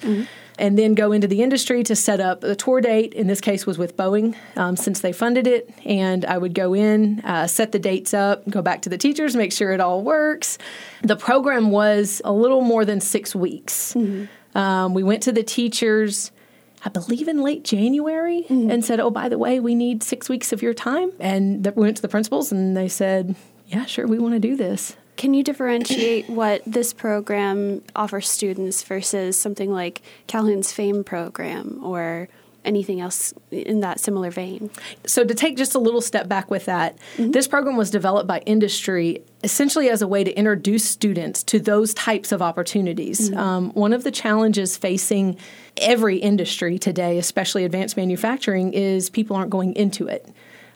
and 0.57 0.77
then 0.77 0.95
go 0.95 1.11
into 1.11 1.27
the 1.27 1.43
industry 1.43 1.83
to 1.83 1.95
set 1.95 2.19
up 2.19 2.41
the 2.41 2.55
tour 2.55 2.81
date. 2.81 3.13
In 3.13 3.27
this 3.27 3.41
case 3.41 3.65
was 3.65 3.77
with 3.77 3.95
boeing 3.95 4.35
um, 4.55 4.75
since 4.75 4.99
they 5.01 5.11
funded 5.13 5.47
it. 5.47 5.69
And 5.85 6.25
i 6.25 6.37
would 6.37 6.53
go 6.53 6.73
in 6.73 7.21
uh, 7.21 7.47
set 7.47 7.71
the 7.71 7.79
dates 7.79 8.13
up 8.13 8.47
go 8.49 8.61
back 8.61 8.81
to 8.83 8.89
the 8.89 8.97
teachers 8.97 9.35
make 9.35 9.53
sure 9.53 9.71
it 9.71 9.79
all 9.79 10.01
works. 10.01 10.57
The 11.03 11.15
program 11.15 11.71
was 11.71 12.21
a 12.25 12.33
little 12.33 12.61
more 12.61 12.83
than 12.85 12.99
six 12.99 13.35
weeks. 13.35 13.95
Um, 14.55 14.93
we 14.93 15.03
went 15.03 15.21
to 15.23 15.31
the 15.31 15.43
teachers 15.43 16.31
I 16.85 16.89
believe 16.89 17.27
in 17.27 17.41
late 17.41 17.63
January 17.63 18.43
mm-hmm. 18.43 18.69
and 18.69 18.85
said, 18.85 18.99
"Oh, 18.99 19.09
by 19.09 19.27
the 19.27 19.39
way, 19.39 19.59
we 19.59 19.73
need 19.73 20.03
six 20.03 20.29
weeks 20.29 20.53
of 20.53 20.61
your 20.61 20.73
time." 20.73 21.11
And 21.19 21.65
we 21.75 21.83
went 21.83 21.97
to 21.97 22.01
the 22.01 22.07
principals 22.07 22.51
and 22.51 22.77
they 22.77 22.87
said, 22.87 23.35
"Yeah, 23.67 23.85
sure, 23.85 24.05
we 24.07 24.19
want 24.19 24.35
to 24.35 24.39
do 24.39 24.55
this." 24.55 24.95
Can 25.17 25.33
you 25.33 25.43
differentiate 25.43 26.29
what 26.29 26.61
this 26.65 26.93
program 26.93 27.81
offers 27.95 28.29
students 28.29 28.83
versus 28.83 29.39
something 29.39 29.71
like 29.71 30.01
Calhoun's 30.27 30.73
FAME 30.73 31.05
program 31.05 31.79
or 31.83 32.27
anything 32.65 32.99
else 33.01 33.33
in 33.51 33.79
that 33.81 33.99
similar 33.99 34.31
vein? 34.31 34.69
So, 35.05 35.23
to 35.23 35.33
take 35.33 35.57
just 35.57 35.75
a 35.75 35.79
little 35.79 36.01
step 36.01 36.27
back 36.27 36.49
with 36.49 36.65
that, 36.65 36.97
this 37.17 37.47
program 37.47 37.77
was 37.77 37.89
developed 37.89 38.27
by 38.27 38.39
industry 38.39 39.23
essentially 39.43 39.89
as 39.89 40.01
a 40.01 40.07
way 40.07 40.23
to 40.23 40.31
introduce 40.31 40.83
students 40.83 41.43
to 41.43 41.59
those 41.59 41.93
types 41.93 42.31
of 42.31 42.41
opportunities. 42.41 43.29
Mhm. 43.29 43.37
Um, 43.37 43.69
one 43.71 43.93
of 43.93 44.03
the 44.03 44.11
challenges 44.11 44.75
facing 44.75 45.37
every 45.77 46.17
industry 46.17 46.79
today, 46.79 47.17
especially 47.17 47.63
advanced 47.63 47.95
manufacturing, 47.95 48.73
is 48.73 49.09
people 49.09 49.35
aren't 49.35 49.51
going 49.51 49.73
into 49.75 50.07
it. 50.07 50.27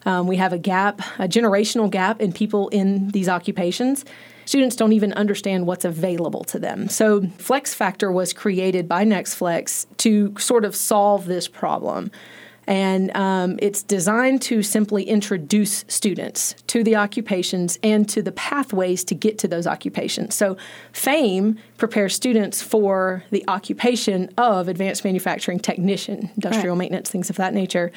Um, 0.05 0.27
we 0.27 0.37
have 0.37 0.53
a 0.53 0.57
gap, 0.57 1.01
a 1.17 1.27
generational 1.27 1.89
gap 1.89 2.21
in 2.21 2.31
people 2.31 2.69
in 2.69 3.09
these 3.09 3.27
occupations. 3.27 4.05
Students 4.49 4.75
don't 4.75 4.93
even 4.93 5.13
understand 5.13 5.67
what's 5.67 5.85
available 5.85 6.43
to 6.45 6.57
them. 6.57 6.89
So, 6.89 7.21
Flex 7.37 7.75
Factor 7.75 8.11
was 8.11 8.33
created 8.33 8.87
by 8.87 9.05
NextFlex 9.05 9.85
to 9.97 10.33
sort 10.39 10.65
of 10.65 10.75
solve 10.75 11.27
this 11.27 11.47
problem. 11.47 12.09
And 12.65 13.15
um, 13.15 13.59
it's 13.61 13.83
designed 13.83 14.41
to 14.43 14.63
simply 14.63 15.03
introduce 15.03 15.85
students 15.87 16.55
to 16.65 16.83
the 16.83 16.95
occupations 16.95 17.77
and 17.83 18.09
to 18.09 18.23
the 18.23 18.31
pathways 18.31 19.03
to 19.03 19.13
get 19.13 19.37
to 19.37 19.47
those 19.47 19.67
occupations. 19.67 20.33
So, 20.33 20.57
FAME 20.93 21.59
prepares 21.77 22.15
students 22.15 22.59
for 22.59 23.23
the 23.29 23.45
occupation 23.47 24.33
of 24.35 24.67
advanced 24.67 25.03
manufacturing 25.03 25.59
technician, 25.59 26.31
industrial 26.35 26.75
maintenance, 26.75 27.11
things 27.11 27.29
of 27.29 27.35
that 27.35 27.53
nature. 27.53 27.91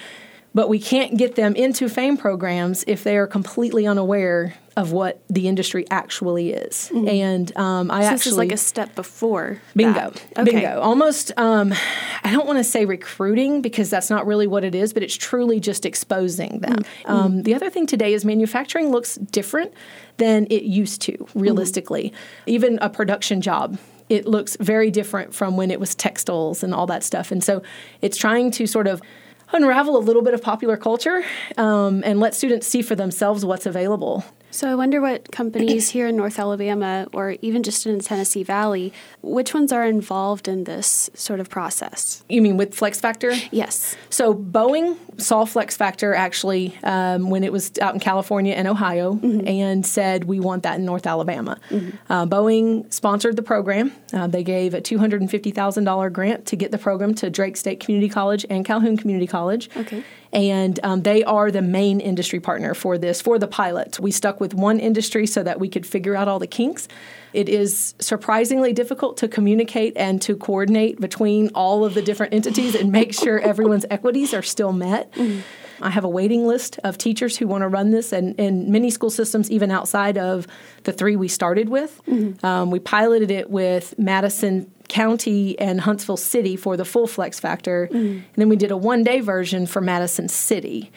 But 0.55 0.69
we 0.69 0.79
can't 0.79 1.17
get 1.17 1.35
them 1.35 1.55
into 1.57 1.89
FAME 1.89 2.19
programs 2.19 2.85
if 2.87 3.05
they 3.05 3.17
are 3.17 3.27
completely 3.27 3.87
unaware 3.87 4.53
of 4.77 4.93
what 4.93 5.23
the 5.29 5.49
industry 5.49 5.85
actually 5.91 6.53
is. 6.53 6.91
And 6.95 7.55
um, 7.57 7.91
I 7.91 8.03
Mm-hmm. 8.03 8.03
so 8.03 8.07
actually 8.07 8.17
this 8.17 8.27
is 8.27 8.37
like 8.39 8.53
a 8.53 8.57
step 8.57 8.95
before. 8.95 9.61
Bingo. 9.77 10.13
Okay. 10.37 10.45
Bingo. 10.45 10.81
Almost, 10.81 11.33
um, 11.37 11.75
I 12.25 12.33
don't 12.33 12.47
want 12.47 12.59
to 12.59 12.65
say 12.65 12.85
recruiting 12.85 13.61
because 13.63 13.91
that's 13.91 14.11
not 14.11 14.27
really 14.27 14.47
what 14.47 14.65
it 14.65 14.75
is, 14.75 14.93
but 14.93 15.03
it's 15.03 15.15
truly 15.15 15.61
just 15.61 15.85
exposing 15.85 16.61
them. 16.61 16.77
Mm-hmm. 16.77 17.11
Um, 17.11 17.43
the 17.43 17.55
other 17.55 17.71
thing 17.71 17.87
today 17.87 18.15
is 18.15 18.25
manufacturing 18.25 18.91
looks 18.91 19.17
different 19.17 19.73
than 20.17 20.47
it 20.51 20.63
used 20.63 21.03
to, 21.03 21.27
realistically. 21.35 22.13
Even 22.47 22.79
a 22.81 22.89
production 22.89 23.41
job. 23.41 23.79
It 24.09 24.27
looks 24.27 24.57
very 24.61 24.91
different 24.91 25.35
from 25.35 25.57
when 25.57 25.71
it 25.71 25.81
was 25.81 25.95
textiles 25.95 26.63
and 26.63 26.75
all 26.75 26.87
that 26.87 27.03
stuff. 27.03 27.31
And 27.33 27.43
so 27.43 27.63
it's 28.03 28.17
trying 28.17 28.51
to 28.53 28.67
sort 28.67 28.87
of 28.87 29.01
unravel 29.53 29.97
a 29.97 30.01
little 30.01 30.23
bit 30.23 30.35
of 30.35 30.43
popular 30.43 30.77
culture 30.77 31.25
um, 31.57 32.03
and 32.05 32.21
let 32.21 32.35
students 32.35 32.67
see 32.67 32.83
for 32.83 32.95
themselves 32.95 33.45
what's 33.45 33.67
available. 33.67 34.25
So 34.53 34.71
I 34.71 34.75
wonder 34.75 35.01
what 35.01 35.33
companies 35.33 35.89
here 35.89 36.07
in 36.07 36.17
North 36.17 36.39
Alabama 36.39 37.09
or 37.15 37.37
even 37.41 37.63
just 37.63 37.87
in 37.87 37.97
the 37.97 38.05
Tennessee 38.05 38.43
Valley, 38.43 38.93
which 39.23 39.55
ones 39.55 39.73
are 39.73 39.87
involved 39.87 40.47
in 40.47 40.65
this 40.65 41.09
sort 41.15 41.41
of 41.41 41.49
process? 41.49 42.23
You 42.29 42.43
mean 42.43 42.59
with 42.59 42.75
Flex 42.75 43.01
Factor? 43.01 43.33
Yes. 43.51 43.97
So 44.11 44.35
Boeing 44.35 44.99
saw 45.19 45.47
Flex 45.47 45.75
Factor 45.75 46.15
actually 46.15 46.77
um, 46.85 47.31
when 47.31 47.45
it 47.45 47.53
was 47.53 47.73
out 47.81 47.95
in 47.95 48.01
California 48.01 48.53
and 48.53 48.69
Ohio 48.69 49.19
and 49.23 49.87
said, 49.87 50.25
we 50.25 50.39
want 50.39 50.65
that 50.65 50.79
in 50.79 50.85
North 50.85 51.07
Alabama. 51.07 51.59
Uh, 52.11 52.27
Boeing 52.27 52.93
sponsored 52.93 53.37
the 53.37 53.43
program. 53.43 53.91
Uh, 54.13 54.27
they 54.27 54.45
gave 54.45 54.75
a 54.75 54.83
$250,000 54.83 56.13
grant 56.13 56.47
to 56.47 56.57
get 56.57 56.71
the 56.71 56.79
program 56.79 57.15
to 57.15 57.31
Drake 57.31 57.57
State 57.57 57.81
Community 57.81 58.11
College 58.11 58.45
and 58.51 58.67
Calhoun 58.67 58.99
Community 58.99 59.27
College. 59.27 59.71
Okay. 59.79 60.05
And 60.33 60.81
um, 60.83 61.03
they 61.03 61.23
are 61.25 61.51
the 61.51 61.63
main 61.63 62.01
industry 62.01 62.41
partner 62.41 62.75
for 62.75 62.97
this, 62.97 63.21
for 63.21 63.39
the 63.39 63.47
pilot. 63.47 64.01
We 64.01 64.11
stuck 64.11 64.41
with 64.41 64.55
one 64.55 64.81
industry 64.81 65.27
so 65.27 65.43
that 65.43 65.61
we 65.61 65.69
could 65.69 65.87
figure 65.87 66.17
out 66.17 66.27
all 66.27 66.39
the 66.39 66.47
kinks. 66.47 66.89
It 67.33 67.49
is 67.49 67.95
surprisingly 67.99 68.73
difficult 68.73 69.17
to 69.19 69.29
communicate 69.29 69.97
and 69.97 70.21
to 70.23 70.37
coordinate 70.37 71.01
between 71.01 71.51
all 71.55 71.85
of 71.85 71.95
the 71.95 72.03
different 72.03 72.33
entities 72.33 72.75
and 72.75 72.91
make 72.91 73.13
sure 73.15 73.39
everyone's 73.53 73.87
equities 73.91 74.33
are 74.33 74.43
still 74.43 74.73
met. 74.73 75.13
I 75.81 75.91
have 75.91 76.05
a 76.05 76.09
waiting 76.09 76.47
list 76.47 76.79
of 76.85 76.97
teachers 76.97 77.37
who 77.37 77.47
want 77.47 77.63
to 77.63 77.69
run 77.69 77.91
this, 77.91 78.13
and 78.13 78.39
in 78.39 78.71
many 78.71 78.89
school 78.91 79.11
systems, 79.11 79.51
even 79.51 79.71
outside 79.71 80.17
of 80.17 80.47
the 80.85 80.93
three 80.93 81.17
we 81.17 81.29
started 81.29 81.69
with. 81.69 82.01
Um, 82.45 82.71
we 82.71 82.79
piloted 82.79 83.31
it 83.31 83.51
with 83.51 83.99
Madison 83.99 84.71
County 84.93 85.59
and 85.59 85.81
Huntsville 85.81 86.19
City 86.19 86.55
for 86.55 86.77
the 86.77 86.85
full 86.85 87.07
flex 87.07 87.41
factor, 87.41 87.89
and 87.93 88.23
then 88.37 88.51
we 88.51 88.57
did 88.57 88.71
a 88.71 88.77
one 88.77 89.03
day 89.03 89.21
version 89.21 89.67
for 89.67 89.81
Madison 89.81 90.29
City. 90.29 90.93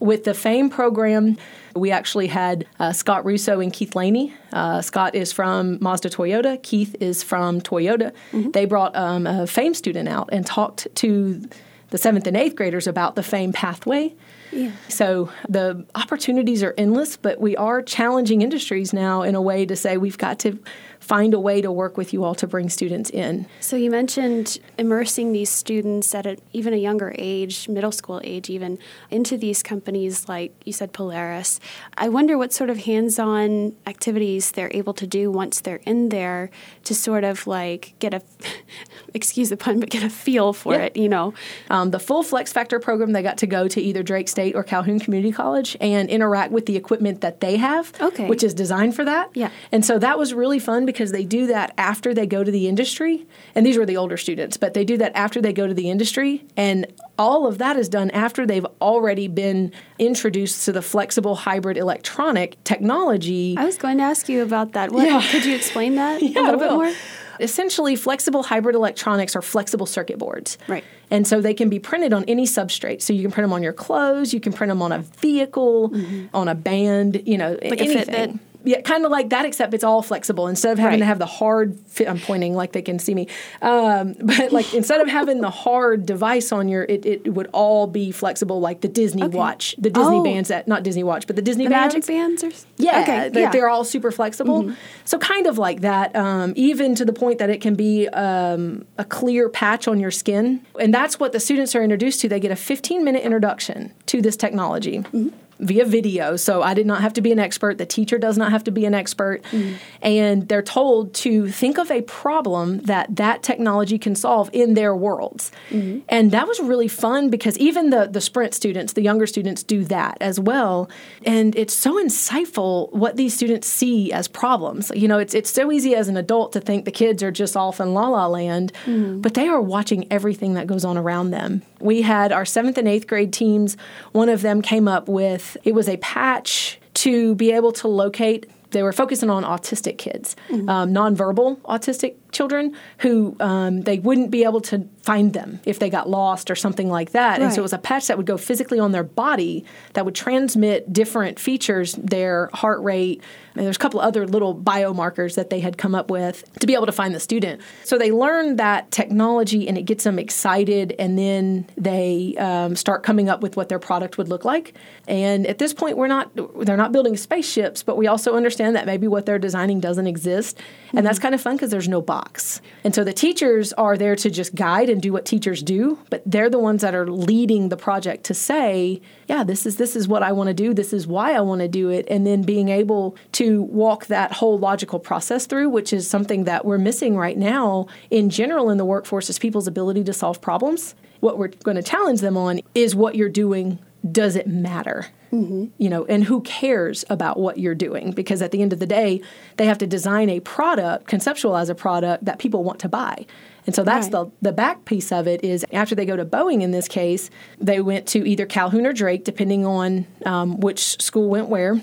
With 0.00 0.24
the 0.24 0.32
FAME 0.32 0.70
program, 0.70 1.36
we 1.76 1.90
actually 1.90 2.26
had 2.26 2.66
uh, 2.80 2.92
Scott 2.92 3.24
Russo 3.24 3.60
and 3.60 3.70
Keith 3.72 3.94
Laney. 3.94 4.32
Uh, 4.52 4.80
Scott 4.80 5.14
is 5.14 5.30
from 5.30 5.78
Mazda 5.82 6.08
Toyota, 6.08 6.62
Keith 6.62 6.96
is 7.00 7.22
from 7.22 7.60
Toyota. 7.60 8.12
They 8.52 8.64
brought 8.64 8.96
um, 8.96 9.26
a 9.26 9.46
FAME 9.46 9.74
student 9.74 10.08
out 10.08 10.30
and 10.32 10.46
talked 10.46 10.88
to 10.96 11.42
the 11.90 11.98
seventh 11.98 12.26
and 12.26 12.36
eighth 12.36 12.56
graders 12.56 12.86
about 12.86 13.14
the 13.14 13.22
FAME 13.22 13.52
pathway. 13.52 14.14
Yeah. 14.50 14.72
So 14.88 15.30
the 15.48 15.84
opportunities 15.94 16.62
are 16.62 16.74
endless, 16.78 17.16
but 17.16 17.40
we 17.40 17.56
are 17.56 17.82
challenging 17.82 18.42
industries 18.42 18.92
now 18.92 19.22
in 19.22 19.34
a 19.34 19.42
way 19.42 19.66
to 19.66 19.76
say 19.76 19.96
we've 19.96 20.18
got 20.18 20.38
to 20.40 20.58
find 21.04 21.34
a 21.34 21.38
way 21.48 21.60
to 21.60 21.70
work 21.70 21.96
with 21.98 22.12
you 22.14 22.24
all 22.24 22.34
to 22.34 22.46
bring 22.46 22.68
students 22.70 23.10
in. 23.10 23.46
So 23.60 23.76
you 23.76 23.90
mentioned 23.90 24.58
immersing 24.78 25.32
these 25.32 25.50
students 25.50 26.14
at 26.14 26.24
a, 26.26 26.38
even 26.52 26.72
a 26.72 26.78
younger 26.78 27.14
age, 27.18 27.68
middle 27.68 27.92
school 27.92 28.20
age 28.24 28.48
even, 28.48 28.78
into 29.10 29.36
these 29.36 29.62
companies 29.62 30.28
like 30.28 30.52
you 30.64 30.72
said 30.72 30.92
Polaris. 30.94 31.60
I 31.98 32.08
wonder 32.08 32.38
what 32.38 32.52
sort 32.54 32.70
of 32.70 32.78
hands-on 32.84 33.76
activities 33.86 34.52
they're 34.52 34.70
able 34.72 34.94
to 34.94 35.06
do 35.06 35.30
once 35.30 35.60
they're 35.60 35.82
in 35.84 36.08
there 36.08 36.50
to 36.84 36.94
sort 36.94 37.24
of 37.24 37.46
like 37.46 37.94
get 37.98 38.14
a 38.14 38.22
excuse 39.14 39.50
the 39.50 39.56
pun, 39.56 39.80
but 39.80 39.90
get 39.90 40.02
a 40.02 40.10
feel 40.10 40.52
for 40.52 40.72
Yeah. 40.74 40.84
it, 40.86 40.96
you 40.96 41.08
know. 41.08 41.34
Um, 41.70 41.90
the 41.90 41.98
full 42.00 42.22
Flex 42.22 42.52
Factor 42.52 42.80
program, 42.80 43.12
they 43.12 43.22
got 43.22 43.38
to 43.38 43.46
go 43.46 43.68
to 43.68 43.80
either 43.80 44.02
Drake 44.02 44.28
State 44.28 44.54
or 44.56 44.64
Calhoun 44.64 44.98
Community 44.98 45.32
College 45.32 45.76
and 45.80 46.08
interact 46.08 46.50
with 46.52 46.66
the 46.66 46.76
equipment 46.76 47.20
that 47.20 47.40
they 47.40 47.56
have, 47.56 47.92
Okay. 48.00 48.26
which 48.26 48.42
is 48.42 48.54
designed 48.54 48.94
for 48.96 49.04
that. 49.04 49.30
Yeah. 49.34 49.50
And 49.70 49.84
so 49.84 49.98
that 49.98 50.18
was 50.18 50.32
really 50.34 50.58
fun 50.58 50.86
because 50.94 51.12
they 51.12 51.24
do 51.24 51.46
that 51.48 51.74
after 51.76 52.14
they 52.14 52.26
go 52.26 52.42
to 52.42 52.50
the 52.50 52.68
industry. 52.68 53.26
And 53.54 53.66
these 53.66 53.76
were 53.76 53.84
the 53.84 53.96
older 53.96 54.16
students, 54.16 54.56
but 54.56 54.72
they 54.72 54.84
do 54.84 54.96
that 54.98 55.12
after 55.14 55.42
they 55.42 55.52
go 55.52 55.66
to 55.66 55.74
the 55.74 55.90
industry. 55.90 56.44
And 56.56 56.86
all 57.18 57.46
of 57.46 57.58
that 57.58 57.76
is 57.76 57.88
done 57.88 58.10
after 58.12 58.46
they've 58.46 58.66
already 58.80 59.28
been 59.28 59.72
introduced 59.98 60.64
to 60.64 60.72
the 60.72 60.82
flexible 60.82 61.34
hybrid 61.34 61.76
electronic 61.76 62.62
technology. 62.64 63.56
I 63.58 63.64
was 63.66 63.76
going 63.76 63.98
to 63.98 64.04
ask 64.04 64.28
you 64.28 64.42
about 64.42 64.72
that. 64.72 64.92
What, 64.92 65.06
Yeah. 65.06 65.22
Could 65.30 65.44
you 65.44 65.54
explain 65.54 65.96
that 65.96 66.22
a 66.22 66.26
little 66.26 66.58
bit 66.58 66.70
more? 66.70 66.92
Essentially, 67.40 67.96
flexible 67.96 68.44
hybrid 68.44 68.76
electronics 68.76 69.34
are 69.34 69.42
flexible 69.42 69.86
circuit 69.86 70.18
boards. 70.18 70.56
Right. 70.68 70.84
And 71.10 71.26
so 71.26 71.40
they 71.40 71.52
can 71.54 71.68
be 71.68 71.80
printed 71.80 72.12
on 72.12 72.24
any 72.24 72.46
substrate. 72.46 73.02
So 73.02 73.12
you 73.12 73.22
can 73.22 73.32
print 73.32 73.44
them 73.44 73.52
on 73.52 73.62
your 73.62 73.72
clothes, 73.72 74.32
you 74.32 74.40
can 74.40 74.52
print 74.52 74.70
them 74.70 74.80
on 74.80 74.92
a 74.92 75.00
vehicle, 75.00 75.92
on 76.32 76.48
a 76.48 76.54
band, 76.54 77.22
you 77.26 77.36
know, 77.36 77.54
Mm-hmm. 77.54 77.68
Like 77.70 77.80
a 77.80 77.84
anything. 77.84 78.40
Yeah, 78.64 78.80
kind 78.80 79.04
of 79.04 79.10
like 79.10 79.28
that, 79.30 79.44
except 79.44 79.74
it's 79.74 79.84
all 79.84 80.00
flexible. 80.02 80.46
Instead 80.48 80.72
of 80.72 80.78
having 80.78 80.94
Right. 80.94 80.98
to 81.00 81.04
have 81.06 81.18
the 81.18 81.26
hard 81.26 81.78
fit, 81.86 82.08
I'm 82.08 82.18
pointing 82.18 82.54
like 82.54 82.72
they 82.72 82.82
can 82.82 82.98
see 82.98 83.14
me. 83.14 83.28
Um, 83.62 84.14
but 84.22 84.52
like 84.52 84.72
instead 84.74 85.00
of 85.00 85.08
having 85.08 85.40
the 85.42 85.50
hard 85.50 86.06
device 86.06 86.50
on 86.50 86.68
your, 86.68 86.84
it, 86.84 87.04
it 87.04 87.34
would 87.34 87.48
all 87.52 87.86
be 87.86 88.10
flexible, 88.10 88.60
like 88.60 88.80
the 88.80 88.88
Disney 88.88 89.22
Okay. 89.24 89.36
watch, 89.36 89.74
the 89.78 89.90
Disney 89.90 90.16
Oh. 90.16 90.24
bands 90.24 90.48
that, 90.48 90.66
not 90.66 90.82
Disney 90.82 91.04
watch, 91.04 91.26
but 91.26 91.36
the 91.36 91.42
Disney 91.42 91.64
The 91.64 91.70
bands. 91.70 91.94
magic 91.94 92.06
bands 92.06 92.42
or 92.44 92.50
Yeah, 92.78 93.02
Okay, 93.02 93.24
like 93.24 93.34
yeah. 93.34 93.40
Mm-hmm. 93.42 93.52
they're 93.52 93.68
all 93.68 93.84
super 93.84 94.10
flexible. 94.10 94.72
So 95.04 95.18
kind 95.18 95.46
of 95.46 95.58
like 95.58 95.82
that, 95.82 96.16
um, 96.16 96.52
even 96.56 96.94
to 96.94 97.04
the 97.04 97.12
point 97.12 97.38
that 97.40 97.50
it 97.50 97.60
can 97.60 97.74
be 97.74 98.08
um, 98.08 98.86
a 98.98 99.04
clear 99.04 99.48
patch 99.48 99.86
on 99.88 100.00
your 100.00 100.10
skin, 100.10 100.64
and 100.80 100.92
that's 100.94 101.20
what 101.20 101.32
the 101.32 101.40
students 101.40 101.74
are 101.74 101.82
introduced 101.82 102.20
to. 102.22 102.28
They 102.28 102.40
get 102.40 102.50
a 102.50 102.56
15 102.56 103.04
minute 103.04 103.22
introduction 103.22 103.92
to 104.06 104.22
this 104.22 104.36
technology. 104.36 104.98
Mm-hmm. 105.00 105.28
Via 105.60 105.84
video, 105.84 106.36
so 106.36 106.62
I 106.62 106.74
did 106.74 106.86
not 106.86 107.00
have 107.00 107.12
to 107.14 107.20
be 107.20 107.30
an 107.32 107.38
expert. 107.38 107.78
The 107.78 107.86
teacher 107.86 108.18
does 108.18 108.36
not 108.36 108.50
have 108.50 108.64
to 108.64 108.70
be 108.70 108.84
an 108.86 108.94
expert, 108.94 109.42
Mm-hmm. 109.44 109.74
and 110.02 110.48
they're 110.48 110.62
told 110.62 111.14
to 111.14 111.48
think 111.48 111.78
of 111.78 111.90
a 111.90 112.02
problem 112.02 112.80
that 112.80 113.16
that 113.16 113.42
technology 113.42 113.98
can 113.98 114.14
solve 114.14 114.50
in 114.52 114.74
their 114.74 114.94
worlds. 114.96 115.52
Mm-hmm. 115.70 116.00
And 116.08 116.30
that 116.32 116.48
was 116.48 116.58
really 116.60 116.88
fun 116.88 117.30
because 117.30 117.56
even 117.58 117.90
the 117.90 118.06
the 118.06 118.20
sprint 118.20 118.54
students, 118.54 118.94
the 118.94 119.02
younger 119.02 119.26
students, 119.26 119.62
do 119.62 119.84
that 119.84 120.18
as 120.20 120.40
well. 120.40 120.88
And 121.24 121.54
it's 121.56 121.74
so 121.74 122.02
insightful 122.02 122.92
what 122.92 123.16
these 123.16 123.34
students 123.34 123.68
see 123.68 124.12
as 124.12 124.28
problems. 124.28 124.90
You 124.94 125.08
know, 125.08 125.18
it's 125.18 125.34
it's 125.34 125.50
so 125.50 125.70
easy 125.70 125.94
as 125.94 126.08
an 126.08 126.16
adult 126.16 126.52
to 126.52 126.60
think 126.60 126.84
the 126.84 126.90
kids 126.90 127.22
are 127.22 127.30
just 127.30 127.56
off 127.56 127.80
in 127.80 127.94
la 127.94 128.08
la 128.08 128.26
land, 128.26 128.72
but 128.86 129.34
they 129.34 129.46
are 129.48 129.60
watching 129.60 130.06
everything 130.10 130.54
that 130.54 130.66
goes 130.66 130.84
on 130.84 130.96
around 130.98 131.30
them. 131.30 131.62
We 131.84 132.02
had 132.02 132.32
our 132.32 132.44
seventh 132.44 132.78
and 132.78 132.88
eighth 132.88 133.06
grade 133.06 133.32
teams. 133.32 133.76
One 134.12 134.28
of 134.28 134.42
them 134.42 134.62
came 134.62 134.88
up 134.88 135.08
with 135.08 135.56
it 135.64 135.74
was 135.74 135.88
a 135.88 135.98
patch 135.98 136.80
to 136.94 137.34
be 137.34 137.52
able 137.52 137.72
to 137.72 137.88
locate 137.88 138.50
they 138.70 138.82
were 138.82 138.92
focusing 138.92 139.30
on 139.30 139.44
autistic 139.44 139.98
kids, 139.98 140.34
um, 140.50 140.92
nonverbal 140.92 141.58
autistic 141.60 142.14
children 142.34 142.76
who 142.98 143.36
um, 143.40 143.82
they 143.82 143.98
wouldn't 143.98 144.30
be 144.30 144.44
able 144.44 144.60
to 144.60 144.86
find 145.02 145.32
them 145.32 145.60
if 145.64 145.78
they 145.78 145.88
got 145.88 146.08
lost 146.08 146.50
or 146.50 146.54
something 146.54 146.90
like 146.90 147.12
that. 147.12 147.40
And 147.40 147.52
so 147.52 147.60
it 147.60 147.62
was 147.62 147.72
a 147.72 147.78
patch 147.78 148.06
that 148.08 148.16
would 148.16 148.26
go 148.26 148.36
physically 148.36 148.78
on 148.78 148.92
their 148.92 149.04
body 149.04 149.64
that 149.92 150.04
would 150.04 150.14
transmit 150.14 150.92
different 150.92 151.38
features, 151.38 151.92
their 151.94 152.50
heart 152.52 152.82
rate. 152.82 153.22
And 153.54 153.64
there's 153.64 153.76
a 153.76 153.78
couple 153.78 154.00
other 154.00 154.26
little 154.26 154.54
biomarkers 154.54 155.36
that 155.36 155.50
they 155.50 155.60
had 155.60 155.78
come 155.78 155.94
up 155.94 156.10
with 156.10 156.50
to 156.58 156.66
be 156.66 156.74
able 156.74 156.86
to 156.86 156.92
find 156.92 157.14
the 157.14 157.20
student. 157.20 157.60
So 157.84 157.98
they 157.98 158.10
learn 158.10 158.56
that 158.56 158.90
technology 158.90 159.68
and 159.68 159.78
it 159.78 159.82
gets 159.82 160.04
them 160.04 160.18
excited, 160.18 160.94
and 160.98 161.16
then 161.16 161.66
they 161.76 162.34
um, 162.38 162.74
start 162.74 163.04
coming 163.04 163.28
up 163.28 163.42
with 163.42 163.56
what 163.56 163.68
their 163.68 163.78
product 163.78 164.18
would 164.18 164.28
look 164.28 164.44
like. 164.44 164.74
And 165.06 165.46
at 165.46 165.58
this 165.58 165.72
point, 165.72 165.96
we're 165.96 166.08
not 166.08 166.30
they're 166.64 166.76
not 166.76 166.90
building 166.90 167.16
spaceships, 167.16 167.82
but 167.82 167.96
we 167.96 168.06
also 168.06 168.34
understand 168.34 168.74
that 168.74 168.86
maybe 168.86 169.06
what 169.06 169.26
they're 169.26 169.38
designing 169.38 169.78
doesn't 169.78 170.06
exist, 170.06 170.58
and 170.96 171.06
that's 171.06 171.18
kind 171.18 171.34
of 171.34 171.40
fun 171.40 171.56
because 171.56 171.70
there's 171.70 171.88
no 171.88 172.00
box. 172.00 172.60
And 172.84 172.94
so 172.94 173.04
the 173.04 173.12
teachers 173.12 173.72
are 173.74 173.96
there 173.96 174.16
to 174.16 174.30
just 174.30 174.54
guide 174.54 174.88
and 174.88 175.00
do 175.00 175.12
what 175.12 175.24
teachers 175.24 175.62
do, 175.62 175.98
but 176.10 176.22
they're 176.26 176.50
the 176.50 176.58
ones 176.58 176.82
that 176.82 176.94
are 176.94 177.10
leading 177.10 177.68
the 177.68 177.76
project 177.76 178.24
to 178.24 178.34
say, 178.34 179.00
yeah, 179.28 179.44
this 179.44 179.66
is 179.66 179.76
this 179.76 179.96
is 179.96 180.06
what 180.08 180.22
I 180.22 180.32
want 180.32 180.48
to 180.48 180.54
do, 180.54 180.74
this 180.74 180.92
is 180.92 181.06
why 181.06 181.32
I 181.32 181.40
want 181.40 181.60
to 181.60 181.68
do 181.68 181.90
it, 181.90 182.06
and 182.08 182.26
then 182.26 182.42
being 182.42 182.68
able 182.68 183.16
to 183.32 183.62
walk 183.62 184.06
that 184.06 184.32
whole 184.32 184.58
logical 184.58 184.98
process 184.98 185.46
through, 185.46 185.68
which 185.68 185.92
is 185.92 186.08
something 186.08 186.44
that 186.44 186.64
we're 186.64 186.78
missing 186.78 187.16
right 187.16 187.36
now 187.36 187.86
in 188.10 188.30
general 188.30 188.70
in 188.70 188.78
the 188.78 188.84
workforce 188.84 189.30
is 189.30 189.38
people's 189.38 189.66
ability 189.66 190.04
to 190.04 190.12
solve 190.12 190.40
problems. 190.40 190.94
What 191.20 191.38
we're 191.38 191.48
going 191.48 191.76
to 191.76 191.82
challenge 191.82 192.20
them 192.20 192.36
on 192.36 192.60
is 192.74 192.94
what 192.94 193.14
you're 193.14 193.28
doing 193.30 193.78
does 194.10 194.36
it 194.36 194.46
matter? 194.46 195.06
Mm-hmm. 195.32 195.64
you 195.78 195.90
know, 195.90 196.04
and 196.04 196.22
who 196.22 196.42
cares 196.42 197.04
about 197.10 197.40
what 197.40 197.58
you're 197.58 197.74
doing? 197.74 198.12
Because 198.12 198.40
at 198.40 198.52
the 198.52 198.62
end 198.62 198.72
of 198.72 198.78
the 198.78 198.86
day, 198.86 199.20
they 199.56 199.66
have 199.66 199.78
to 199.78 199.86
design 199.86 200.30
a 200.30 200.38
product, 200.38 201.10
conceptualize 201.10 201.68
a 201.68 201.74
product 201.74 202.24
that 202.24 202.38
people 202.38 202.62
want 202.62 202.78
to 202.80 202.88
buy. 202.88 203.26
And 203.66 203.74
so 203.74 203.82
that's 203.82 204.06
Right. 204.06 204.12
the 204.12 204.30
the 204.42 204.52
back 204.52 204.84
piece 204.84 205.10
of 205.12 205.26
it 205.26 205.42
is 205.44 205.64
after 205.72 205.94
they 205.94 206.04
go 206.04 206.16
to 206.16 206.24
Boeing 206.24 206.62
in 206.62 206.70
this 206.70 206.88
case, 206.88 207.30
they 207.60 207.80
went 207.80 208.06
to 208.08 208.26
either 208.28 208.46
Calhoun 208.46 208.86
or 208.86 208.92
Drake, 208.92 209.24
depending 209.24 209.64
on 209.64 210.06
um, 210.26 210.60
which 210.60 211.00
school 211.02 211.28
went 211.30 211.48
where, 211.48 211.80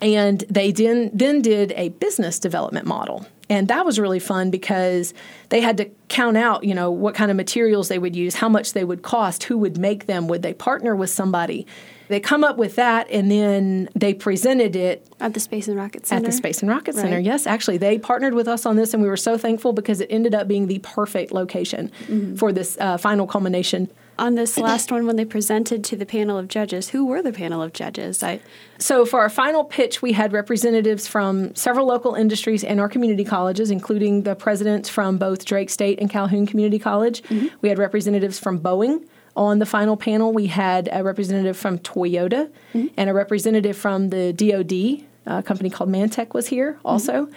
and 0.00 0.44
they 0.48 0.70
then 0.72 1.10
then 1.12 1.42
did 1.42 1.72
a 1.76 1.88
business 1.90 2.38
development 2.38 2.86
model. 2.86 3.26
And 3.48 3.68
that 3.68 3.84
was 3.86 4.00
really 4.00 4.18
fun 4.18 4.50
because 4.50 5.14
they 5.50 5.60
had 5.60 5.76
to 5.76 5.88
count 6.08 6.36
out, 6.36 6.64
you 6.64 6.74
know, 6.74 6.90
what 6.90 7.14
kind 7.14 7.30
of 7.30 7.36
materials 7.36 7.86
they 7.88 7.98
would 7.98 8.16
use, 8.16 8.34
how 8.36 8.48
much 8.48 8.72
they 8.72 8.82
would 8.82 9.02
cost, 9.02 9.44
who 9.44 9.56
would 9.58 9.78
make 9.78 10.06
them, 10.06 10.26
would 10.26 10.42
they 10.42 10.52
partner 10.52 10.96
with 10.96 11.10
somebody. 11.10 11.64
They 12.08 12.20
come 12.20 12.44
up 12.44 12.56
with 12.56 12.76
that 12.76 13.08
and 13.10 13.30
then 13.30 13.88
they 13.94 14.14
presented 14.14 14.76
it 14.76 15.06
at 15.20 15.34
the 15.34 15.40
Space 15.40 15.68
and 15.68 15.76
Rocket 15.76 16.06
Center. 16.06 16.24
at 16.24 16.30
the 16.30 16.36
Space 16.36 16.60
and 16.60 16.70
Rocket 16.70 16.94
Center. 16.94 17.16
Right. 17.16 17.24
Yes, 17.24 17.46
actually, 17.46 17.78
they 17.78 17.98
partnered 17.98 18.34
with 18.34 18.48
us 18.48 18.66
on 18.66 18.76
this, 18.76 18.92
and 18.94 19.02
we 19.02 19.08
were 19.08 19.16
so 19.16 19.38
thankful 19.38 19.72
because 19.72 20.00
it 20.00 20.08
ended 20.10 20.34
up 20.34 20.46
being 20.46 20.66
the 20.66 20.78
perfect 20.80 21.32
location 21.32 21.90
for 22.36 22.52
this 22.52 22.76
uh, 22.80 22.96
final 22.96 23.26
culmination. 23.26 23.90
On 24.18 24.34
this 24.34 24.56
last 24.56 24.90
one, 24.90 25.04
when 25.06 25.16
they 25.16 25.26
presented 25.26 25.84
to 25.84 25.96
the 25.96 26.06
panel 26.06 26.38
of 26.38 26.48
judges, 26.48 26.88
who 26.88 27.04
were 27.04 27.20
the 27.20 27.34
panel 27.34 27.60
of 27.60 27.74
judges? 27.74 28.22
I 28.22 28.40
So, 28.78 29.04
for 29.04 29.20
our 29.20 29.28
final 29.28 29.62
pitch, 29.62 30.00
we 30.00 30.12
had 30.12 30.32
representatives 30.32 31.06
from 31.06 31.54
several 31.54 31.86
local 31.86 32.14
industries 32.14 32.64
and 32.64 32.80
our 32.80 32.88
community 32.88 33.24
colleges, 33.24 33.70
including 33.70 34.22
the 34.22 34.34
presidents 34.34 34.88
from 34.88 35.18
both 35.18 35.44
Drake 35.44 35.68
State 35.68 36.00
and 36.00 36.08
Calhoun 36.08 36.46
Community 36.46 36.78
College. 36.78 37.22
We 37.60 37.68
had 37.68 37.78
representatives 37.78 38.38
from 38.38 38.58
Boeing. 38.58 39.04
On 39.36 39.58
the 39.58 39.66
final 39.66 39.96
panel, 39.96 40.32
we 40.32 40.46
had 40.46 40.88
a 40.90 41.04
representative 41.04 41.56
from 41.56 41.78
Toyota 41.78 42.50
mm-hmm. 42.72 42.86
and 42.96 43.10
a 43.10 43.14
representative 43.14 43.76
from 43.76 44.08
the 44.08 44.32
DoD, 44.32 45.06
a 45.26 45.42
company 45.42 45.68
called 45.68 45.90
Mantech 45.90 46.32
was 46.32 46.46
here 46.46 46.78
also. 46.84 47.28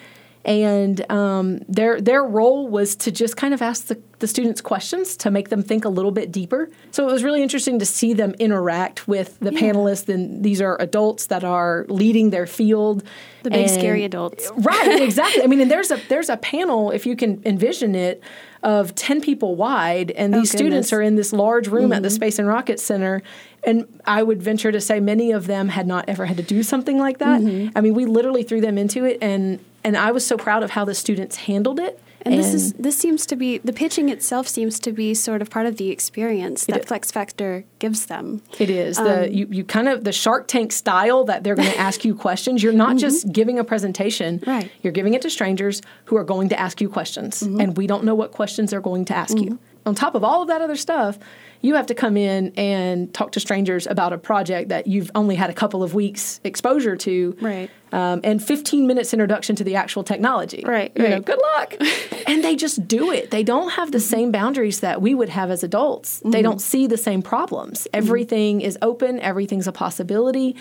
And 0.50 1.10
um, 1.12 1.60
their 1.70 2.02
their 2.02 2.24
role 2.24 2.68
was 2.68 2.96
to 2.98 3.12
just 3.12 3.38
kind 3.38 3.54
of 3.54 3.62
ask 3.62 3.86
the, 3.86 4.02
the 4.18 4.26
students 4.28 4.62
questions 4.62 5.16
to 5.18 5.30
make 5.30 5.50
them 5.50 5.62
think 5.62 5.86
a 5.86 5.90
little 5.90 6.10
bit 6.10 6.32
deeper. 6.32 6.70
So 6.90 7.08
it 7.08 7.12
was 7.12 7.24
really 7.24 7.44
interesting 7.44 7.78
to 7.78 7.86
see 7.86 8.14
them 8.14 8.34
interact 8.40 9.08
with 9.08 9.40
the 9.40 9.54
Yeah. 9.54 9.60
panelists. 9.60 10.10
And 10.12 10.44
these 10.44 10.60
are 10.60 10.76
adults 10.82 11.28
that 11.28 11.44
are 11.44 11.86
leading 11.88 12.32
their 12.32 12.48
field. 12.48 13.04
The 13.44 13.52
big 13.52 13.62
And- 13.68 13.72
scary 13.72 14.04
adults. 14.04 14.52
right? 14.58 15.00
Exactly. 15.04 15.44
I 15.44 15.46
mean, 15.48 15.62
and 15.62 15.70
there's 15.70 15.92
a 15.92 16.00
there's 16.10 16.30
a 16.30 16.38
panel 16.38 16.90
if 16.90 17.06
you 17.06 17.16
can 17.16 17.44
envision 17.46 17.94
it 17.94 18.24
of 18.64 18.96
ten 18.96 19.22
people 19.22 19.56
wide, 19.56 20.10
and 20.12 20.34
Oh, 20.34 20.40
these 20.40 20.52
students 20.52 20.92
are 20.92 21.02
in 21.02 21.16
this 21.16 21.32
large 21.32 21.68
room 21.68 21.94
at 21.94 22.02
the 22.02 22.10
Mhm. 22.10 22.14
Space 22.16 22.40
and 22.40 22.48
Rocket 22.48 22.80
Center. 22.80 23.22
And 23.64 23.86
I 24.06 24.24
would 24.24 24.42
venture 24.42 24.72
to 24.72 24.82
say 24.82 25.00
many 25.00 25.32
of 25.32 25.46
them 25.46 25.70
had 25.70 25.86
not 25.86 26.06
ever 26.10 26.26
had 26.26 26.38
to 26.38 26.44
do 26.44 26.64
something 26.64 26.98
like 26.98 27.20
that. 27.20 27.40
Mhm. 27.42 27.72
I 27.76 27.82
mean, 27.82 27.94
we 27.94 28.06
literally 28.06 28.42
threw 28.44 28.62
them 28.62 28.78
into 28.80 29.06
it, 29.06 29.20
and 29.22 29.60
and 29.84 29.98
I 29.98 30.12
was 30.12 30.26
so 30.26 30.38
proud 30.38 30.64
of 30.64 30.72
how 30.72 30.86
the 30.86 30.96
students 30.96 31.38
handled 31.38 31.80
it. 31.80 32.02
And, 32.24 32.38
this 32.38 32.54
is 32.54 32.74
this 32.74 32.98
seems 32.98 33.26
to 33.28 33.38
be 33.38 33.60
the 33.60 33.72
pitching 33.72 34.10
itself 34.10 34.46
seems 34.48 34.78
to 34.80 34.92
be 34.92 35.14
sort 35.14 35.42
of 35.42 35.50
part 35.50 35.66
of 35.66 35.78
the 35.78 35.90
experience 35.90 36.66
that 36.66 36.86
Flex 36.86 37.12
Factor 37.12 37.64
gives 37.80 38.08
them. 38.08 38.42
It 38.60 38.70
is 38.70 38.98
the 38.98 39.28
Um, 39.28 39.32
you, 39.32 39.48
you 39.50 39.64
kind 39.64 39.88
of 39.88 40.04
the 40.04 40.12
Shark 40.12 40.48
Tank 40.48 40.74
style 40.74 41.24
that 41.26 41.44
they're 41.44 41.56
going 41.56 41.72
to 41.72 41.80
ask 41.80 42.04
you 42.04 42.14
questions. 42.14 42.62
You're 42.62 42.74
not 42.74 42.90
mm-hmm. 42.90 42.98
just 42.98 43.32
giving 43.32 43.58
a 43.58 43.64
presentation. 43.64 44.44
Right. 44.46 44.70
You're 44.82 44.92
giving 44.92 45.14
it 45.14 45.22
to 45.22 45.30
strangers 45.30 45.82
who 46.06 46.18
are 46.18 46.26
going 46.26 46.50
to 46.50 46.60
ask 46.60 46.82
you 46.82 46.90
questions, 46.90 47.42
mm-hmm. 47.42 47.62
and 47.62 47.78
we 47.78 47.88
don't 47.88 48.04
know 48.04 48.16
what 48.16 48.34
questions 48.34 48.72
they're 48.72 48.82
going 48.82 49.06
to 49.06 49.16
ask 49.16 49.36
mm-hmm. 49.38 49.54
you. 49.54 49.60
On 49.86 49.96
top 49.96 50.14
of 50.14 50.24
all 50.24 50.42
of 50.42 50.50
that 50.50 50.62
other 50.62 50.76
stuff, 50.76 51.18
you 51.62 51.76
have 51.76 51.88
to 51.88 51.94
come 51.94 52.16
in 52.18 52.54
and 52.56 53.14
talk 53.14 53.34
to 53.34 53.40
strangers 53.40 53.86
about 53.88 54.14
a 54.14 54.18
project 54.18 54.70
that 54.70 54.88
you've 54.88 55.12
only 55.16 55.36
had 55.36 55.50
a 55.50 55.54
couple 55.54 55.84
of 55.84 55.94
weeks 55.94 56.40
exposure 56.44 56.96
to. 56.96 57.36
Right. 57.42 57.70
Um, 57.92 58.22
and 58.24 58.42
15 58.44 58.86
minutes 58.88 59.14
introduction 59.14 59.56
to 59.58 59.64
the 59.64 59.76
actual 59.76 60.04
technology. 60.04 60.64
Right, 60.66 60.92
You 60.96 61.10
know, 61.10 61.20
good 61.22 61.40
luck. 61.56 61.76
and 62.28 62.44
they 62.44 62.56
just 62.56 62.88
do 62.88 63.12
it. 63.12 63.32
They 63.32 63.44
don't 63.44 63.72
have 63.72 63.92
the 63.92 64.00
same 64.00 64.32
boundaries 64.32 64.80
that 64.82 65.02
we 65.02 65.16
would 65.16 65.30
have 65.30 65.50
as 65.50 65.64
adults. 65.64 66.22
They 66.24 66.40
Mhm. 66.40 66.44
don't 66.44 66.62
see 66.62 66.86
the 66.88 66.98
same 66.98 67.22
problems. 67.24 67.88
Everything 67.94 68.62
is 68.62 68.78
open, 68.82 69.20
everything's 69.20 69.68
a 69.68 69.72
possibility. 69.72 70.56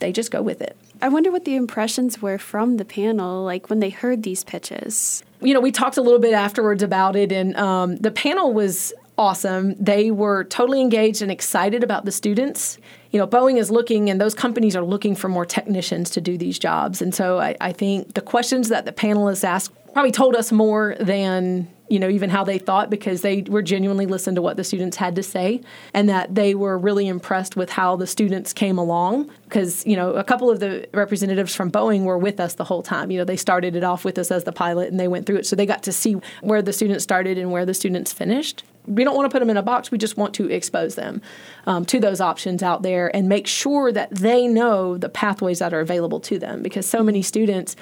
They 0.00 0.10
just 0.12 0.32
go 0.32 0.42
with 0.42 0.60
it. 0.60 0.76
I 1.00 1.08
wonder 1.08 1.30
what 1.30 1.44
the 1.44 1.54
impressions 1.54 2.20
were 2.20 2.36
from 2.38 2.76
the 2.76 2.84
panel, 2.84 3.44
like 3.44 3.70
when 3.70 3.78
they 3.78 3.90
heard 3.90 4.24
these 4.24 4.42
pitches. 4.42 5.22
You 5.40 5.54
know, 5.54 5.60
we 5.60 5.70
talked 5.70 5.96
a 5.96 6.02
little 6.02 6.18
bit 6.20 6.34
afterwards 6.34 6.82
about 6.82 7.14
it, 7.16 7.30
and 7.32 7.56
um, 7.56 7.96
the 7.96 8.10
panel 8.10 8.52
was 8.52 8.92
awesome. 9.22 9.76
They 9.78 10.10
were 10.10 10.42
totally 10.42 10.80
engaged 10.80 11.22
and 11.22 11.30
excited 11.30 11.84
about 11.84 12.04
the 12.04 12.10
students. 12.10 12.76
You 13.12 13.20
know, 13.20 13.26
Boeing 13.26 13.56
is 13.56 13.70
looking, 13.70 14.10
and 14.10 14.20
those 14.20 14.34
companies 14.34 14.74
are 14.74 14.84
looking 14.84 15.14
for 15.14 15.28
more 15.28 15.46
technicians 15.46 16.10
to 16.10 16.20
do 16.20 16.36
these 16.36 16.58
jobs. 16.58 17.00
And 17.00 17.14
so 17.14 17.38
I, 17.38 17.54
I 17.60 17.72
think 17.72 18.14
the 18.14 18.20
questions 18.20 18.68
that 18.70 18.84
the 18.84 18.92
panelists 18.92 19.44
asked 19.44 19.70
probably 19.92 20.10
told 20.10 20.34
us 20.34 20.50
more 20.50 20.96
than 20.98 21.68
you 21.88 22.00
know 22.00 22.08
even 22.08 22.30
how 22.30 22.42
they 22.42 22.58
thought 22.58 22.88
because 22.88 23.20
they 23.20 23.42
were 23.42 23.60
genuinely 23.60 24.06
listened 24.06 24.34
to 24.34 24.42
what 24.42 24.56
the 24.56 24.64
students 24.64 24.96
had 24.96 25.14
to 25.14 25.22
say 25.22 25.60
and 25.92 26.08
that 26.08 26.34
they 26.34 26.54
were 26.54 26.78
really 26.78 27.06
impressed 27.06 27.54
with 27.54 27.68
how 27.68 27.96
the 27.96 28.06
students 28.06 28.54
came 28.54 28.78
along 28.78 29.30
because 29.44 29.84
you 29.86 29.94
know 29.94 30.14
a 30.14 30.24
couple 30.24 30.50
of 30.50 30.58
the 30.58 30.88
representatives 30.94 31.54
from 31.54 31.70
Boeing 31.70 32.04
were 32.04 32.16
with 32.16 32.40
us 32.40 32.54
the 32.54 32.64
whole 32.64 32.82
time 32.82 33.10
you 33.10 33.18
know 33.18 33.24
they 33.24 33.36
started 33.36 33.76
it 33.76 33.84
off 33.84 34.06
with 34.06 34.16
us 34.18 34.30
as 34.30 34.44
the 34.44 34.52
pilot 34.52 34.90
and 34.90 34.98
they 34.98 35.08
went 35.08 35.26
through 35.26 35.36
it 35.36 35.44
so 35.44 35.54
they 35.54 35.66
got 35.66 35.82
to 35.82 35.92
see 35.92 36.14
where 36.40 36.62
the 36.62 36.72
students 36.72 37.04
started 37.04 37.36
and 37.36 37.52
where 37.52 37.66
the 37.66 37.74
students 37.74 38.10
finished 38.10 38.64
we 38.86 39.04
don't 39.04 39.14
want 39.14 39.28
to 39.30 39.32
put 39.32 39.38
them 39.40 39.50
in 39.50 39.56
a 39.56 39.62
box 39.62 39.90
we 39.90 39.98
just 39.98 40.16
want 40.16 40.34
to 40.34 40.50
expose 40.50 40.94
them 40.96 41.22
um, 41.66 41.84
to 41.84 42.00
those 42.00 42.20
options 42.20 42.62
out 42.62 42.82
there 42.82 43.14
and 43.14 43.28
make 43.28 43.46
sure 43.46 43.92
that 43.92 44.10
they 44.10 44.48
know 44.48 44.96
the 44.98 45.08
pathways 45.08 45.60
that 45.60 45.72
are 45.72 45.80
available 45.80 46.18
to 46.20 46.38
them 46.38 46.62
because 46.62 46.84
so 46.84 47.02
many 47.02 47.22
students 47.22 47.76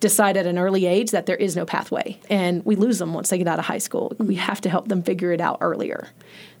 decide 0.00 0.36
at 0.36 0.46
an 0.46 0.58
early 0.58 0.86
age 0.86 1.10
that 1.10 1.26
there 1.26 1.36
is 1.36 1.56
no 1.56 1.66
pathway 1.66 2.16
and 2.30 2.64
we 2.64 2.76
lose 2.76 2.98
them 3.00 3.12
once 3.12 3.30
they 3.30 3.36
get 3.38 3.48
out 3.48 3.58
of 3.58 3.64
high 3.64 3.78
school. 3.78 4.12
We 4.18 4.36
have 4.36 4.60
to 4.60 4.70
help 4.70 4.86
them 4.86 5.02
figure 5.02 5.32
it 5.32 5.40
out 5.40 5.58
earlier. 5.60 6.08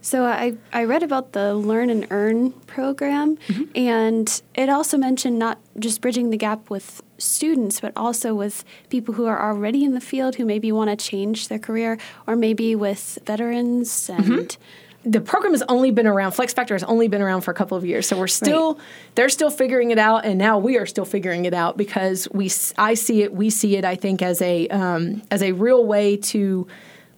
So 0.00 0.24
I, 0.24 0.54
I 0.72 0.84
read 0.84 1.04
about 1.04 1.32
the 1.34 1.54
Learn 1.54 1.88
and 1.88 2.06
Earn 2.10 2.50
program, 2.66 3.36
Mm-hmm. 3.48 3.62
and 3.76 4.42
it 4.56 4.68
also 4.68 4.98
mentioned 4.98 5.38
not 5.38 5.58
just 5.78 6.00
bridging 6.00 6.30
the 6.30 6.36
gap 6.36 6.68
with 6.68 7.00
students, 7.18 7.80
but 7.80 7.92
also 7.96 8.34
with 8.34 8.64
people 8.88 9.14
who 9.14 9.26
are 9.26 9.40
already 9.50 9.84
in 9.84 9.94
the 9.94 10.00
field 10.00 10.36
who 10.36 10.44
maybe 10.44 10.72
want 10.72 10.90
to 10.90 10.96
change 10.96 11.48
their 11.48 11.58
career, 11.58 11.98
or 12.26 12.36
maybe 12.36 12.74
with 12.74 13.18
veterans 13.26 14.08
and. 14.08 14.56
the 15.04 15.20
program 15.20 15.52
has 15.52 15.62
only 15.68 15.92
been 15.92 16.08
around 16.08 16.32
flex 16.32 16.52
factor 16.52 16.74
has 16.74 16.82
only 16.82 17.06
been 17.06 17.22
around 17.22 17.42
for 17.42 17.52
a 17.52 17.54
couple 17.54 17.76
of 17.76 17.84
years 17.86 18.06
so 18.06 18.18
we're 18.18 18.26
still 18.26 18.78
they're 19.14 19.28
still 19.28 19.48
figuring 19.48 19.92
it 19.92 19.98
out 19.98 20.24
and 20.24 20.38
now 20.38 20.58
we 20.58 20.76
are 20.76 20.86
still 20.86 21.04
figuring 21.04 21.44
it 21.44 21.54
out 21.54 21.76
because 21.76 22.28
we 22.32 22.50
i 22.76 22.94
see 22.94 23.22
it 23.22 23.32
we 23.32 23.48
see 23.48 23.76
it 23.76 23.84
i 23.84 23.94
think 23.94 24.20
as 24.22 24.42
a 24.42 24.68
um, 24.68 25.22
as 25.30 25.40
a 25.40 25.52
real 25.52 25.86
way 25.86 26.16
to 26.16 26.66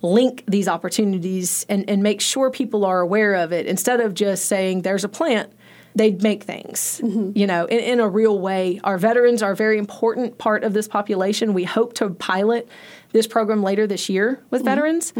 link 0.02 0.44
these 0.46 0.68
opportunities 0.68 1.64
and, 1.68 1.88
and 1.88 2.02
make 2.02 2.20
sure 2.20 2.50
people 2.50 2.84
are 2.84 3.00
aware 3.00 3.34
of 3.34 3.50
it 3.52 3.66
instead 3.66 3.98
of 3.98 4.12
just 4.14 4.44
saying 4.44 4.82
there's 4.82 5.04
a 5.04 5.08
plant 5.08 5.50
they'd 5.94 6.22
make 6.22 6.44
things 6.44 7.00
you 7.02 7.46
know 7.46 7.66
in, 7.66 7.80
in 7.80 8.00
a 8.00 8.08
real 8.08 8.38
way. 8.38 8.80
Our 8.84 8.98
veterans 8.98 9.42
are 9.42 9.52
a 9.52 9.56
very 9.56 9.78
important 9.78 10.38
part 10.38 10.64
of 10.64 10.72
this 10.72 10.88
population. 10.88 11.54
We 11.54 11.64
hope 11.64 11.94
to 11.94 12.10
pilot 12.10 12.68
this 13.12 13.26
program 13.26 13.62
later 13.62 13.86
this 13.86 14.08
year 14.08 14.40
with 14.50 14.64
veterans. 14.64 15.12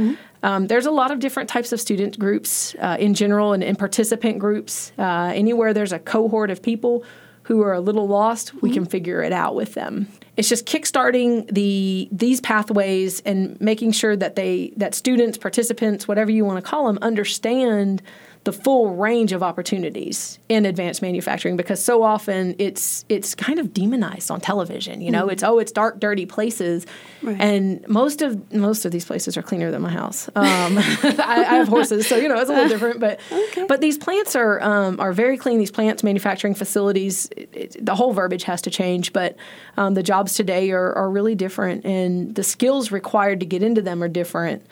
Um, 0.43 0.69
there's 0.69 0.87
a 0.87 0.91
lot 0.91 1.11
of 1.11 1.19
different 1.19 1.49
types 1.49 1.73
of 1.73 1.81
student 1.81 2.19
groups 2.19 2.75
uh, 2.79 2.97
in 2.99 3.15
general 3.15 3.53
and, 3.53 3.63
and 3.63 3.79
participant 3.79 4.39
groups. 4.39 4.93
Uh, 4.99 5.33
anywhere 5.35 5.75
there's 5.75 5.93
a 5.93 5.99
cohort 5.99 6.51
of 6.51 6.63
people 6.63 7.05
who 7.45 7.63
are 7.63 7.73
a 7.73 7.81
little 7.81 8.07
lost 8.07 8.55
we 8.63 8.71
can 8.71 8.85
figure 8.87 9.23
it 9.23 9.33
out 9.33 9.55
with 9.57 9.75
them. 9.75 10.07
It's 10.37 10.49
just 10.49 10.67
kickstarting 10.67 11.53
the 11.53 12.09
these 12.13 12.41
pathways 12.41 13.21
and 13.23 13.61
making 13.61 13.93
sure 13.93 14.17
that 14.17 14.37
they 14.37 14.73
that 14.77 14.95
students 14.95 15.37
participants 15.37 16.07
whatever 16.07 16.31
you 16.31 16.45
want 16.45 16.65
to 16.65 16.71
call 16.71 16.87
them 16.87 16.99
understand 17.03 18.03
the 18.45 18.53
full 18.53 18.95
range 18.97 19.33
of 19.33 19.43
opportunities 19.43 20.39
in 20.49 20.65
advanced 20.65 21.03
manufacturing 21.03 21.59
because 21.59 21.83
so 21.85 22.03
often 22.03 22.55
it's 22.59 23.05
it's 23.11 23.35
kind 23.35 23.59
of 23.59 23.75
demonized 23.75 24.31
on 24.31 24.41
television 24.41 25.03
you 25.03 25.11
know? 25.11 25.27
Mhm. 25.27 25.33
it's 25.33 25.43
oh 25.43 25.59
it's 25.59 25.73
dark 25.73 26.01
dirty 26.01 26.25
places. 26.27 26.87
And 27.23 27.87
most 27.87 28.23
of 28.23 28.51
most 28.53 28.87
of 28.87 28.93
these 28.93 29.05
places 29.05 29.37
are 29.37 29.43
cleaner 29.43 29.71
than 29.71 29.83
my 29.83 29.91
house. 29.91 30.29
Um, 30.29 30.35
I, 30.79 31.45
I 31.49 31.55
have 31.57 31.69
horses 31.69 32.07
so 32.07 32.17
you 32.17 32.29
know 32.29 32.39
it's 32.41 32.49
a 32.49 32.55
little 32.55 32.69
different 32.75 32.99
but 32.99 33.21
but 33.69 33.83
these 33.83 33.99
plants 33.99 34.35
are 34.35 34.61
um, 34.63 34.99
are 35.01 35.13
very 35.13 35.37
clean. 35.37 35.59
These 35.59 35.71
plants 35.71 36.03
manufacturing 36.03 36.55
facilities 36.55 37.29
it, 37.37 37.51
it, 37.53 37.85
the 37.85 37.95
whole 37.95 38.15
verbiage 38.15 38.45
has 38.45 38.63
to 38.63 38.71
change 38.71 39.13
but 39.13 39.37
um, 39.77 39.93
the 39.93 40.03
jobs 40.03 40.33
today 40.35 40.71
are, 40.71 40.95
are 40.95 41.11
really 41.11 41.35
different 41.35 41.85
and 41.85 42.35
the 42.35 42.43
skills 42.43 42.91
required 42.91 43.41
to 43.41 43.47
get 43.47 43.63
into 43.63 43.83
them 43.83 44.03
are 44.03 44.09
different. 44.09 44.67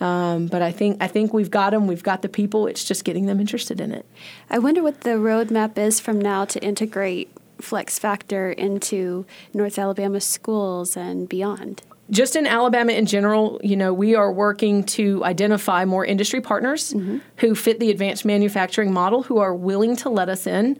Um, 0.00 0.46
but 0.46 0.62
I 0.62 0.70
think 0.70 1.02
I 1.02 1.08
think 1.08 1.34
we've 1.34 1.50
got 1.50 1.70
them 1.70 1.88
we've 1.88 2.02
got 2.04 2.22
the 2.22 2.28
people. 2.28 2.68
It's 2.68 2.84
just 2.84 3.04
getting 3.08 3.26
them 3.26 3.40
interested 3.40 3.80
in 3.80 3.90
it 3.92 4.04
I 4.50 4.58
wonder 4.58 4.82
what 4.82 5.00
the 5.00 5.16
roadmap 5.30 5.78
is 5.78 5.98
from 5.98 6.20
now 6.20 6.44
to 6.44 6.62
integrate 6.62 7.30
Flex 7.60 7.98
Factor 7.98 8.50
into 8.52 9.26
North 9.52 9.78
Alabama 9.78 10.20
schools 10.20 10.96
and 10.96 11.28
beyond. 11.28 11.82
just 12.10 12.36
in 12.36 12.46
Alabama 12.46 12.92
in 12.92 13.06
general, 13.06 13.60
you 13.62 13.76
know, 13.76 13.92
we 13.92 14.14
are 14.14 14.32
working 14.32 14.84
to 14.84 15.24
identify 15.24 15.84
more 15.84 16.04
industry 16.04 16.40
partners 16.40 16.94
who 17.36 17.54
fit 17.54 17.80
the 17.80 17.90
advanced 17.90 18.24
manufacturing 18.24 18.92
model, 18.92 19.22
who 19.22 19.38
are 19.38 19.54
willing 19.54 19.96
to 19.96 20.08
let 20.08 20.28
us 20.28 20.46
in 20.46 20.78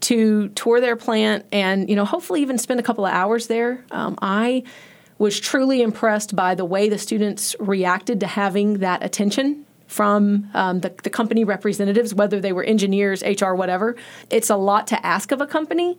to 0.00 0.48
tour 0.50 0.80
their 0.80 0.96
plant 0.96 1.46
and, 1.52 1.88
you 1.88 1.96
know, 1.96 2.04
hopefully 2.04 2.42
even 2.42 2.58
spend 2.58 2.80
a 2.80 2.82
couple 2.82 3.06
of 3.06 3.12
hours 3.12 3.46
there. 3.46 3.84
Um, 3.90 4.18
I 4.20 4.64
was 5.18 5.40
truly 5.40 5.80
impressed 5.80 6.36
by 6.36 6.54
the 6.54 6.64
way 6.64 6.88
the 6.88 6.98
students 6.98 7.56
reacted 7.58 8.20
to 8.20 8.26
having 8.26 8.78
that 8.78 9.02
attention 9.02 9.65
from 9.86 10.50
um, 10.54 10.80
the, 10.80 10.92
the 11.02 11.10
company 11.10 11.44
representatives, 11.44 12.14
whether 12.14 12.40
they 12.40 12.52
were 12.52 12.64
engineers, 12.64 13.22
HR, 13.22 13.52
whatever. 13.54 13.96
It's 14.30 14.50
a 14.50 14.56
lot 14.56 14.86
to 14.88 15.06
ask 15.06 15.32
of 15.32 15.40
a 15.40 15.46
company, 15.46 15.98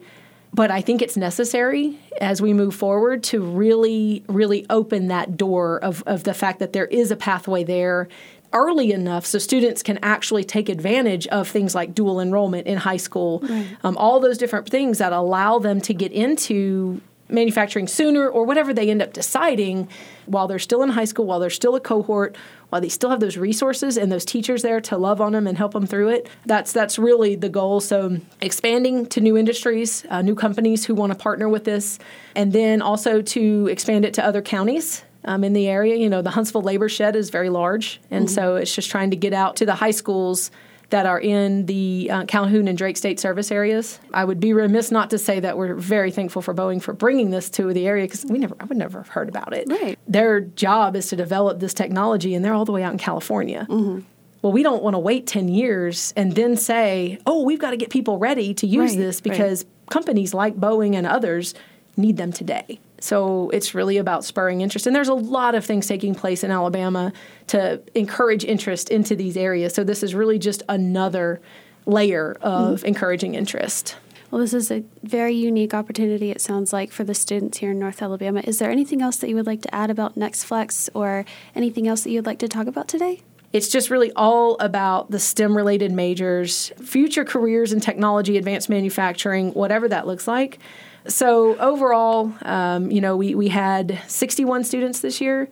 but 0.54 0.72
I 0.72 0.82
think 0.82 1.02
it's 1.02 1.18
necessary 1.18 2.00
as 2.20 2.42
we 2.42 2.54
move 2.54 2.76
forward 2.76 3.24
to 3.26 3.42
really, 3.42 4.24
really 4.28 4.66
open 4.70 5.08
that 5.08 5.38
door 5.38 5.80
of, 5.84 6.04
of 6.06 6.24
the 6.24 6.34
fact 6.34 6.60
that 6.60 6.74
there 6.74 6.86
is 6.86 7.12
a 7.12 7.16
pathway 7.16 7.64
there 7.64 8.08
early 8.54 8.92
enough 8.92 9.26
so 9.26 9.38
students 9.38 9.84
can 9.84 10.00
actually 10.02 10.44
take 10.44 10.70
advantage 10.70 11.28
of 11.28 11.48
things 11.48 11.76
like 11.76 11.94
dual 11.94 12.20
enrollment 12.20 12.66
in 12.66 12.78
high 12.78 12.98
school, 12.98 13.44
um, 13.84 13.98
all 13.98 14.20
those 14.20 14.38
different 14.38 14.70
things 14.70 15.00
that 15.00 15.12
allow 15.12 15.60
them 15.60 15.82
to 15.82 15.94
get 15.94 16.12
into 16.12 17.02
manufacturing 17.30 17.88
sooner 17.88 18.28
or 18.28 18.46
whatever 18.46 18.74
they 18.74 18.90
end 18.90 19.02
up 19.02 19.14
deciding 19.14 19.88
while 20.26 20.48
they're 20.48 20.60
still 20.60 20.84
in 20.84 20.90
high 20.90 21.06
school, 21.06 21.26
while 21.26 21.40
they're 21.40 21.50
still 21.50 21.76
a 21.76 21.80
cohort, 21.80 22.36
while 22.70 22.82
they 22.82 22.90
still 22.90 23.10
have 23.10 23.20
those 23.20 23.38
resources 23.38 23.98
and 23.98 24.12
those 24.12 24.26
teachers 24.26 24.62
there 24.62 24.82
to 24.82 24.98
love 24.98 25.22
on 25.22 25.32
them 25.34 25.48
and 25.48 25.58
help 25.58 25.74
them 25.74 25.86
through 25.86 26.10
it. 26.10 26.30
That's 26.46 26.72
that's 26.74 27.00
really 27.00 27.36
the 27.36 27.50
goal. 27.50 27.80
So 27.80 28.18
expanding 28.42 29.06
to 29.08 29.22
new 29.22 29.38
industries, 29.38 30.06
uh, 30.10 30.22
new 30.22 30.36
companies 30.36 30.86
who 30.86 30.96
want 30.96 31.12
to 31.14 31.18
partner 31.18 31.48
with 31.50 31.64
this, 31.64 32.00
and 32.36 32.52
then 32.54 32.82
also 32.82 33.22
to 33.22 33.68
expand 33.68 34.06
it 34.06 34.14
to 34.16 34.26
other 34.26 34.42
counties. 34.42 35.04
Um, 35.26 35.44
in 35.44 35.52
the 35.52 35.68
area, 35.68 35.96
you 35.96 36.10
know, 36.10 36.22
the 36.22 36.30
Huntsville 36.30 36.62
labor 36.62 36.88
shed 36.88 37.14
is 37.16 37.30
very 37.32 37.50
large, 37.50 38.00
and 38.10 38.28
Mhm. 38.28 38.30
so 38.30 38.56
it's 38.56 38.74
just 38.74 38.90
trying 38.90 39.10
to 39.12 39.18
get 39.18 39.34
out 39.34 39.58
to 39.58 39.66
the 39.66 39.76
high 39.76 39.92
schools 39.92 40.52
that 40.90 41.06
are 41.06 41.20
in 41.20 41.66
the 41.66 42.10
uh, 42.10 42.26
Calhoun 42.26 42.68
and 42.68 42.78
Drake 42.78 42.96
State 42.96 43.20
service 43.20 43.52
areas. 43.52 44.00
I 44.14 44.24
would 44.24 44.40
be 44.40 44.54
remiss 44.54 44.90
not 44.90 45.10
to 45.10 45.18
say 45.18 45.40
that 45.42 45.58
we're 45.58 45.74
very 45.76 46.12
thankful 46.12 46.42
for 46.42 46.54
Boeing 46.54 46.82
for 46.82 46.94
bringing 46.94 47.30
this 47.30 47.50
to 47.52 47.74
the 47.74 47.86
area 47.88 48.06
because 48.06 48.26
we 48.26 48.38
never, 48.40 48.56
I 48.60 48.66
would 48.66 48.78
never 48.78 49.00
have 49.00 49.10
heard 49.10 49.28
about 49.28 49.54
it. 49.54 49.68
Right. 49.70 50.00
Their 50.08 50.40
job 50.42 50.96
is 50.96 51.08
to 51.10 51.16
develop 51.18 51.60
this 51.60 51.74
technology, 51.74 52.34
and 52.36 52.44
they're 52.46 52.54
all 52.54 52.64
the 52.66 52.72
way 52.72 52.84
out 52.84 52.94
in 52.94 52.98
California. 53.00 53.66
Well, 53.70 54.54
we 54.54 54.64
don't 54.64 54.82
want 54.84 54.94
to 54.94 55.00
wait 55.00 55.28
10 55.28 55.50
years 55.50 56.14
and 56.16 56.34
then 56.36 56.56
say, 56.56 57.20
oh, 57.26 57.44
we've 57.44 57.60
got 57.60 57.72
to 57.72 57.78
get 57.78 57.90
people 57.90 58.18
ready 58.18 58.54
to 58.54 58.68
use 58.68 58.92
Right, 58.92 58.98
this 59.00 59.18
right. 59.18 59.24
because 59.24 59.66
companies 59.90 60.34
like 60.34 60.56
Boeing 60.56 60.96
and 60.96 61.06
others 61.08 61.54
need 61.98 62.16
them 62.18 62.32
today. 62.32 62.80
So 63.00 63.50
it's 63.52 63.76
really 63.76 63.98
about 63.98 64.26
spurring 64.26 64.62
interest. 64.62 64.88
And 64.88 64.96
there's 64.96 65.08
a 65.08 65.14
lot 65.14 65.56
of 65.56 65.66
things 65.66 65.88
taking 65.88 66.16
place 66.16 66.44
in 66.44 66.52
Alabama 66.52 67.14
to 67.48 67.82
encourage 67.96 68.44
interest 68.44 68.90
into 68.90 69.16
these 69.16 69.38
areas. 69.38 69.74
So 69.74 69.84
this 69.84 70.04
is 70.04 70.16
really 70.16 70.40
just 70.40 70.64
another 70.68 71.40
layer 71.86 72.38
of 72.42 72.80
mm-hmm. 72.80 72.88
encouraging 72.88 73.36
interest. 73.36 73.98
Well, 74.30 74.42
this 74.42 74.54
is 74.54 74.72
a 74.72 74.84
very 75.04 75.34
unique 75.34 75.74
opportunity, 75.74 76.32
it 76.32 76.42
sounds 76.42 76.74
like, 76.74 76.92
for 76.92 77.06
the 77.06 77.14
students 77.14 77.60
here 77.60 77.72
in 77.72 77.80
North 77.80 78.02
Alabama. 78.02 78.42
Is 78.44 78.60
there 78.60 78.70
anything 78.70 79.02
else 79.02 79.16
that 79.18 79.30
you 79.30 79.36
would 79.36 79.48
like 79.48 79.62
to 79.62 79.74
add 79.74 79.90
about 79.90 80.16
NextFlex 80.16 80.90
or 80.94 81.24
anything 81.56 81.88
else 81.88 82.02
that 82.04 82.10
you'd 82.10 82.26
like 82.26 82.40
to 82.40 82.50
talk 82.50 82.68
about 82.68 82.90
today? 82.90 83.22
It's 83.54 83.70
just 83.70 83.90
really 83.90 84.12
all 84.18 84.58
about 84.60 85.12
the 85.12 85.20
STEM 85.20 85.56
related 85.56 85.94
majors, 85.94 86.74
future 86.84 87.24
careers 87.24 87.72
in 87.72 87.80
technology, 87.80 88.38
advanced 88.38 88.70
manufacturing, 88.70 89.52
whatever 89.54 89.88
that 89.88 90.06
looks 90.06 90.28
like. 90.28 90.60
So, 91.08 91.58
overall, 91.58 92.34
um, 92.42 92.92
you 92.92 93.02
know, 93.02 93.16
we, 93.16 93.36
we 93.36 93.48
had 93.48 94.00
61 94.08 94.64
students 94.64 95.00
this 95.00 95.22
year, 95.22 95.50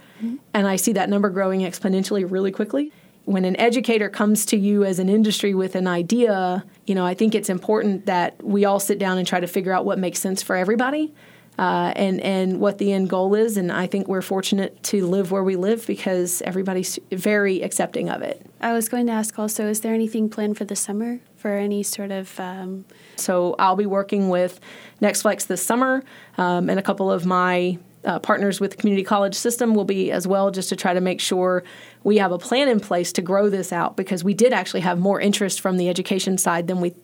and 0.54 0.68
I 0.68 0.76
see 0.76 0.94
that 0.94 1.10
number 1.10 1.30
growing 1.30 1.62
exponentially 1.62 2.30
really 2.30 2.52
quickly. 2.52 2.92
When 3.24 3.46
an 3.46 3.56
educator 3.56 4.10
comes 4.10 4.46
to 4.48 4.58
you 4.58 4.84
as 4.84 5.00
an 5.00 5.10
industry 5.10 5.56
with 5.56 5.76
an 5.76 5.88
idea, 5.88 6.64
you 6.86 6.94
know, 6.94 7.06
I 7.06 7.16
think 7.16 7.34
it's 7.34 7.50
important 7.50 8.06
that 8.06 8.44
we 8.44 8.66
all 8.66 8.80
sit 8.80 9.00
down 9.00 9.18
and 9.18 9.28
try 9.28 9.40
to 9.40 9.48
figure 9.48 9.72
out 9.72 9.86
what 9.86 9.98
makes 9.98 10.20
sense 10.20 10.44
for 10.44 10.56
everybody 10.56 11.14
uh, 11.58 11.94
and 11.96 12.20
and 12.22 12.60
what 12.60 12.78
the 12.78 12.92
end 12.92 13.10
goal 13.10 13.34
is. 13.34 13.58
And 13.58 13.72
I 13.72 13.88
think 13.88 14.08
we're 14.08 14.22
fortunate 14.22 14.82
to 14.84 15.06
live 15.08 15.32
where 15.32 15.44
we 15.44 15.56
live 15.56 15.88
because 15.88 16.42
everybody's 16.44 17.00
very 17.12 17.62
accepting 17.62 18.10
of 18.10 18.22
it. 18.22 18.46
I 18.62 18.74
was 18.74 18.90
going 18.90 19.08
to 19.08 19.14
ask 19.14 19.38
also, 19.40 19.68
is 19.68 19.82
there 19.82 19.94
anything 19.94 20.30
planned 20.30 20.58
for 20.58 20.66
the 20.66 20.76
summer 20.76 21.20
for 21.46 21.52
any 21.52 21.84
sort 21.84 22.10
of 22.10 22.40
um, 22.40 22.86
So 23.18 23.56
I'll 23.60 23.76
be 23.76 23.86
working 23.86 24.30
with 24.30 24.60
NextFlex 25.00 25.46
this 25.46 25.62
summer, 25.62 26.04
um, 26.40 26.72
and 26.72 26.80
a 26.80 26.82
couple 26.82 27.12
of 27.12 27.24
my 27.24 27.78
uh, 28.04 28.18
partners 28.18 28.60
with 28.60 28.72
the 28.72 28.78
community 28.78 29.04
college 29.04 29.36
system 29.36 29.76
will 29.76 29.86
be 29.86 30.12
as 30.12 30.26
well, 30.26 30.50
just 30.50 30.70
to 30.70 30.76
try 30.76 30.96
to 30.96 31.02
make 31.02 31.22
sure 31.22 31.64
we 32.04 32.18
have 32.18 32.32
a 32.32 32.40
plan 32.40 32.68
in 32.68 32.80
place 32.80 33.12
to 33.12 33.22
grow 33.22 33.48
this 33.48 33.72
out 33.72 33.96
because 33.96 34.24
we 34.24 34.34
did 34.34 34.54
actually 34.54 34.80
have 34.80 34.98
more 34.98 35.22
interest 35.22 35.62
from 35.62 35.78
the 35.78 35.88
education 35.88 36.40
side 36.40 36.66
than 36.66 36.82
we 36.82 36.96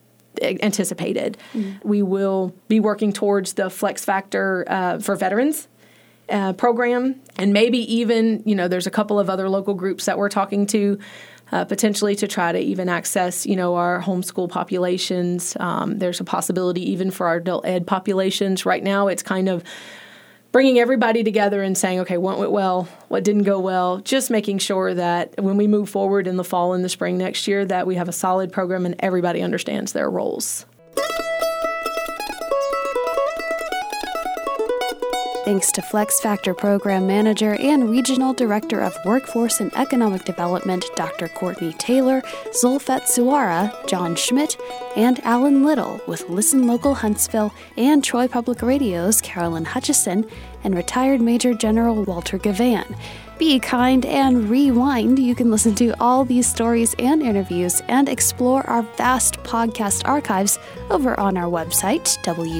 anticipated. 0.41 1.37
We 1.83 2.01
will 2.01 2.55
be 2.67 2.79
working 2.79 3.13
towards 3.13 3.53
the 3.53 3.69
Flex 3.69 4.03
Factor 4.03 4.65
uh, 4.67 4.97
for 4.97 5.15
veterans 5.15 5.67
uh, 6.29 6.53
program, 6.53 7.21
and 7.37 7.53
maybe 7.53 7.77
even 7.93 8.41
you 8.45 8.55
know 8.55 8.67
there's 8.67 8.87
a 8.87 8.91
couple 8.91 9.19
of 9.19 9.29
other 9.29 9.49
local 9.49 9.75
groups 9.75 10.05
that 10.05 10.17
we're 10.17 10.29
talking 10.29 10.65
to. 10.67 10.97
Uh, 11.51 11.65
potentially 11.65 12.15
to 12.15 12.27
try 12.27 12.53
to 12.53 12.59
even 12.59 12.87
access, 12.87 13.45
you 13.45 13.57
know, 13.57 13.75
our 13.75 14.01
homeschool 14.01 14.49
populations. 14.49 15.57
Um, 15.59 15.99
there's 15.99 16.21
a 16.21 16.23
possibility 16.23 16.91
even 16.91 17.11
for 17.11 17.27
our 17.27 17.35
adult 17.35 17.65
ed 17.65 17.85
populations. 17.85 18.65
Right 18.65 18.81
now, 18.81 19.09
it's 19.09 19.21
kind 19.21 19.49
of 19.49 19.61
bringing 20.51 20.79
everybody 20.79 21.23
together 21.23 21.61
and 21.61 21.77
saying, 21.77 21.99
okay, 22.01 22.17
what 22.17 22.37
went 22.37 22.51
well, 22.51 22.87
what 23.07 23.23
didn't 23.23 23.43
go 23.43 23.59
well, 23.59 23.99
just 23.99 24.29
making 24.29 24.59
sure 24.59 24.93
that 24.93 25.41
when 25.41 25.57
we 25.57 25.67
move 25.67 25.89
forward 25.89 26.27
in 26.27 26.37
the 26.37 26.43
fall 26.43 26.73
and 26.73 26.83
the 26.83 26.89
spring 26.89 27.17
next 27.17 27.47
year, 27.47 27.65
that 27.65 27.87
we 27.87 27.95
have 27.95 28.09
a 28.09 28.13
solid 28.13 28.51
program 28.51 28.85
and 28.85 28.95
everybody 28.99 29.41
understands 29.41 29.93
their 29.93 30.09
roles. 30.09 30.65
Thanks 35.43 35.71
to 35.71 35.81
Flex 35.81 36.19
Factor 36.19 36.53
Program 36.53 37.07
Manager 37.07 37.55
and 37.55 37.89
Regional 37.89 38.31
Director 38.31 38.79
of 38.79 38.95
Workforce 39.05 39.59
and 39.59 39.73
Economic 39.75 40.23
Development, 40.23 40.85
Dr. 40.95 41.29
Courtney 41.29 41.73
Taylor, 41.73 42.21
Zulfat 42.51 43.07
Suara, 43.07 43.73
John 43.87 44.15
Schmidt, 44.15 44.55
and 44.95 45.19
Alan 45.21 45.63
Little, 45.63 45.99
with 46.05 46.29
Listen 46.29 46.67
Local 46.67 46.93
Huntsville 46.93 47.51
and 47.75 48.03
Troy 48.03 48.27
Public 48.27 48.61
Radio's 48.61 49.19
Carolyn 49.19 49.65
Hutchison 49.65 50.29
and 50.63 50.75
retired 50.75 51.21
Major 51.21 51.55
General 51.55 52.03
Walter 52.03 52.37
Givhan. 52.37 52.95
Be 53.41 53.57
kind 53.59 54.05
and 54.05 54.47
rewind. 54.51 55.17
You 55.17 55.33
can 55.33 55.49
listen 55.49 55.73
to 55.73 55.99
all 55.99 56.23
these 56.23 56.45
stories 56.45 56.93
and 56.99 57.23
interviews 57.23 57.81
and 57.87 58.07
explore 58.07 58.61
our 58.69 58.83
vast 58.97 59.37
podcast 59.37 60.07
archives 60.07 60.59
over 60.91 61.19
on 61.19 61.35
our 61.37 61.49
website, 61.49 62.03
WLRH.org. 62.23 62.55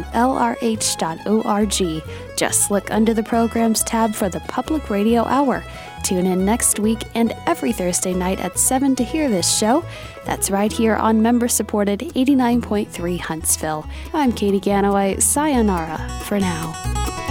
Just 2.36 2.72
look 2.72 2.90
under 2.90 3.14
the 3.14 3.22
programs 3.22 3.84
tab 3.84 4.16
for 4.16 4.28
the 4.28 4.40
Public 4.40 4.90
Radio 4.90 5.24
Hour. 5.26 5.64
Tune 6.04 6.26
in 6.26 6.44
next 6.44 6.80
week 6.80 7.04
and 7.14 7.36
every 7.46 7.74
Thursday 7.74 8.16
night 8.16 8.40
at 8.40 8.58
7 8.58 8.96
to 8.96 9.04
hear 9.04 9.30
this 9.30 9.56
show. 9.56 9.86
That's 10.26 10.50
right 10.50 10.72
here 10.74 10.96
on 10.96 11.22
member 11.22 11.48
supported 11.48 12.00
89.3 12.00 13.20
Huntsville. 13.20 13.88
I'm 14.16 14.32
Katie 14.34 14.60
Ganaway. 14.60 15.22
Sayonara 15.22 16.00
for 16.24 16.40
now. 16.40 17.31